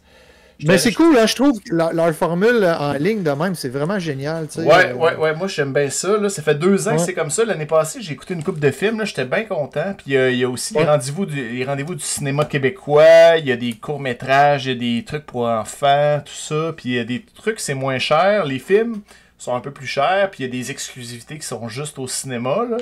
[0.64, 3.56] Mais te- c'est cool, hein, je trouve que leur, leur formule en ligne de même,
[3.56, 4.46] c'est vraiment génial.
[4.48, 4.68] tu sais.
[4.68, 6.18] Ouais, Euh, ouais, ouais, moi j'aime bien ça.
[6.18, 6.30] Là.
[6.30, 7.44] Ça fait deux ans que c'est comme ça.
[7.46, 9.96] L'année passée, j'ai écouté une couple de films, là, j'étais bien content.
[9.98, 13.48] Puis euh, il y a aussi les rendez-vous du, les rendez-vous du cinéma québécois, il
[13.48, 16.74] y a des courts-métrages, il y a des trucs pour enfants, tout ça.
[16.78, 18.46] Puis il y a des trucs, c'est moins cher.
[18.46, 19.02] Les films
[19.44, 22.08] sont un peu plus chers, puis il y a des exclusivités qui sont juste au
[22.08, 22.58] cinéma.
[22.70, 22.78] Là.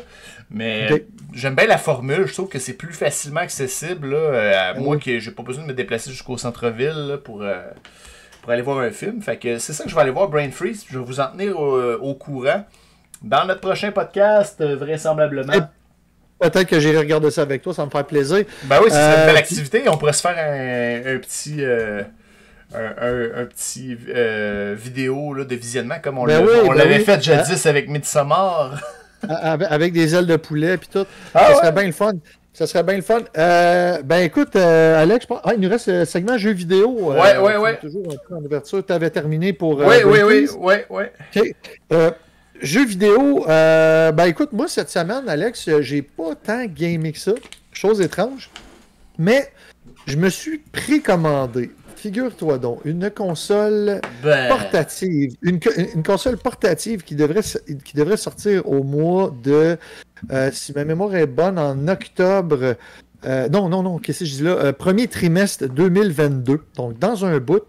[0.51, 0.97] Mais euh,
[1.33, 4.09] j'aime bien la formule, je trouve que c'est plus facilement accessible.
[4.09, 7.43] Là, euh, à Ah moi que j'ai pas besoin de me déplacer jusqu'au centre-ville pour.
[7.43, 7.61] euh,
[8.41, 9.21] pour aller voir un film.
[9.21, 10.85] Fait que c'est ça que je vais aller voir Brain Freeze.
[10.89, 12.65] Je vais vous en tenir au, au courant.
[13.21, 15.51] Dans notre prochain podcast, euh, vraisemblablement.
[15.53, 15.59] Et-
[16.39, 18.45] Peut-être que j'irai regarder ça avec toi, ça me fait plaisir.
[18.63, 19.83] Ben oui, c'est Euh, une belle activité.
[19.89, 21.57] On pourrait se faire un, un petit.
[22.75, 22.89] Euh,
[23.35, 26.97] un, un- un petit euh, vidéo là, de visionnement comme on Ben oui, ben l'avait
[26.97, 27.03] oui.
[27.03, 28.79] fait jadis avec Midsommar.
[29.27, 31.05] Avec, avec des ailes de poulet puis tout.
[31.33, 31.55] Ah ça ouais?
[31.57, 32.13] serait bien le fun.
[32.53, 33.19] Ça serait bien le fun.
[33.37, 37.11] Euh, ben écoute, euh, Alex, je pense- ah, il nous reste le segment jeux vidéo.
[37.11, 37.73] euh, Ouais, ouais, qui ouais.
[37.73, 38.85] est Toujours un peu en ouverture.
[38.85, 39.81] Tu avais terminé pour.
[39.81, 41.03] euh, Oui, oui, oui, oui, oui.
[41.35, 41.55] OK.
[41.93, 42.11] Euh,
[42.61, 47.19] jeux vidéo, euh, ben écoute, moi cette semaine, Alex, euh, j'ai pas tant gamé que
[47.19, 47.33] ça.
[47.73, 48.49] Chose étrange.
[49.17, 49.51] Mais
[50.05, 55.33] je me suis précommandé, figure-toi donc, une console Ben, portative.
[55.41, 59.77] Une, co- une console portative qui devrait, s- qui devrait sortir au mois de.
[60.31, 62.75] euh, si ma mémoire est bonne, en octobre.
[63.25, 64.51] euh, non, non, non, qu'est-ce que je dis là?
[64.51, 66.61] Euh, premier trimestre 2022.
[66.75, 67.63] Donc, dans un bout.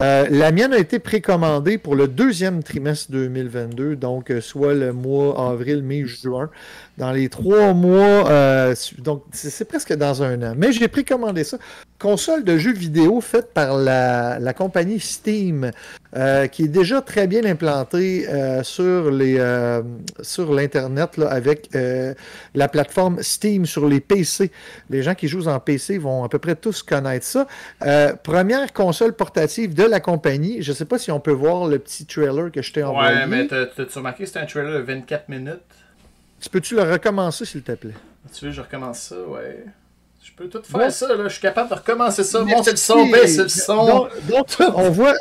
[0.00, 5.82] La mienne a été précommandée pour le deuxième trimestre 2022, donc soit le mois avril,
[5.82, 6.50] mai, juin.
[6.96, 10.54] Dans les trois mois, euh, donc c'est c'est presque dans un an.
[10.56, 11.58] Mais j'ai précommandé ça.
[11.98, 15.72] Console de jeux vidéo faite par la, la compagnie Steam,
[16.16, 19.40] euh, qui est déjà très bien implantée euh, sur les
[20.22, 21.70] sur l'internet avec
[22.54, 24.52] la plateforme Steam sur les PC.
[24.88, 27.46] Les gens qui jouent en PC vont à peu près tous connaître ça.
[28.22, 30.62] Première console portative de la compagnie.
[30.62, 33.16] Je ne sais pas si on peut voir le petit trailer que je t'ai envoyé.
[33.16, 35.58] ouais, mais t'as- t'as-tu remarqué que c'était un trailer de 24 minutes?
[36.44, 37.94] Tu peux-tu le recommencer, s'il te plaît?
[38.36, 39.64] Tu veux, je recommence ça, ouais.
[40.22, 40.90] Je peux tout faire Ouais.
[40.90, 41.24] ça, là.
[41.24, 42.42] Je suis capable de recommencer ça.
[42.44, 43.86] Monter le son, baisser le son.
[43.86, 45.14] Donc, donc, on voit.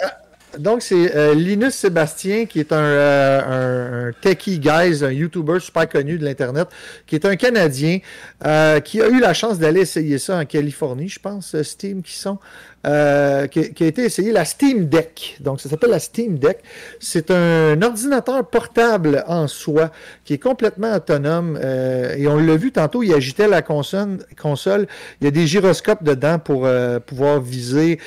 [0.60, 5.60] Donc, c'est euh, Linus Sébastien, qui est un, euh, un, un techie guys, un YouTuber
[5.62, 6.68] super connu de l'Internet,
[7.08, 8.00] qui est un Canadien,
[8.46, 12.14] euh, qui a eu la chance d'aller essayer ça en Californie, je pense, Steam qui
[12.18, 12.38] sont,
[12.86, 15.38] euh, qui, a été essayé la Steam Deck.
[15.40, 16.60] Donc, ça s'appelle la Steam Deck.
[17.00, 19.90] C'est un ordinateur portable en soi,
[20.26, 21.58] qui est complètement autonome.
[21.62, 24.88] euh, et on l'a vu tantôt, il agitait la console.
[25.22, 28.00] Il y a des gyroscopes dedans pour euh, pouvoir viser,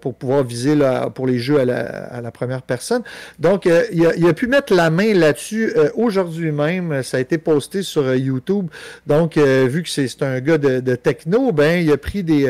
[0.00, 0.76] pour pouvoir viser
[1.14, 3.02] pour les jeux à la, première personne.
[3.38, 7.02] Donc, il, a, pu mettre la main là-dessus aujourd'hui même.
[7.02, 8.68] Ça a été posté sur YouTube.
[9.06, 12.40] Donc, vu que c'est un gars de, techno, ben, il a pris des.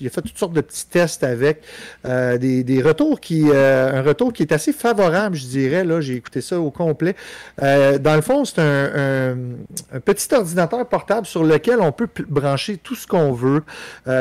[0.00, 1.62] il a fait toutes sortes de petits tests avec
[2.04, 3.50] des, retours qui.
[3.52, 5.84] un retour qui est assez favorable, je dirais.
[5.84, 7.14] Là, j'ai écouté ça au complet.
[7.58, 9.36] dans le fond, c'est un,
[9.92, 13.62] un, petit ordinateur portable sur lequel on peut brancher tout ce qu'on veut.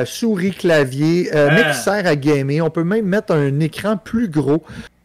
[0.06, 1.54] souris, clavier, ah.
[1.56, 2.62] mixeur à gamer.
[2.62, 4.64] On peut même mettre un écran plus gros.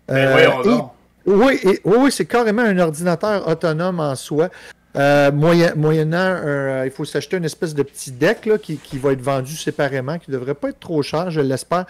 [0.08, 0.80] Ben euh,
[1.26, 4.48] oui, oui, c'est carrément un ordinateur autonome en soi.
[4.96, 9.12] Euh, moyen, moyennant, euh, il faut s'acheter une espèce de petit deck qui, qui, va
[9.12, 11.84] être vendu séparément, qui ne devrait pas être trop cher, je l'espère.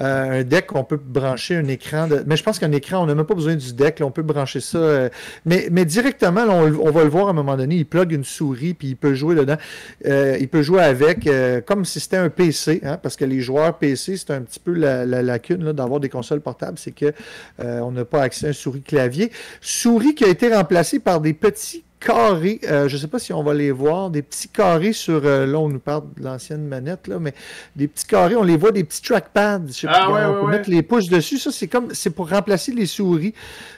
[0.00, 2.06] Euh, un deck, on peut brancher un écran.
[2.06, 2.22] De...
[2.26, 4.00] Mais je pense qu'un écran, on n'a même pas besoin du deck.
[4.02, 5.10] on peut brancher ça.
[5.44, 7.76] Mais, mais directement, on, va le voir à un moment donné.
[7.76, 9.58] Il plug une souris, puis il peut jouer dedans.
[10.06, 11.28] Il peut jouer avec,
[11.66, 12.80] comme si c'était un PC.
[12.82, 16.40] Hein, parce que les joueurs PC, c'est un petit peu la, lacune d'avoir des consoles
[16.40, 16.78] portables.
[16.78, 17.12] C'est que
[17.58, 19.30] on n'a pas accès à un souris-clavier.
[19.60, 22.60] Souris qui a été remplacée par des petits carrés.
[22.64, 24.10] Euh, je ne sais pas si on va les voir.
[24.10, 25.22] Des petits carrés sur.
[25.24, 27.34] Euh, là, on nous parle de l'ancienne manette, là, mais
[27.76, 29.66] des petits carrés, on les voit, des petits trackpads.
[29.68, 31.38] Je sais ah, on peut mettre les pouces dessus.
[31.38, 31.94] Ça, c'est comme.
[31.94, 33.34] C'est pour remplacer les souris.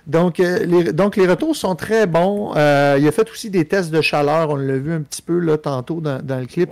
[0.06, 2.52] Donc, euh, les, donc, les retours sont très bons.
[2.54, 4.50] il a fait aussi des tests de chaleur.
[4.50, 6.70] On l'a vu un petit peu là, tantôt dans, le clip.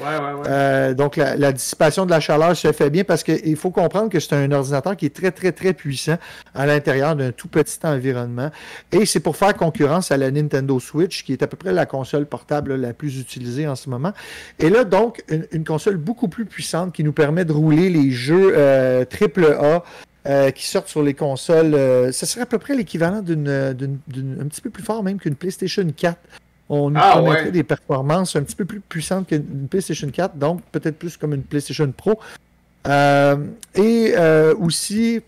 [0.97, 4.20] donc, la, la, dissipation de la chaleur se fait bien parce qu'il faut comprendre que
[4.20, 6.16] c'est un ordinateur qui est très, très, très puissant
[6.55, 8.51] à l'intérieur d'un tout petit environnement.
[8.93, 11.86] Et c'est pour faire concurrence à la Nintendo Switch qui est à peu près la
[11.86, 14.12] console portable la plus utilisée en ce moment.
[14.59, 18.52] Et là, donc, une, console beaucoup plus puissante qui nous permet de rouler les jeux
[18.57, 19.85] euh, AAA
[20.26, 21.74] euh, qui sortent sur les consoles.
[21.74, 25.34] Euh, ça serait à peu près l'équivalent d'une, un petit peu plus fort même qu'une
[25.34, 26.18] PlayStation 4.
[26.68, 30.62] On nous ah, permettrait des performances un petit peu plus puissantes qu'une PlayStation 4, donc
[30.70, 32.20] peut-être plus comme une PlayStation Pro.
[33.74, 34.14] et
[34.60, 35.20] aussi,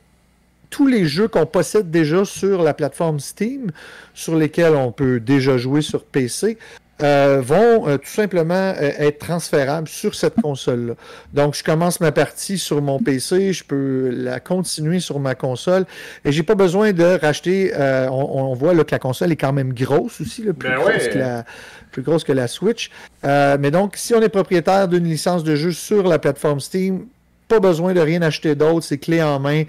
[0.71, 3.73] tous les jeux qu'on possède déjà sur la plateforme Steam,
[4.15, 6.59] sur lesquels on peut déjà jouer sur PC,
[7.03, 10.95] euh, vont euh, tout simplement euh, être transférables sur cette console-là.
[11.33, 15.85] Donc, je commence ma partie sur mon PC, je peux la continuer sur ma console
[16.25, 17.73] et j'ai pas besoin de racheter.
[18.11, 21.09] On, voit là, que la console est quand même grosse aussi, le plus, ben grosse
[21.09, 21.45] que la,
[21.91, 22.91] plus grosse que la Switch.
[23.25, 27.07] mais donc, si on est propriétaire d'une licence de jeu sur la plateforme Steam,
[27.53, 29.65] pas besoin de rien acheter d'autre, c'est clé en main.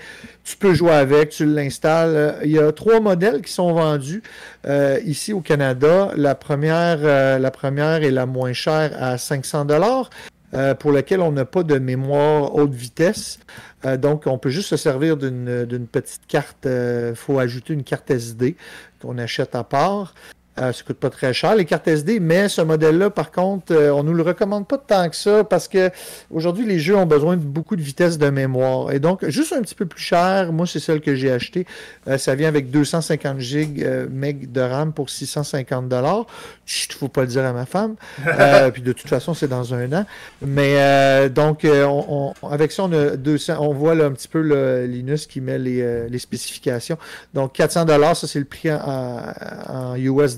[0.46, 2.16] Tu peux jouer avec, tu l'installes.
[2.16, 4.24] Euh, il y a trois modèles qui sont vendus
[4.66, 6.12] euh, ici au Canada.
[6.16, 10.10] La première, euh, la première est la moins chère à 500 dollars.
[10.80, 13.40] pour laquelle on n'a pas de mémoire haute vitesse.
[13.98, 16.68] donc, on peut juste se servir d'une petite carte.
[16.68, 18.56] Il faut ajouter une carte SD
[19.02, 20.14] qu'on achète à part.
[20.60, 23.74] Euh, ça ne coûte pas très cher, les cartes SD, mais ce modèle-là, par contre,
[23.74, 25.90] euh, on ne nous le recommande pas tant que ça parce que
[26.30, 28.92] aujourd'hui, les jeux ont besoin de beaucoup de vitesse de mémoire.
[28.92, 31.66] Et donc, juste un petit peu plus cher, moi, c'est celle que j'ai achetée.
[32.08, 36.28] Euh, ça vient avec 250 GB meg de RAM pour 650 dollars.
[36.68, 37.96] Il ne faut pas le dire à ma femme.
[38.74, 40.06] puis de toute façon, c'est dans un an.
[40.46, 41.66] Mais donc,
[42.50, 45.58] avec ça, on a 200, on voit là, un petit peu le, Linus qui met
[45.58, 46.98] les, spécifications.
[47.34, 49.34] Donc, 400 dollars, ça c'est le prix en,
[49.68, 50.38] en US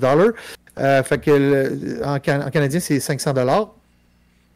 [1.04, 3.70] fait que en, canadien, c'est 500 dollars.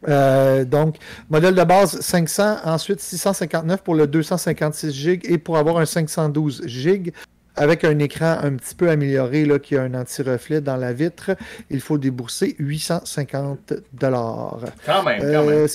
[0.08, 0.98] Euh, donc,
[1.30, 6.64] modèle de base 500, ensuite 659 pour le 256 GB et pour avoir un 512
[6.66, 7.12] GB
[7.56, 11.32] avec un écran un petit peu amélioré là, qui a un anti-reflet dans la vitre,
[11.70, 14.60] il faut débourser 850 dollars.
[14.86, 15.68] Quand même, quand même.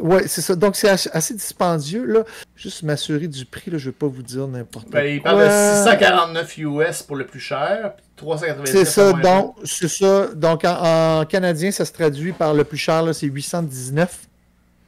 [0.00, 0.54] Oui, c'est ça.
[0.54, 2.04] Donc, c'est assez dispendieux.
[2.04, 2.24] Là.
[2.54, 5.08] Juste m'assurer du prix, là, je ne vais pas vous dire n'importe ben, quoi.
[5.08, 9.12] Il parle de 649 US pour le plus cher, puis 397 C'est ça.
[9.12, 10.28] Donc, c'est ça.
[10.34, 14.26] Donc, en, canadien, ça se traduit par le plus cher, c'est 819.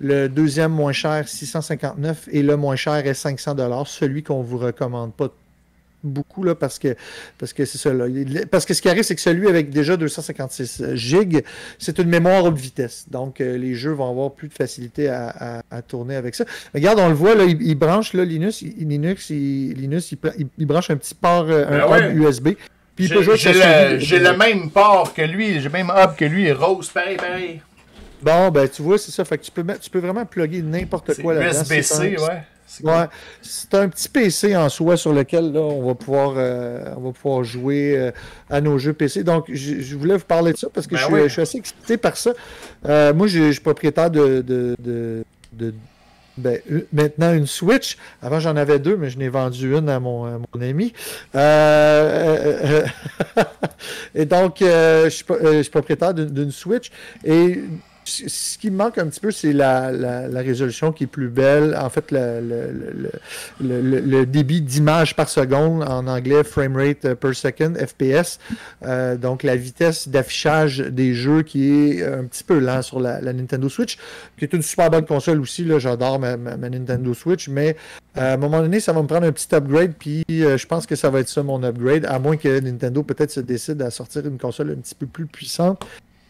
[0.01, 2.29] Le deuxième moins cher, 659.
[2.31, 5.29] Et le moins cher est 500 Celui qu'on ne vous recommande pas
[6.05, 6.97] beaucoup là, parce que
[7.39, 7.91] parce que c'est ça.
[8.51, 11.43] Parce que ce qui arrive, c'est que celui avec déjà 256 gigs,
[11.79, 13.07] c'est une mémoire haute vitesse.
[13.11, 16.45] Donc euh, les jeux vont avoir plus de facilité à, tourner avec ça.
[16.75, 20.91] Regarde, on le voit là, il, branche là, Linux, il, Linux, il, Linux, il, branche
[20.91, 22.49] un petit port, euh, un ben USB.
[22.97, 26.25] Puis il peut jouer J'ai le, même port que lui, j'ai le même hub que
[26.25, 27.61] lui, rose, pareil, pareil.
[28.21, 29.25] Bon, ben tu vois, c'est ça.
[29.25, 31.61] Fait que tu peux, tu peux vraiment plugger n'importe quoi là-dedans.
[31.61, 32.43] USB-C, ouais.
[32.83, 33.07] Ouais,
[33.43, 37.13] c'est un petit PC en soi sur lequel là, on, va pouvoir, euh, on va
[37.13, 38.11] pouvoir jouer euh,
[38.51, 39.25] à nos jeux PC.
[39.25, 42.17] Donc, je voulais vous parler de ça parce que ben je, suis, assez excité par
[42.17, 42.33] ça.
[42.87, 44.77] Euh, moi, je suis propriétaire de, de,
[45.53, 45.75] de,
[46.37, 46.61] ben,
[46.93, 47.97] maintenant une Switch.
[48.23, 50.93] Avant, j'en avais deux, mais je n'ai vendu une à mon, à mon ami.
[54.15, 56.91] et donc, je suis, je, suis, propriétaire d'une Switch.
[57.25, 57.61] Et
[58.09, 59.91] ce qui manque un petit peu, c'est la,
[60.41, 61.77] résolution qui est plus belle.
[61.77, 63.11] En fait, le,
[64.25, 68.39] débit d'image par seconde, en anglais, frame rate per second, FPS.
[68.85, 73.21] Euh, donc, la vitesse d'affichage des jeux qui est un petit peu lent sur la,
[73.21, 73.99] Nintendo Switch,
[74.39, 75.67] qui est une super bonne console aussi.
[75.79, 77.77] J'adore ma, Nintendo Switch, mais
[78.17, 80.67] euh, à un moment donné, ça va me prendre un petit upgrade, puis euh, je
[80.67, 83.83] pense que ça va être ça mon upgrade, à moins que Nintendo peut-être se décide
[83.83, 85.85] à sortir une console un petit peu plus puissante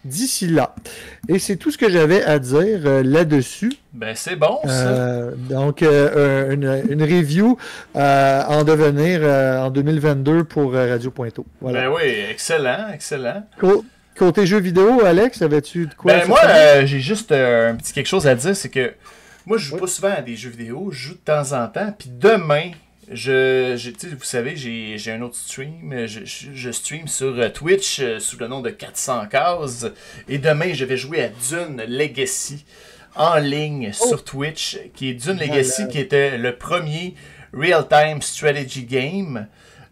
[0.09, 0.75] d'ici là.
[1.29, 3.73] Et c'est tout ce que j'avais à dire euh, là-dessus.
[3.93, 4.71] Ben, c'est bon, ça.
[4.71, 7.57] Euh, donc, euh, une, une review
[7.95, 11.45] en devenir en 2022 pour Radio Pointo.
[11.61, 11.83] Voilà.
[11.83, 13.45] Ben oui, excellent, excellent.
[14.17, 16.41] Côté jeux vidéo, Alex, avais-tu de quoi Ben moi,
[16.85, 18.95] j'ai juste un petit quelque chose à dire, c'est que
[19.47, 19.81] moi, je joue Oui.
[19.81, 22.71] pas souvent à des jeux vidéo, je joue de temps en temps, puis demain,
[23.11, 23.75] je,
[24.09, 28.39] vous savez, j'ai un autre stream, je, je, je stream sur euh, Twitch euh, sous
[28.39, 29.87] le nom de 400 cases,
[30.29, 32.65] et demain, je vais jouer à Dune Legacy
[33.15, 34.07] en ligne Oh.
[34.09, 37.15] sur Twitch, qui est Dune Legacy, qui était le premier
[37.53, 39.47] real-time strategy game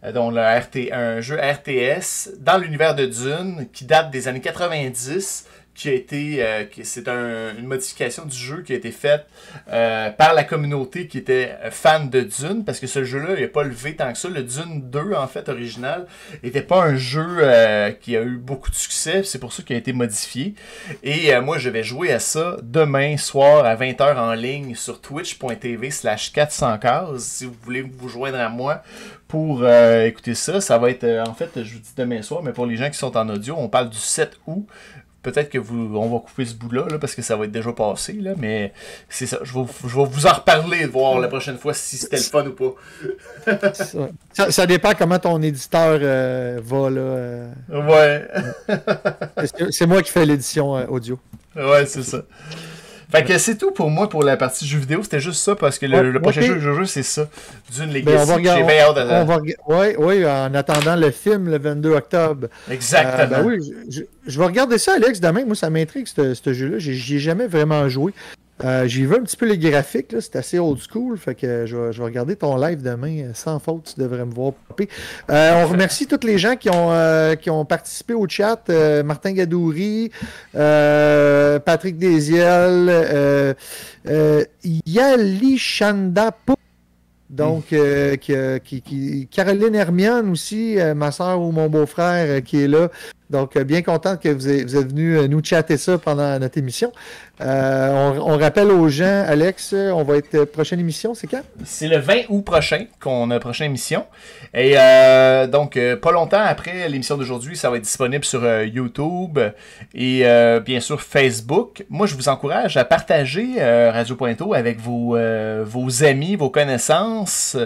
[0.04, 4.40] euh, dont le RT, un jeu RTS dans l'univers de Dune qui date des années
[4.40, 9.26] 90 qui a été euh, c'est un- une modification du jeu qui a été faite
[9.70, 13.48] euh, par la communauté qui était fan de Dune parce que ce jeu-là il n'a
[13.48, 16.06] pas levé tant que ça le Dune 2 en fait original
[16.42, 19.76] était pas un jeu euh, qui a eu beaucoup de succès c'est pour ça qu'il
[19.76, 20.54] a été modifié
[21.02, 25.90] et moi je vais jouer à ça demain soir à 20h en ligne sur twitch.tv
[25.90, 28.82] slash 400 cases si vous voulez vous joindre à moi
[29.28, 30.60] pour écouter ça.
[30.60, 32.96] Ça va être, en fait, je vous dis demain soir, mais pour les gens qui
[32.96, 34.66] sont en audio, on parle du 7 août.
[35.26, 37.72] Peut-être que vous, on va couper ce bout-là, là, parce que ça va être déjà
[37.72, 38.72] passé, là, mais
[39.08, 39.38] c'est ça.
[39.42, 42.22] Je vais, je vais vous en reparler, de voir la prochaine fois si c'était le
[42.22, 42.74] fun ou pas.
[44.50, 46.90] Ça, dépend comment ton éditeur euh, va.
[46.90, 47.48] Là, euh.
[47.70, 48.28] Ouais,
[49.46, 51.18] C'est- C'est moi qui fais l'édition euh, audio.
[51.56, 52.22] ouais, c'est ça.
[53.10, 55.00] Fait que c'est tout pour moi pour la partie jeu vidéo.
[55.02, 57.28] C'était juste ça parce que le, Ouais, le prochain jeu que je joue, c'est ça.
[57.76, 58.16] D'une Ben, Legacy.
[58.16, 58.62] on va J'ai regarder.
[58.64, 59.38] bien hâte à- On va
[59.68, 62.48] ouais, ouais, en attendant le film le 22 octobre.
[62.70, 63.38] Exactement.
[63.38, 65.44] Euh, ben oui, je, je- je vais regarder ça, Alex, demain.
[65.44, 66.78] Moi, ça m'intrigue, ce ce jeu-là.
[66.78, 68.12] J'ai- J'y ai jamais vraiment joué.
[68.64, 71.76] Euh, J'ai vu un petit peu les graphiques, c'est assez old school, fait que je
[71.76, 74.88] vais, regarder ton live demain euh, sans faute, tu devrais me voir popper.
[75.30, 78.68] Euh, on remercie tous les gens qui ont, euh, qui ont participé au chat,
[79.04, 80.10] Martin Gadouri,
[80.54, 83.54] Patrick euh,
[84.64, 86.54] Yali Chanda Pou,
[87.28, 87.74] donc,
[88.20, 92.88] qui, Caroline Hermione aussi, ma soeur ou mon beau-frère qui est là.
[93.28, 96.92] Donc, euh, bien content que vous êtes, venu euh, nous chatter ça pendant notre émission.
[97.40, 101.42] Euh, on, rappelle aux gens, Alex, on va être prochaine émission, c'est quand?
[101.64, 104.06] C'est le 20 août prochain qu'on a prochaine émission.
[104.54, 104.76] Et
[105.48, 109.38] donc, pas longtemps après l'émission d'aujourd'hui, ça va être disponible sur YouTube
[109.94, 110.24] et
[110.64, 111.84] bien sûr Facebook.
[111.90, 113.56] Moi, je vous encourage à partager
[113.90, 115.14] Radio Pointo avec vos,
[116.02, 117.58] amis, vos connaissances,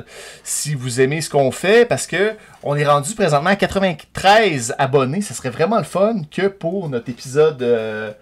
[0.43, 5.21] si vous aimez ce qu'on fait, parce que on est rendu présentement à 93 abonnés.
[5.23, 7.63] Ça serait vraiment le fun que pour notre épisode...
[7.63, 8.13] euh,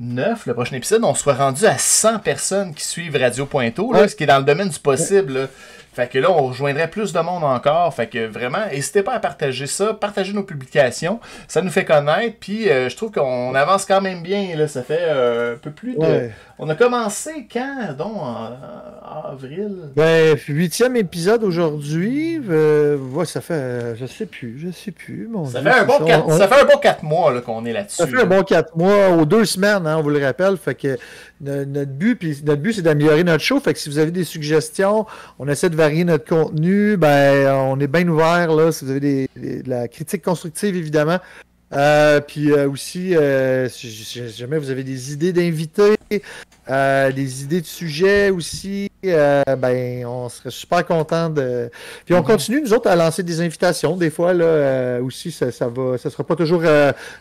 [0.00, 4.00] 9, le prochain épisode, on soit rendu à 100 personnes qui suivent Radio Pointo, là,
[4.00, 4.08] Ouais.
[4.08, 5.32] ce qui est dans le domaine du possible.
[5.34, 5.46] là.
[5.92, 7.94] Fait que là, on rejoindrait plus de monde encore.
[7.94, 11.20] Fait que vraiment, n'hésitez pas à partager ça, partager nos publications.
[11.46, 12.38] Ça nous fait connaître.
[12.40, 14.56] Puis euh, je trouve qu'on avance quand même bien.
[14.56, 14.66] Là.
[14.66, 16.00] Ça fait euh, un peu plus de.
[16.00, 16.32] Ouais.
[16.58, 18.52] On a commencé quand donc en,
[19.02, 19.90] en avril?
[19.96, 22.40] Ben, huitième épisode aujourd'hui.
[22.48, 25.26] Euh, ouais, ça fait, je sais plus, je sais plus.
[25.30, 27.32] Mon ça Dieu, fait, un bon on- quatre, on- ça fait un bon 4 mois
[27.32, 27.96] là, qu'on est là-dessus.
[27.96, 28.22] Ça fait là.
[28.22, 30.56] un bon quatre mois aux deux semaines, hein, on vous le rappelle.
[30.56, 30.96] Fait que
[31.40, 33.58] no- notre but, puis notre but, c'est d'améliorer notre show.
[33.58, 35.06] Fait que si vous avez des suggestions,
[35.40, 36.96] on essaie de varier notre contenu.
[36.96, 38.70] Ben, on est bien ouvert là.
[38.70, 41.18] Si vous avez des, des- de la critique constructive, évidemment.
[41.76, 43.90] Euh, puis euh, aussi, euh, si,
[44.30, 45.96] jamais vous avez des idées d'invités,
[46.68, 51.70] des idées de sujets aussi, ben, on serait super content de.
[52.04, 52.24] Puis on Mhm.
[52.24, 53.96] continue, nous autres, à lancer des invitations.
[53.96, 56.62] Des fois, là, aussi, ça, ça va, ça sera pas toujours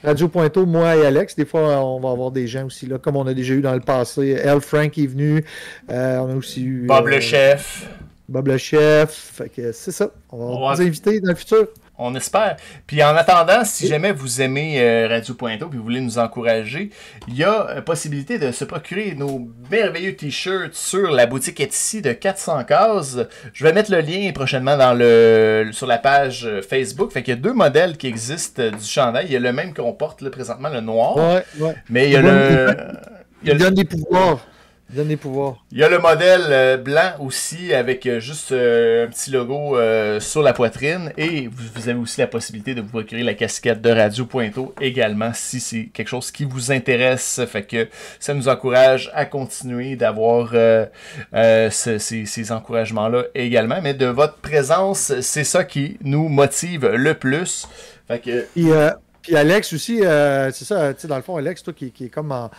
[0.03, 1.35] Radio Pointo, moi et Alex.
[1.35, 3.73] Des fois, on va avoir des gens aussi, là, comme on a déjà eu dans
[3.73, 4.39] le passé.
[4.43, 5.43] El Frank est venu.
[5.89, 5.93] On
[6.31, 6.85] a aussi eu.
[6.87, 7.87] Bob le chef.
[8.29, 9.11] Bob le chef.
[9.35, 10.09] Fait que c'est ça.
[10.31, 11.67] On va On va- vous inviter dans le futur.
[11.97, 12.55] On espère.
[12.87, 16.89] Puis en attendant, si jamais vous aimez euh, Radio Pointo et vous voulez nous encourager,
[17.27, 22.01] il y a euh, possibilité de se procurer nos merveilleux t-shirts sur la boutique Etsy
[22.01, 23.17] de 400 cases.
[23.53, 27.11] Je vais mettre le lien prochainement dans le sur la page euh, Facebook.
[27.11, 29.25] Fait qu'il y a deux modèles qui existent du chandail.
[29.27, 31.15] Il y a le même qu'on porte là, présentement, le noir.
[31.17, 31.75] Ouais, ouais.
[31.89, 32.75] Mais il y a le.
[33.43, 34.39] il y a Il le- donne des pouvoirs.
[34.93, 35.63] Donne les pouvoirs.
[35.71, 39.77] Il y a le modèle euh, blanc aussi avec euh, juste euh, un petit logo
[40.19, 43.89] sur la poitrine et vous, avez aussi la possibilité de vous procurer la casquette de
[43.89, 47.41] Radio Pointo également si c'est quelque chose qui vous intéresse.
[47.47, 47.87] Fait que
[48.19, 50.85] ça nous encourage à continuer d'avoir euh,
[51.33, 53.79] euh, ce- ces, ces encouragements-là également.
[53.81, 57.67] Mais de votre présence, c'est ça qui nous motive le plus.
[58.07, 58.91] Fait que Puis, euh,
[59.23, 62.05] puis Alex aussi, euh, c'est ça, tu sais, dans le fond, Alex, toi qui, qui
[62.05, 62.51] est comme en,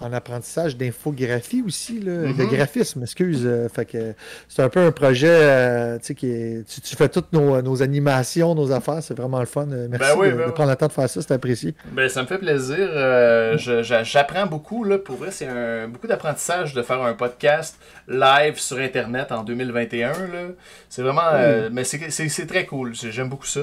[0.00, 2.48] en apprentissage d'infographie aussi, là, de Mhm.
[2.48, 3.42] graphisme, excuse.
[3.44, 4.14] euh, fait que
[4.48, 6.64] c'est un peu un projet, euh, tu sais, qui est.
[6.68, 9.66] Tu, tu fais toutes nos, nos animations, nos affaires, c'est vraiment le fun.
[9.70, 10.52] Euh, Merci Ben oui, de, ben de oui.
[10.54, 11.74] prendre le temps de faire ça, c'est apprécié.
[11.92, 12.88] Ben, ça me fait plaisir.
[14.04, 14.84] J'apprends beaucoup.
[14.84, 14.98] Là.
[14.98, 15.48] Pour vrai, c'est
[15.88, 17.76] beaucoup d'apprentissage de faire un podcast
[18.08, 20.08] live sur Internet en 2021.
[20.08, 20.14] là.
[20.88, 21.68] C'est vraiment...
[21.70, 22.94] mais c'est- très cool.
[22.94, 23.62] J'aime beaucoup ça.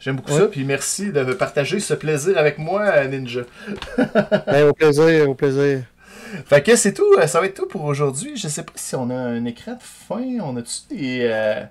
[0.00, 0.40] J'aime beaucoup Ouais.
[0.40, 0.46] ça.
[0.48, 3.42] Puis merci de partager ce plaisir avec moi, euh, Ninja.
[4.46, 5.82] Ben, au plaisir, au plaisir.
[6.46, 7.04] Fait que c'est tout.
[7.18, 8.36] euh, Ça va être tout pour aujourd'hui.
[8.36, 10.24] Je sais pas si on a un écran de fin.
[10.42, 11.18] On a-tu des...
[11.30, 11.62] euh,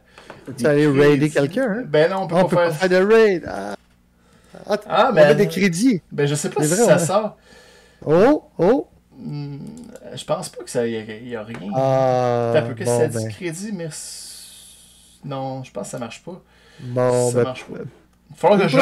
[0.58, 1.70] des aller raider quelqu'un?
[1.70, 1.84] Hein?
[1.86, 2.68] Ben non, on peut Ah, on pas peut faire...
[2.70, 3.44] pas faire de raid.
[3.48, 3.76] Ah,
[4.70, 6.02] Ah, Ah, on ben- met des crédits.
[6.12, 7.38] Ben je sais pas si vrai, ça a- sort.
[8.06, 8.88] Oh, oh.
[9.18, 9.58] Hmm,
[10.16, 10.88] je pense pas que ça...
[10.88, 11.70] y a, y a rien.
[11.76, 13.90] Ah, T'as un peu que bon, ça dit ben, crédit, mais.
[15.26, 16.42] Non, je pense que ça marche pas.
[16.80, 17.78] bon, ça ben, marche pas.
[18.30, 18.78] Il faudra que je.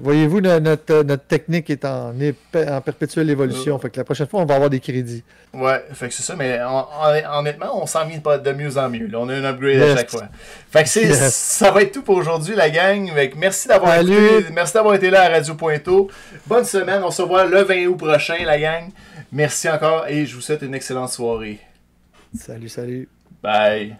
[0.00, 3.74] Voyez-vous, no- notre, notre technique est en, en perpétuelle évolution.
[3.74, 3.78] Euh.
[3.78, 5.24] Fait que la prochaine fois, on va avoir des crédits.
[5.52, 8.78] Ouais, fait que c'est ça, mais en- en- honnêtement, on s'en vient pas de mieux
[8.78, 9.08] en mieux.
[9.08, 9.18] là.
[9.20, 10.28] On a un upgrade à chaque fois.
[10.70, 11.34] Fait que Yes.
[11.34, 13.10] ça va être tout pour aujourd'hui, la gang.
[13.12, 16.08] Fait que merci d'avoir écouté- merci d'avoir été là à Radio Pointo.
[16.46, 17.02] Bonne semaine.
[17.02, 18.84] On se revoit le 20 août prochain, la gang.
[19.32, 21.58] Merci encore et je vous souhaite une excellente soirée.
[22.38, 23.08] Salut, salut.
[23.42, 23.96] Bye.